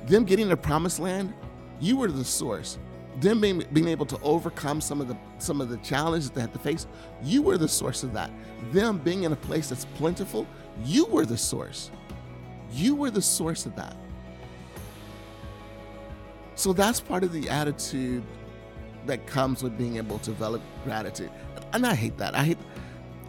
Them 0.05 0.23
getting 0.23 0.47
the 0.47 0.57
promised 0.57 0.99
land, 0.99 1.33
you 1.79 1.97
were 1.97 2.07
the 2.09 2.25
source. 2.25 2.77
Them 3.19 3.41
being, 3.41 3.63
being 3.73 3.87
able 3.87 4.05
to 4.07 4.19
overcome 4.21 4.79
some 4.79 5.01
of 5.01 5.07
the 5.07 5.17
some 5.39 5.59
of 5.59 5.69
the 5.69 5.77
challenges 5.77 6.29
they 6.29 6.41
had 6.41 6.53
to 6.53 6.59
face, 6.59 6.85
you 7.23 7.41
were 7.41 7.57
the 7.57 7.67
source 7.67 8.03
of 8.03 8.13
that. 8.13 8.29
Them 8.71 8.99
being 8.99 9.23
in 9.23 9.31
a 9.31 9.35
place 9.35 9.69
that's 9.69 9.85
plentiful, 9.95 10.45
you 10.85 11.05
were 11.05 11.25
the 11.25 11.37
source. 11.37 11.89
You 12.71 12.95
were 12.95 13.09
the 13.09 13.21
source 13.21 13.65
of 13.65 13.75
that. 13.75 13.95
So 16.55 16.73
that's 16.73 16.99
part 16.99 17.23
of 17.23 17.31
the 17.33 17.49
attitude 17.49 18.23
that 19.05 19.25
comes 19.25 19.63
with 19.63 19.77
being 19.77 19.97
able 19.97 20.19
to 20.19 20.31
develop 20.31 20.61
gratitude. 20.83 21.31
And 21.73 21.85
I 21.85 21.95
hate 21.95 22.17
that. 22.17 22.35
I 22.35 22.43
hate, 22.43 22.57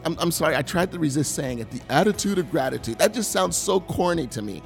I'm, 0.05 0.17
I'm 0.19 0.31
sorry, 0.31 0.57
I 0.57 0.63
tried 0.63 0.93
to 0.93 0.99
resist 0.99 1.35
saying 1.35 1.61
it. 1.61 1.71
The 1.71 1.81
attitude 1.89 2.39
of 2.39 2.51
gratitude. 2.51 2.99
That 2.99 3.15
just 3.15 3.31
sounds 3.31 3.57
so 3.57 3.81
corny 3.81 4.27
to 4.29 4.43
me. 4.43 4.63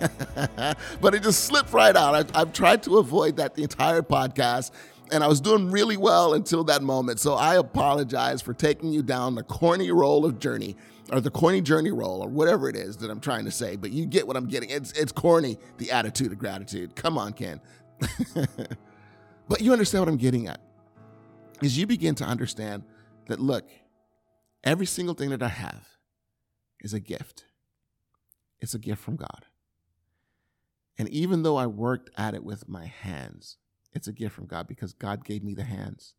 but 1.00 1.14
it 1.14 1.22
just 1.22 1.44
slipped 1.44 1.72
right 1.72 1.94
out. 1.96 2.14
I, 2.34 2.40
I've 2.40 2.52
tried 2.52 2.82
to 2.84 2.98
avoid 2.98 3.36
that 3.36 3.54
the 3.54 3.62
entire 3.62 4.02
podcast 4.02 4.70
and 5.12 5.24
I 5.24 5.28
was 5.28 5.40
doing 5.40 5.70
really 5.70 5.96
well 5.96 6.34
until 6.34 6.64
that 6.64 6.82
moment. 6.82 7.20
So 7.20 7.34
I 7.34 7.56
apologize 7.56 8.42
for 8.42 8.54
taking 8.54 8.92
you 8.92 9.02
down 9.02 9.34
the 9.34 9.42
corny 9.42 9.90
roll 9.90 10.24
of 10.24 10.38
journey 10.38 10.76
or 11.12 11.20
the 11.20 11.30
corny 11.30 11.60
journey 11.60 11.90
roll 11.90 12.22
or 12.22 12.28
whatever 12.28 12.68
it 12.68 12.76
is 12.76 12.98
that 12.98 13.10
I'm 13.10 13.20
trying 13.20 13.44
to 13.44 13.50
say. 13.50 13.76
But 13.76 13.90
you 13.90 14.06
get 14.06 14.26
what 14.26 14.36
I'm 14.36 14.46
getting. 14.46 14.70
It's 14.70 14.92
it's 14.92 15.12
corny, 15.12 15.58
the 15.78 15.90
attitude 15.90 16.32
of 16.32 16.38
gratitude. 16.38 16.94
Come 16.96 17.18
on, 17.18 17.32
Ken. 17.32 17.60
but 19.48 19.60
you 19.60 19.72
understand 19.72 20.02
what 20.02 20.08
I'm 20.08 20.16
getting 20.16 20.46
at. 20.46 20.60
Is 21.62 21.76
you 21.76 21.86
begin 21.86 22.14
to 22.16 22.24
understand 22.24 22.84
that 23.26 23.40
look, 23.40 23.68
every 24.64 24.86
single 24.86 25.14
thing 25.14 25.30
that 25.30 25.42
I 25.42 25.48
have 25.48 25.86
is 26.80 26.94
a 26.94 27.00
gift. 27.00 27.44
It's 28.60 28.74
a 28.74 28.78
gift 28.78 29.02
from 29.02 29.16
God. 29.16 29.46
And 31.00 31.08
even 31.08 31.44
though 31.44 31.56
I 31.56 31.66
worked 31.66 32.10
at 32.18 32.34
it 32.34 32.44
with 32.44 32.68
my 32.68 32.84
hands, 32.84 33.56
it's 33.94 34.06
a 34.06 34.12
gift 34.12 34.34
from 34.34 34.44
God 34.44 34.68
because 34.68 34.92
God 34.92 35.24
gave 35.24 35.42
me 35.42 35.54
the 35.54 35.64
hands. 35.64 36.12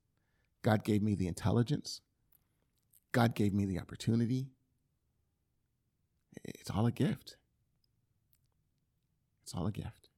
God 0.63 0.83
gave 0.83 1.03
me 1.03 1.13
the 1.13 1.27
intelligence. 1.27 2.01
God 3.11 3.35
gave 3.35 3.53
me 3.53 3.65
the 3.65 3.77
opportunity. 3.77 4.47
It's 6.45 6.71
all 6.71 6.87
a 6.87 6.91
gift. 6.91 7.37
It's 9.43 9.53
all 9.53 9.67
a 9.67 9.71
gift. 9.71 10.09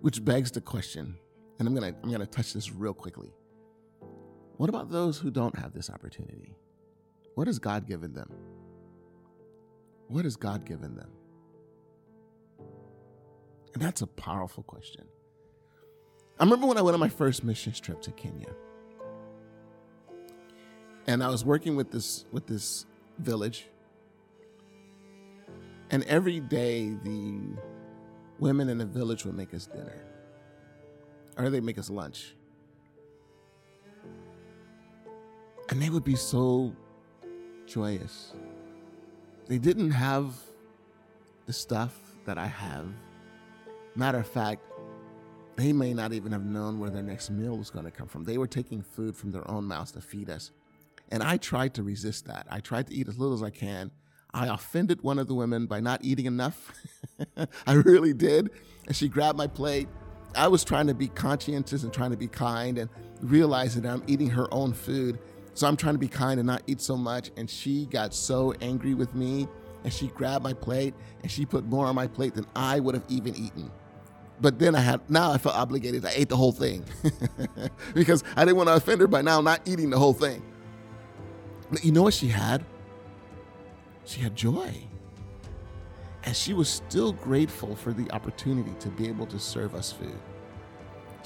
Which 0.00 0.24
begs 0.24 0.50
the 0.50 0.60
question, 0.60 1.14
and 1.60 1.68
I'm 1.68 1.74
gonna 1.74 1.94
I'm 2.02 2.10
gonna 2.10 2.26
touch 2.26 2.52
this 2.52 2.72
real 2.72 2.94
quickly. 2.94 3.32
What 4.56 4.68
about 4.68 4.90
those 4.90 5.18
who 5.18 5.30
don't 5.30 5.56
have 5.56 5.72
this 5.72 5.88
opportunity? 5.88 6.56
What 7.36 7.46
has 7.46 7.60
God 7.60 7.86
given 7.86 8.12
them? 8.12 8.55
What 10.08 10.24
has 10.24 10.36
God 10.36 10.64
given 10.64 10.94
them? 10.94 11.10
And 13.74 13.82
that's 13.82 14.02
a 14.02 14.06
powerful 14.06 14.62
question. 14.62 15.04
I 16.38 16.44
remember 16.44 16.66
when 16.66 16.78
I 16.78 16.82
went 16.82 16.94
on 16.94 17.00
my 17.00 17.08
first 17.08 17.44
missions 17.44 17.80
trip 17.80 18.00
to 18.02 18.12
Kenya. 18.12 18.54
And 21.06 21.22
I 21.22 21.28
was 21.28 21.44
working 21.44 21.76
with 21.76 21.90
this 21.90 22.24
with 22.32 22.46
this 22.46 22.86
village. 23.18 23.66
And 25.90 26.02
every 26.04 26.40
day 26.40 26.90
the 27.04 27.40
women 28.38 28.68
in 28.68 28.78
the 28.78 28.86
village 28.86 29.24
would 29.24 29.36
make 29.36 29.54
us 29.54 29.66
dinner. 29.66 30.04
Or 31.38 31.50
they'd 31.50 31.62
make 31.62 31.78
us 31.78 31.90
lunch. 31.90 32.34
And 35.68 35.82
they 35.82 35.90
would 35.90 36.04
be 36.04 36.16
so 36.16 36.74
joyous. 37.66 38.32
They 39.46 39.58
didn't 39.58 39.92
have 39.92 40.34
the 41.46 41.52
stuff 41.52 41.98
that 42.24 42.38
I 42.38 42.46
have 42.46 42.88
Matter 43.96 44.18
of 44.18 44.26
fact, 44.26 44.60
they 45.56 45.72
may 45.72 45.94
not 45.94 46.12
even 46.12 46.30
have 46.32 46.44
known 46.44 46.78
where 46.78 46.90
their 46.90 47.02
next 47.02 47.30
meal 47.30 47.56
was 47.56 47.70
going 47.70 47.86
to 47.86 47.90
come 47.90 48.08
from. 48.08 48.24
They 48.24 48.36
were 48.36 48.46
taking 48.46 48.82
food 48.82 49.16
from 49.16 49.32
their 49.32 49.50
own 49.50 49.64
mouths 49.64 49.92
to 49.92 50.02
feed 50.02 50.28
us. 50.28 50.50
And 51.10 51.22
I 51.22 51.38
tried 51.38 51.72
to 51.74 51.82
resist 51.82 52.26
that. 52.26 52.46
I 52.50 52.60
tried 52.60 52.88
to 52.88 52.94
eat 52.94 53.08
as 53.08 53.18
little 53.18 53.34
as 53.34 53.42
I 53.42 53.48
can. 53.48 53.90
I 54.34 54.48
offended 54.48 55.00
one 55.00 55.18
of 55.18 55.28
the 55.28 55.34
women 55.34 55.64
by 55.64 55.80
not 55.80 56.04
eating 56.04 56.26
enough. 56.26 56.72
I 57.66 57.72
really 57.72 58.12
did. 58.12 58.50
And 58.86 58.94
she 58.94 59.08
grabbed 59.08 59.38
my 59.38 59.46
plate. 59.46 59.88
I 60.34 60.48
was 60.48 60.62
trying 60.62 60.88
to 60.88 60.94
be 60.94 61.08
conscientious 61.08 61.82
and 61.82 61.92
trying 61.92 62.10
to 62.10 62.18
be 62.18 62.28
kind 62.28 62.76
and 62.76 62.90
realizing 63.22 63.82
that 63.82 63.92
I'm 63.92 64.02
eating 64.06 64.28
her 64.28 64.52
own 64.52 64.74
food. 64.74 65.18
So 65.56 65.66
I'm 65.66 65.76
trying 65.78 65.94
to 65.94 65.98
be 65.98 66.06
kind 66.06 66.38
and 66.38 66.46
not 66.46 66.62
eat 66.66 66.82
so 66.82 66.98
much. 66.98 67.30
And 67.38 67.48
she 67.48 67.86
got 67.86 68.12
so 68.12 68.52
angry 68.60 68.92
with 68.92 69.14
me 69.14 69.48
and 69.84 69.92
she 69.92 70.08
grabbed 70.08 70.44
my 70.44 70.52
plate 70.52 70.92
and 71.22 71.32
she 71.32 71.46
put 71.46 71.64
more 71.64 71.86
on 71.86 71.94
my 71.94 72.06
plate 72.06 72.34
than 72.34 72.46
I 72.54 72.78
would 72.78 72.94
have 72.94 73.04
even 73.08 73.34
eaten. 73.34 73.70
But 74.38 74.58
then 74.58 74.74
I 74.74 74.80
had 74.80 75.00
now 75.08 75.32
I 75.32 75.38
felt 75.38 75.56
obligated. 75.56 76.04
I 76.04 76.10
ate 76.14 76.28
the 76.28 76.36
whole 76.36 76.52
thing 76.52 76.84
because 77.94 78.22
I 78.36 78.44
didn't 78.44 78.58
want 78.58 78.68
to 78.68 78.74
offend 78.74 79.00
her 79.00 79.06
by 79.06 79.22
now 79.22 79.40
not 79.40 79.62
eating 79.64 79.88
the 79.88 79.98
whole 79.98 80.12
thing. 80.12 80.42
But 81.70 81.82
you 81.82 81.90
know 81.90 82.02
what 82.02 82.12
she 82.12 82.28
had? 82.28 82.62
She 84.04 84.20
had 84.20 84.36
joy. 84.36 84.74
And 86.24 86.36
she 86.36 86.52
was 86.52 86.68
still 86.68 87.12
grateful 87.12 87.74
for 87.74 87.94
the 87.94 88.10
opportunity 88.10 88.74
to 88.80 88.90
be 88.90 89.08
able 89.08 89.26
to 89.28 89.38
serve 89.38 89.74
us 89.74 89.90
food. 89.90 90.20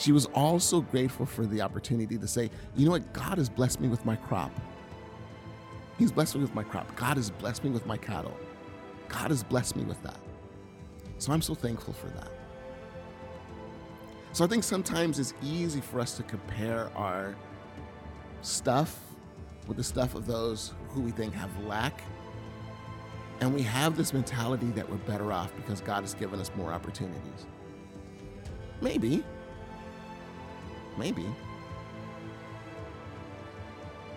She 0.00 0.12
was 0.12 0.24
also 0.34 0.80
grateful 0.80 1.26
for 1.26 1.44
the 1.44 1.60
opportunity 1.60 2.16
to 2.16 2.26
say, 2.26 2.48
you 2.74 2.86
know 2.86 2.92
what? 2.92 3.12
God 3.12 3.36
has 3.36 3.50
blessed 3.50 3.82
me 3.82 3.88
with 3.88 4.06
my 4.06 4.16
crop. 4.16 4.50
He's 5.98 6.10
blessed 6.10 6.36
me 6.36 6.40
with 6.40 6.54
my 6.54 6.62
crop. 6.62 6.96
God 6.96 7.18
has 7.18 7.28
blessed 7.28 7.64
me 7.64 7.70
with 7.70 7.84
my 7.84 7.98
cattle. 7.98 8.34
God 9.08 9.30
has 9.30 9.44
blessed 9.44 9.76
me 9.76 9.84
with 9.84 10.02
that. 10.02 10.16
So 11.18 11.32
I'm 11.32 11.42
so 11.42 11.54
thankful 11.54 11.92
for 11.92 12.06
that. 12.06 12.28
So 14.32 14.42
I 14.42 14.46
think 14.48 14.64
sometimes 14.64 15.18
it's 15.18 15.34
easy 15.42 15.82
for 15.82 16.00
us 16.00 16.16
to 16.16 16.22
compare 16.22 16.90
our 16.96 17.36
stuff 18.40 18.98
with 19.66 19.76
the 19.76 19.84
stuff 19.84 20.14
of 20.14 20.26
those 20.26 20.72
who 20.88 21.02
we 21.02 21.10
think 21.10 21.34
have 21.34 21.50
lack. 21.64 22.00
And 23.40 23.54
we 23.54 23.60
have 23.62 23.98
this 23.98 24.14
mentality 24.14 24.70
that 24.70 24.88
we're 24.88 24.96
better 24.96 25.30
off 25.30 25.54
because 25.56 25.82
God 25.82 26.00
has 26.04 26.14
given 26.14 26.40
us 26.40 26.50
more 26.56 26.72
opportunities. 26.72 27.46
Maybe. 28.80 29.22
Maybe. 31.00 31.24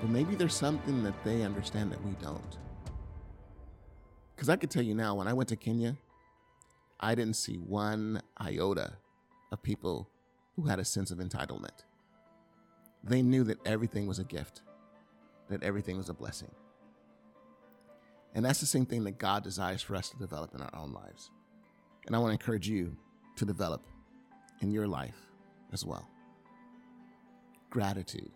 But 0.02 0.10
maybe 0.10 0.36
there's 0.36 0.54
something 0.54 1.02
that 1.04 1.14
they 1.24 1.44
understand 1.44 1.94
that 1.94 2.04
we 2.04 2.12
don't. 2.22 2.58
Because 4.36 4.50
I 4.50 4.58
could 4.58 4.70
tell 4.70 4.84
you 4.84 4.94
now, 4.94 5.16
when 5.16 5.30
I 5.30 5.32
went 5.32 5.48
to 5.50 5.56
Kenya, 5.56 5.96
I 7.00 7.16
didn't 7.16 7.38
see 7.38 7.56
one 7.56 8.22
iota 8.38 8.98
of 9.54 9.64
people 9.64 10.10
who 10.58 10.64
had 10.64 10.78
a 10.78 10.84
sense 10.84 11.10
of 11.10 11.20
entitlement. 11.20 11.86
They 13.02 13.22
knew 13.22 13.46
that 13.46 13.66
everything 13.66 14.06
was 14.06 14.20
a 14.20 14.26
gift, 14.26 14.62
that 15.48 15.64
everything 15.64 15.96
was 15.96 16.10
a 16.10 16.14
blessing. 16.14 16.52
And 18.36 18.44
that's 18.44 18.60
the 18.60 18.66
same 18.66 18.86
thing 18.86 19.06
that 19.06 19.20
God 19.20 19.42
desires 19.46 19.82
for 19.82 19.96
us 19.96 20.10
to 20.10 20.18
develop 20.18 20.54
in 20.54 20.62
our 20.62 20.76
own 20.76 20.92
lives. 20.92 21.32
And 22.08 22.14
I 22.14 22.20
want 22.20 22.32
to 22.32 22.34
encourage 22.34 22.68
you 22.68 22.98
to 23.38 23.46
develop 23.46 23.86
in 24.60 24.70
your 24.70 24.88
life 24.88 25.30
as 25.72 25.86
well 25.86 26.10
gratitude. 27.74 28.32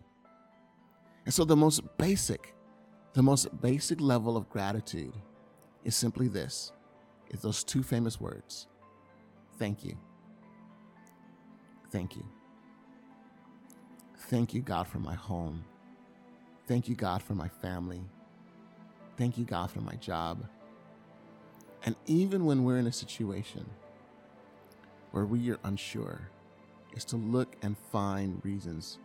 And 1.24 1.32
so, 1.32 1.44
the 1.44 1.54
most 1.54 1.80
basic, 1.96 2.56
the 3.12 3.22
most 3.22 3.60
basic 3.60 4.00
level 4.00 4.36
of 4.36 4.50
gratitude 4.50 5.14
is 5.84 5.94
simply 5.94 6.26
this 6.26 6.72
is 7.30 7.40
those 7.40 7.62
two 7.62 7.82
famous 7.84 8.20
words 8.20 8.66
thank 9.58 9.84
you. 9.84 9.96
Thank 11.90 12.16
you. 12.16 12.24
Thank 14.28 14.54
you, 14.54 14.60
God, 14.60 14.86
for 14.86 14.98
my 14.98 15.14
home. 15.14 15.64
Thank 16.66 16.88
you, 16.88 16.94
God, 16.94 17.22
for 17.22 17.34
my 17.34 17.48
family. 17.48 18.02
Thank 19.16 19.38
you, 19.38 19.44
God, 19.44 19.70
for 19.70 19.80
my 19.80 19.94
job. 19.94 20.46
And 21.84 21.96
even 22.06 22.44
when 22.44 22.64
we're 22.64 22.78
in 22.78 22.86
a 22.86 22.92
situation 22.92 23.64
where 25.12 25.24
we 25.24 25.50
are 25.50 25.58
unsure, 25.64 26.28
is 26.94 27.04
to 27.06 27.16
look 27.16 27.56
and 27.62 27.76
find 27.92 28.44
reasons 28.44 28.98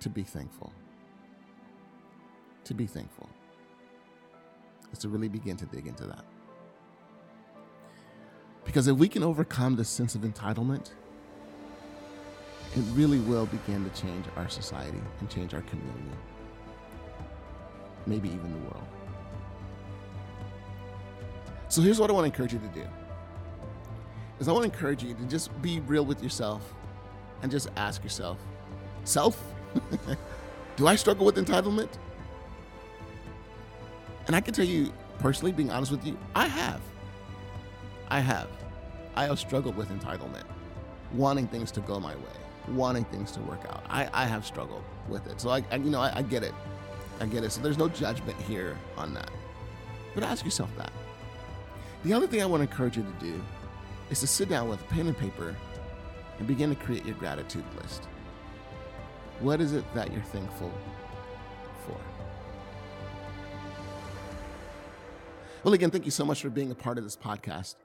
to 0.00 0.08
be 0.08 0.22
thankful. 0.22 0.72
To 2.64 2.74
be 2.74 2.86
thankful 2.86 3.28
is 4.92 4.98
to 4.98 5.08
really 5.08 5.28
begin 5.28 5.56
to 5.56 5.66
dig 5.66 5.86
into 5.86 6.04
that. 6.04 6.24
Because 8.64 8.86
if 8.86 8.96
we 8.96 9.08
can 9.08 9.22
overcome 9.22 9.76
this 9.76 9.88
sense 9.88 10.14
of 10.14 10.22
entitlement, 10.22 10.90
it 12.76 12.82
really 12.92 13.18
will 13.20 13.46
begin 13.46 13.88
to 13.88 14.00
change 14.00 14.26
our 14.36 14.48
society 14.48 15.00
and 15.20 15.30
change 15.30 15.54
our 15.54 15.62
community, 15.62 16.10
maybe 18.06 18.28
even 18.28 18.52
the 18.52 18.58
world. 18.58 18.86
So 21.68 21.80
here's 21.80 21.98
what 21.98 22.10
I 22.10 22.12
want 22.12 22.24
to 22.24 22.26
encourage 22.26 22.52
you 22.52 22.58
to 22.58 22.80
do. 22.80 22.86
Is 24.38 24.48
I 24.48 24.52
want 24.52 24.64
to 24.66 24.72
encourage 24.72 25.02
you 25.02 25.14
to 25.14 25.22
just 25.24 25.60
be 25.62 25.80
real 25.80 26.04
with 26.04 26.22
yourself 26.22 26.74
and 27.42 27.50
just 27.50 27.68
ask 27.76 28.02
yourself, 28.02 28.38
self, 29.04 29.42
do 30.76 30.86
I 30.86 30.96
struggle 30.96 31.26
with 31.26 31.36
entitlement? 31.36 31.88
And 34.26 34.36
I 34.36 34.40
can 34.40 34.54
tell 34.54 34.66
you 34.66 34.92
personally, 35.18 35.52
being 35.52 35.70
honest 35.70 35.90
with 35.90 36.06
you, 36.06 36.16
I 36.34 36.46
have. 36.46 36.80
I 38.08 38.20
have. 38.20 38.48
I 39.16 39.24
have 39.24 39.38
struggled 39.38 39.76
with 39.76 39.88
entitlement, 39.88 40.44
wanting 41.12 41.48
things 41.48 41.70
to 41.72 41.80
go 41.80 41.98
my 41.98 42.14
way, 42.14 42.38
wanting 42.68 43.04
things 43.06 43.32
to 43.32 43.40
work 43.40 43.64
out. 43.68 43.84
I, 43.88 44.08
I 44.12 44.26
have 44.26 44.46
struggled 44.46 44.84
with 45.08 45.26
it. 45.26 45.40
So 45.40 45.50
I, 45.50 45.64
I 45.70 45.76
you 45.76 45.90
know, 45.90 46.00
I, 46.00 46.18
I 46.18 46.22
get 46.22 46.42
it. 46.42 46.54
I 47.20 47.26
get 47.26 47.42
it. 47.42 47.50
So 47.50 47.60
there's 47.60 47.78
no 47.78 47.88
judgment 47.88 48.40
here 48.42 48.76
on 48.96 49.14
that. 49.14 49.30
But 50.14 50.24
ask 50.24 50.44
yourself 50.44 50.70
that. 50.76 50.92
The 52.04 52.12
other 52.12 52.26
thing 52.26 52.42
I 52.42 52.46
want 52.46 52.62
to 52.62 52.70
encourage 52.70 52.96
you 52.96 53.02
to 53.02 53.24
do 53.24 53.40
is 54.10 54.20
to 54.20 54.26
sit 54.26 54.48
down 54.48 54.68
with 54.68 54.86
pen 54.88 55.08
and 55.08 55.18
paper 55.18 55.54
and 56.38 56.46
begin 56.46 56.70
to 56.70 56.76
create 56.76 57.04
your 57.04 57.16
gratitude 57.16 57.64
list. 57.82 58.06
What 59.40 59.60
is 59.60 59.72
it 59.72 59.84
that 59.94 60.12
you're 60.12 60.22
thankful 60.22 60.72
for? 61.86 61.96
Well, 65.62 65.74
again, 65.74 65.90
thank 65.90 66.04
you 66.04 66.10
so 66.10 66.24
much 66.24 66.42
for 66.42 66.50
being 66.50 66.70
a 66.70 66.74
part 66.74 66.98
of 66.98 67.04
this 67.04 67.16
podcast. 67.16 67.76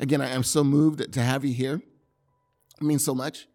Again, 0.00 0.20
I 0.20 0.30
am 0.30 0.42
so 0.42 0.64
moved 0.64 1.12
to 1.12 1.20
have 1.22 1.44
you 1.44 1.52
here. 1.52 1.80
It 2.80 2.82
means 2.82 3.04
so 3.04 3.14
much. 3.14 3.46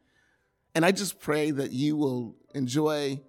And 0.73 0.85
I 0.85 0.91
just 0.91 1.19
pray 1.19 1.51
that 1.51 1.71
you 1.71 1.97
will 1.97 2.35
enjoy 2.53 3.21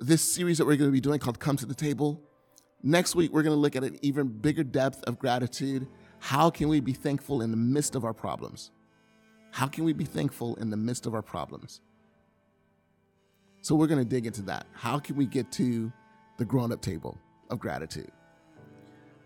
this 0.00 0.22
series 0.22 0.58
that 0.58 0.66
we're 0.66 0.76
going 0.76 0.88
to 0.88 0.92
be 0.92 1.00
doing 1.00 1.18
called 1.18 1.38
Come 1.38 1.56
to 1.56 1.66
the 1.66 1.74
Table. 1.74 2.22
Next 2.82 3.14
week, 3.14 3.32
we're 3.32 3.42
going 3.42 3.54
to 3.54 3.60
look 3.60 3.76
at 3.76 3.84
an 3.84 3.98
even 4.02 4.28
bigger 4.28 4.64
depth 4.64 5.04
of 5.04 5.18
gratitude. 5.18 5.86
How 6.18 6.50
can 6.50 6.68
we 6.68 6.80
be 6.80 6.92
thankful 6.92 7.42
in 7.42 7.50
the 7.50 7.56
midst 7.56 7.94
of 7.94 8.04
our 8.04 8.14
problems? 8.14 8.70
How 9.52 9.66
can 9.66 9.84
we 9.84 9.92
be 9.92 10.04
thankful 10.04 10.56
in 10.56 10.70
the 10.70 10.76
midst 10.76 11.06
of 11.06 11.14
our 11.14 11.22
problems? 11.22 11.80
So, 13.62 13.74
we're 13.74 13.86
going 13.86 14.02
to 14.02 14.08
dig 14.08 14.26
into 14.26 14.42
that. 14.42 14.66
How 14.72 14.98
can 14.98 15.16
we 15.16 15.24
get 15.24 15.50
to 15.52 15.92
the 16.36 16.44
grown 16.44 16.72
up 16.72 16.82
table 16.82 17.16
of 17.48 17.58
gratitude? 17.58 18.10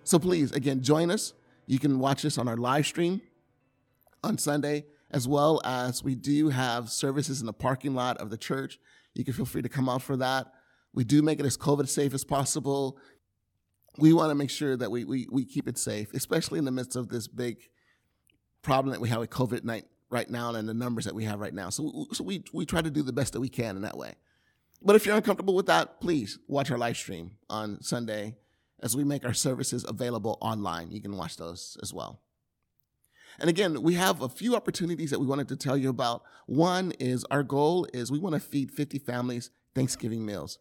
So, 0.04 0.18
please, 0.18 0.52
again, 0.52 0.82
join 0.82 1.10
us. 1.10 1.32
You 1.66 1.78
can 1.78 1.98
watch 1.98 2.24
us 2.24 2.38
on 2.38 2.46
our 2.46 2.56
live 2.56 2.86
stream 2.86 3.20
on 4.22 4.38
Sunday, 4.38 4.84
as 5.10 5.26
well 5.26 5.60
as 5.64 6.04
we 6.04 6.14
do 6.14 6.50
have 6.50 6.90
services 6.90 7.40
in 7.40 7.46
the 7.46 7.52
parking 7.52 7.94
lot 7.94 8.18
of 8.18 8.30
the 8.30 8.36
church. 8.36 8.78
You 9.14 9.24
can 9.24 9.32
feel 9.32 9.46
free 9.46 9.62
to 9.62 9.68
come 9.68 9.88
out 9.88 10.02
for 10.02 10.16
that. 10.18 10.52
We 10.92 11.04
do 11.04 11.22
make 11.22 11.40
it 11.40 11.46
as 11.46 11.56
COVID 11.56 11.88
safe 11.88 12.14
as 12.14 12.24
possible. 12.24 12.98
We 13.98 14.12
want 14.12 14.30
to 14.30 14.34
make 14.34 14.50
sure 14.50 14.76
that 14.76 14.90
we, 14.90 15.04
we, 15.04 15.26
we 15.30 15.44
keep 15.44 15.66
it 15.66 15.78
safe, 15.78 16.12
especially 16.12 16.58
in 16.58 16.66
the 16.66 16.70
midst 16.70 16.96
of 16.96 17.08
this 17.08 17.26
big 17.26 17.56
problem 18.62 18.92
that 18.92 19.00
we 19.00 19.08
have 19.08 19.20
with 19.20 19.30
COVID 19.30 19.82
right 20.10 20.30
now 20.30 20.54
and 20.54 20.68
the 20.68 20.74
numbers 20.74 21.04
that 21.04 21.14
we 21.14 21.24
have 21.24 21.40
right 21.40 21.54
now. 21.54 21.70
So, 21.70 22.06
so 22.12 22.22
we, 22.22 22.44
we 22.52 22.66
try 22.66 22.82
to 22.82 22.90
do 22.90 23.02
the 23.02 23.12
best 23.12 23.32
that 23.32 23.40
we 23.40 23.48
can 23.48 23.76
in 23.76 23.82
that 23.82 23.96
way. 23.96 24.14
But 24.82 24.96
if 24.96 25.06
you're 25.06 25.16
uncomfortable 25.16 25.54
with 25.54 25.66
that, 25.66 26.00
please 26.00 26.38
watch 26.46 26.70
our 26.70 26.78
live 26.78 26.96
stream 26.96 27.32
on 27.48 27.82
Sunday 27.82 28.36
as 28.80 28.96
we 28.96 29.04
make 29.04 29.24
our 29.24 29.34
services 29.34 29.84
available 29.88 30.38
online. 30.40 30.90
You 30.90 31.00
can 31.00 31.16
watch 31.16 31.36
those 31.36 31.76
as 31.82 31.92
well. 31.92 32.20
And 33.38 33.50
again, 33.50 33.82
we 33.82 33.94
have 33.94 34.22
a 34.22 34.28
few 34.28 34.56
opportunities 34.56 35.10
that 35.10 35.20
we 35.20 35.26
wanted 35.26 35.48
to 35.48 35.56
tell 35.56 35.76
you 35.76 35.90
about. 35.90 36.22
One 36.46 36.92
is 36.98 37.24
our 37.30 37.42
goal 37.42 37.86
is 37.92 38.10
we 38.10 38.18
want 38.18 38.34
to 38.34 38.40
feed 38.40 38.70
50 38.70 38.98
families 38.98 39.50
Thanksgiving 39.74 40.24
meals. 40.24 40.58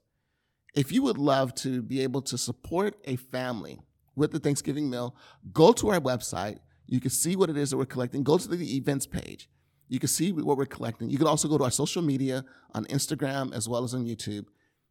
If 0.73 0.91
you 0.91 1.01
would 1.03 1.17
love 1.17 1.55
to 1.55 1.81
be 1.81 2.01
able 2.01 2.21
to 2.23 2.37
support 2.37 2.97
a 3.05 3.15
family 3.15 3.81
with 4.13 4.31
the 4.31 4.39
Thanksgiving 4.39 4.89
meal, 4.89 5.15
go 5.53 5.71
to 5.71 5.89
our 5.89 6.01
website. 6.01 6.59
You 6.85 6.99
can 6.99 7.11
see 7.11 7.35
what 7.35 7.49
it 7.49 7.55
is 7.55 7.69
that 7.69 7.77
we're 7.77 7.85
collecting. 7.85 8.23
Go 8.23 8.37
to 8.37 8.47
the 8.47 8.75
events 8.75 9.05
page. 9.05 9.49
You 9.87 9.99
can 9.99 10.07
see 10.07 10.31
what 10.31 10.57
we're 10.57 10.65
collecting. 10.65 11.09
You 11.09 11.17
can 11.17 11.27
also 11.27 11.47
go 11.47 11.57
to 11.57 11.63
our 11.63 11.71
social 11.71 12.01
media 12.01 12.43
on 12.73 12.85
Instagram 12.85 13.53
as 13.53 13.69
well 13.69 13.83
as 13.83 13.93
on 13.93 14.05
YouTube. 14.05 14.45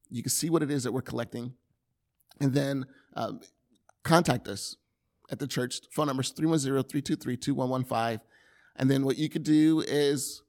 You 0.09 0.23
can 0.23 0.31
see 0.31 0.51
what 0.51 0.63
it 0.63 0.71
is 0.71 0.85
that 0.85 0.93
we're 0.93 1.03
collecting. 1.03 1.55
And 2.41 2.53
then 2.53 2.87
um, 3.15 3.41
contact 4.03 4.47
us 4.49 4.77
at 5.31 5.39
the 5.39 5.47
church. 5.47 5.81
Phone 5.91 6.07
number 6.07 6.23
is 6.23 6.33
310-323-2115. 6.33 8.21
And 8.77 8.91
then 8.91 9.05
what 9.05 9.19
you 9.19 9.29
could 9.29 9.45
do 9.45 9.81
is 9.81 10.43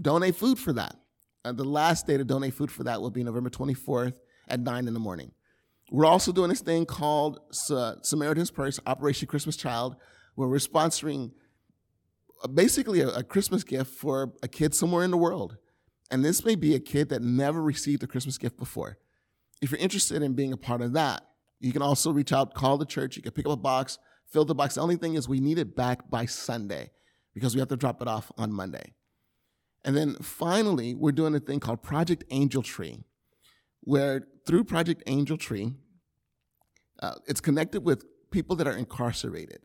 donate 0.00 0.36
food 0.36 0.58
for 0.58 0.72
that. 0.74 0.96
Uh, 1.44 1.52
the 1.52 1.64
last 1.64 2.06
day 2.06 2.16
to 2.16 2.24
donate 2.24 2.54
food 2.54 2.70
for 2.70 2.84
that 2.84 3.00
will 3.00 3.10
be 3.10 3.22
November 3.22 3.50
24th 3.50 4.14
at 4.48 4.60
9 4.60 4.88
in 4.88 4.94
the 4.94 5.00
morning. 5.00 5.32
We're 5.90 6.06
also 6.06 6.32
doing 6.32 6.50
this 6.50 6.60
thing 6.60 6.84
called 6.84 7.40
Samaritan's 7.50 8.50
Purse, 8.50 8.78
Operation 8.86 9.26
Christmas 9.26 9.56
Child, 9.56 9.96
where 10.34 10.48
we're 10.48 10.56
sponsoring 10.58 11.32
basically 12.46 13.00
a, 13.00 13.08
a 13.08 13.22
Christmas 13.22 13.64
gift 13.64 13.92
for 13.92 14.32
a 14.42 14.48
kid 14.48 14.74
somewhere 14.74 15.04
in 15.04 15.10
the 15.10 15.16
world. 15.16 15.56
And 16.10 16.24
this 16.24 16.44
may 16.44 16.54
be 16.54 16.74
a 16.74 16.80
kid 16.80 17.08
that 17.10 17.22
never 17.22 17.62
received 17.62 18.02
a 18.02 18.06
Christmas 18.06 18.38
gift 18.38 18.56
before. 18.56 18.98
If 19.60 19.70
you're 19.70 19.80
interested 19.80 20.22
in 20.22 20.34
being 20.34 20.52
a 20.52 20.56
part 20.56 20.80
of 20.80 20.92
that, 20.92 21.22
you 21.60 21.72
can 21.72 21.82
also 21.82 22.12
reach 22.12 22.32
out, 22.32 22.54
call 22.54 22.78
the 22.78 22.86
church. 22.86 23.16
You 23.16 23.22
can 23.22 23.32
pick 23.32 23.46
up 23.46 23.52
a 23.52 23.56
box, 23.56 23.98
fill 24.30 24.44
the 24.44 24.54
box. 24.54 24.76
The 24.76 24.80
only 24.80 24.96
thing 24.96 25.14
is 25.14 25.28
we 25.28 25.40
need 25.40 25.58
it 25.58 25.74
back 25.74 26.08
by 26.08 26.26
Sunday 26.26 26.92
because 27.34 27.54
we 27.54 27.60
have 27.60 27.68
to 27.68 27.76
drop 27.76 28.00
it 28.00 28.08
off 28.08 28.30
on 28.38 28.52
Monday. 28.52 28.94
And 29.84 29.96
then 29.96 30.14
finally, 30.16 30.94
we're 30.94 31.12
doing 31.12 31.34
a 31.34 31.40
thing 31.40 31.60
called 31.60 31.82
Project 31.82 32.24
Angel 32.30 32.62
Tree, 32.62 33.00
where 33.80 34.26
through 34.46 34.64
Project 34.64 35.02
Angel 35.06 35.36
Tree, 35.36 35.72
uh, 37.00 37.14
it's 37.26 37.40
connected 37.40 37.84
with 37.84 38.04
people 38.30 38.56
that 38.56 38.66
are 38.66 38.76
incarcerated. 38.76 39.60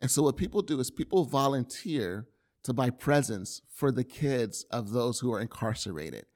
And 0.00 0.10
so 0.10 0.22
what 0.22 0.36
people 0.36 0.62
do 0.62 0.78
is 0.80 0.90
people 0.90 1.24
volunteer 1.24 2.28
to 2.64 2.72
buy 2.72 2.90
presents 2.90 3.62
for 3.70 3.90
the 3.90 4.04
kids 4.04 4.64
of 4.70 4.90
those 4.90 5.20
who 5.20 5.32
are 5.32 5.40
incarcerated. 5.40 6.26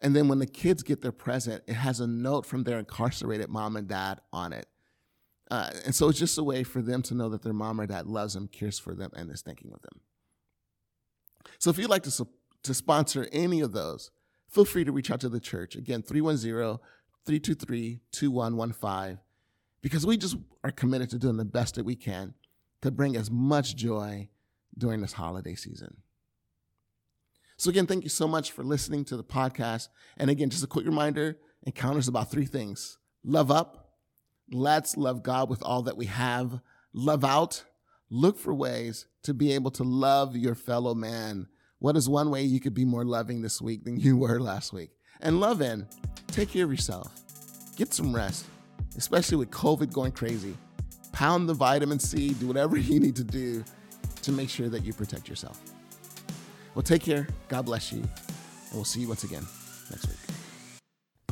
And 0.00 0.14
then 0.14 0.28
when 0.28 0.38
the 0.38 0.46
kids 0.46 0.82
get 0.82 1.02
their 1.02 1.12
present, 1.12 1.64
it 1.66 1.74
has 1.74 2.00
a 2.00 2.06
note 2.06 2.46
from 2.46 2.64
their 2.64 2.78
incarcerated 2.78 3.48
mom 3.48 3.76
and 3.76 3.88
dad 3.88 4.20
on 4.32 4.52
it. 4.52 4.66
Uh, 5.50 5.70
and 5.84 5.94
so 5.94 6.08
it's 6.08 6.18
just 6.18 6.38
a 6.38 6.44
way 6.44 6.62
for 6.62 6.82
them 6.82 7.02
to 7.02 7.14
know 7.14 7.28
that 7.30 7.42
their 7.42 7.52
mom 7.52 7.80
or 7.80 7.86
dad 7.86 8.06
loves 8.06 8.34
them, 8.34 8.48
cares 8.48 8.78
for 8.78 8.94
them, 8.94 9.10
and 9.16 9.30
is 9.30 9.42
thinking 9.42 9.72
of 9.72 9.80
them. 9.82 10.00
So 11.58 11.70
if 11.70 11.78
you'd 11.78 11.90
like 11.90 12.02
to, 12.04 12.26
to 12.62 12.74
sponsor 12.74 13.28
any 13.32 13.60
of 13.60 13.72
those, 13.72 14.10
feel 14.48 14.64
free 14.64 14.84
to 14.84 14.92
reach 14.92 15.10
out 15.10 15.20
to 15.20 15.28
the 15.28 15.40
church. 15.40 15.74
Again, 15.74 16.02
310 16.02 16.78
323 17.24 18.00
2115, 18.12 19.18
because 19.80 20.06
we 20.06 20.16
just 20.16 20.36
are 20.62 20.70
committed 20.70 21.10
to 21.10 21.18
doing 21.18 21.36
the 21.38 21.44
best 21.44 21.74
that 21.76 21.84
we 21.84 21.96
can 21.96 22.34
to 22.82 22.90
bring 22.90 23.16
as 23.16 23.30
much 23.30 23.76
joy 23.76 24.28
during 24.76 25.00
this 25.00 25.14
holiday 25.14 25.54
season. 25.54 25.98
So, 27.56 27.70
again, 27.70 27.86
thank 27.86 28.04
you 28.04 28.10
so 28.10 28.28
much 28.28 28.52
for 28.52 28.62
listening 28.62 29.04
to 29.06 29.16
the 29.16 29.24
podcast. 29.24 29.88
And 30.16 30.30
again, 30.30 30.50
just 30.50 30.62
a 30.62 30.68
quick 30.68 30.86
reminder 30.86 31.38
Encounter's 31.66 32.08
about 32.08 32.30
three 32.30 32.46
things 32.46 32.98
love 33.24 33.50
up, 33.50 33.94
let's 34.50 34.96
love 34.96 35.22
God 35.22 35.50
with 35.50 35.62
all 35.62 35.82
that 35.82 35.96
we 35.96 36.06
have, 36.06 36.60
love 36.92 37.24
out, 37.24 37.64
look 38.10 38.38
for 38.38 38.54
ways 38.54 39.06
to 39.24 39.34
be 39.34 39.52
able 39.52 39.70
to 39.72 39.82
love 39.82 40.36
your 40.36 40.54
fellow 40.54 40.94
man. 40.94 41.48
What 41.80 41.96
is 41.96 42.08
one 42.08 42.30
way 42.30 42.42
you 42.42 42.60
could 42.60 42.74
be 42.74 42.84
more 42.84 43.04
loving 43.04 43.42
this 43.42 43.60
week 43.60 43.84
than 43.84 43.98
you 43.98 44.16
were 44.16 44.40
last 44.40 44.72
week? 44.72 44.90
And 45.20 45.40
love 45.40 45.60
in, 45.60 45.86
take 46.28 46.50
care 46.50 46.64
of 46.64 46.70
yourself, 46.70 47.12
get 47.76 47.92
some 47.92 48.14
rest, 48.14 48.46
especially 48.96 49.36
with 49.36 49.50
COVID 49.50 49.92
going 49.92 50.12
crazy. 50.12 50.56
Pound 51.18 51.48
the 51.48 51.54
vitamin 51.54 51.98
C, 51.98 52.32
do 52.34 52.46
whatever 52.46 52.76
you 52.76 53.00
need 53.00 53.16
to 53.16 53.24
do 53.24 53.64
to 54.22 54.30
make 54.30 54.48
sure 54.48 54.68
that 54.68 54.84
you 54.84 54.92
protect 54.92 55.28
yourself. 55.28 55.60
Well, 56.76 56.84
take 56.84 57.02
care. 57.02 57.26
God 57.48 57.64
bless 57.64 57.92
you. 57.92 57.98
And 57.98 58.74
we'll 58.74 58.84
see 58.84 59.00
you 59.00 59.08
once 59.08 59.24
again 59.24 59.44
next 59.90 60.06
week. 60.06 60.16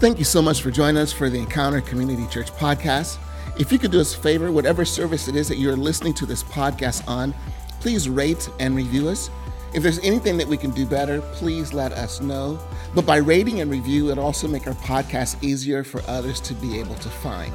Thank 0.01 0.19
you 0.19 0.25
so 0.25 0.43
much 0.43 0.61
for 0.61 0.73
joining 0.73 0.97
us 0.97 1.13
for 1.13 1.31
the 1.31 1.39
Encounter 1.39 1.81
Community 1.81 2.27
Church 2.27 2.51
podcast. 2.51 3.19
If 3.61 3.71
you 3.71 3.79
could 3.79 3.93
do 3.93 4.01
us 4.01 4.13
a 4.17 4.19
favor, 4.19 4.51
whatever 4.51 4.85
service 4.85 5.29
it 5.29 5.37
is 5.37 5.47
that 5.47 5.59
you're 5.59 5.77
listening 5.77 6.15
to 6.15 6.27
this 6.27 6.43
podcast 6.43 7.07
on, 7.07 7.33
please 7.79 8.09
rate 8.09 8.51
and 8.59 8.75
review 8.75 9.09
us. 9.09 9.31
If 9.73 9.85
there's 9.85 10.01
anything 10.01 10.37
that 10.39 10.49
we 10.49 10.57
can 10.57 10.73
do 10.73 10.85
better, 10.85 11.21
please 11.35 11.73
let 11.73 11.93
us 11.93 12.21
know. 12.21 12.59
But 12.93 13.07
by 13.07 13.19
rating 13.19 13.61
and 13.61 13.71
review, 13.71 14.11
it 14.11 14.19
also 14.19 14.49
make 14.49 14.67
our 14.67 14.75
podcast 14.75 15.41
easier 15.45 15.85
for 15.85 16.03
others 16.09 16.41
to 16.41 16.55
be 16.55 16.81
able 16.81 16.97
to 16.97 17.09
find. 17.09 17.53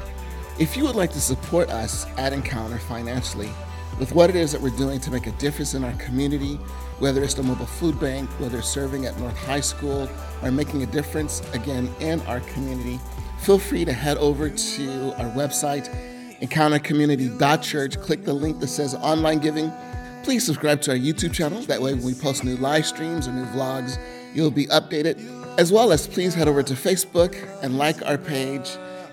If 0.58 0.76
you 0.76 0.84
would 0.84 0.96
like 0.96 1.10
to 1.12 1.20
support 1.20 1.70
us 1.70 2.06
at 2.18 2.34
Encounter 2.34 2.78
financially, 2.78 3.48
with 3.98 4.12
what 4.12 4.30
it 4.30 4.36
is 4.36 4.52
that 4.52 4.60
we're 4.60 4.76
doing 4.76 5.00
to 5.00 5.10
make 5.10 5.26
a 5.26 5.32
difference 5.32 5.74
in 5.74 5.82
our 5.82 5.92
community, 5.94 6.56
whether 6.98 7.22
it's 7.22 7.34
the 7.34 7.42
mobile 7.42 7.66
food 7.66 7.98
bank, 7.98 8.28
whether 8.38 8.58
it's 8.58 8.68
serving 8.68 9.06
at 9.06 9.18
North 9.18 9.36
High 9.46 9.60
School, 9.60 10.08
or 10.42 10.50
making 10.50 10.82
a 10.82 10.86
difference 10.86 11.40
again 11.54 11.88
in 12.00 12.20
our 12.22 12.40
community, 12.40 13.00
feel 13.38 13.58
free 13.58 13.84
to 13.86 13.92
head 13.92 14.18
over 14.18 14.50
to 14.50 15.14
our 15.18 15.30
website, 15.30 15.88
encountercommunity.church. 16.40 18.00
Click 18.00 18.24
the 18.24 18.34
link 18.34 18.60
that 18.60 18.68
says 18.68 18.94
online 18.96 19.38
giving. 19.38 19.72
Please 20.22 20.44
subscribe 20.44 20.82
to 20.82 20.90
our 20.92 20.96
YouTube 20.96 21.32
channel. 21.32 21.62
That 21.62 21.80
way, 21.80 21.94
when 21.94 22.04
we 22.04 22.14
post 22.14 22.44
new 22.44 22.56
live 22.56 22.86
streams 22.86 23.26
or 23.26 23.32
new 23.32 23.46
vlogs, 23.46 23.98
you'll 24.34 24.50
be 24.50 24.66
updated. 24.66 25.18
As 25.58 25.72
well 25.72 25.92
as 25.92 26.06
please 26.06 26.34
head 26.34 26.46
over 26.46 26.62
to 26.62 26.74
Facebook 26.74 27.36
and 27.62 27.78
like 27.78 28.04
our 28.04 28.18
page. 28.18 28.70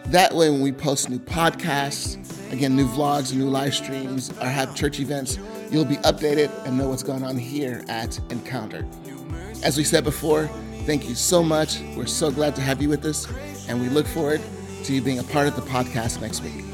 That 0.09 0.33
way, 0.33 0.49
when 0.49 0.61
we 0.61 0.71
post 0.71 1.07
new 1.11 1.19
podcasts, 1.19 2.17
again, 2.51 2.75
new 2.75 2.87
vlogs, 2.87 3.31
new 3.31 3.47
live 3.47 3.75
streams, 3.75 4.31
or 4.39 4.47
have 4.47 4.73
church 4.73 4.99
events, 4.99 5.37
you'll 5.69 5.85
be 5.85 5.97
updated 5.97 6.49
and 6.65 6.79
know 6.79 6.89
what's 6.89 7.03
going 7.03 7.23
on 7.23 7.37
here 7.37 7.83
at 7.89 8.19
Encounter. 8.31 8.87
As 9.63 9.77
we 9.77 9.83
said 9.83 10.03
before, 10.03 10.47
thank 10.87 11.07
you 11.07 11.13
so 11.13 11.43
much. 11.43 11.79
We're 11.95 12.07
so 12.07 12.31
glad 12.31 12.55
to 12.55 12.61
have 12.61 12.81
you 12.81 12.89
with 12.89 13.05
us, 13.05 13.27
and 13.67 13.79
we 13.79 13.87
look 13.89 14.07
forward 14.07 14.41
to 14.85 14.93
you 14.95 14.99
being 14.99 15.19
a 15.19 15.23
part 15.23 15.47
of 15.47 15.55
the 15.55 15.61
podcast 15.61 16.21
next 16.21 16.41
week. 16.41 16.68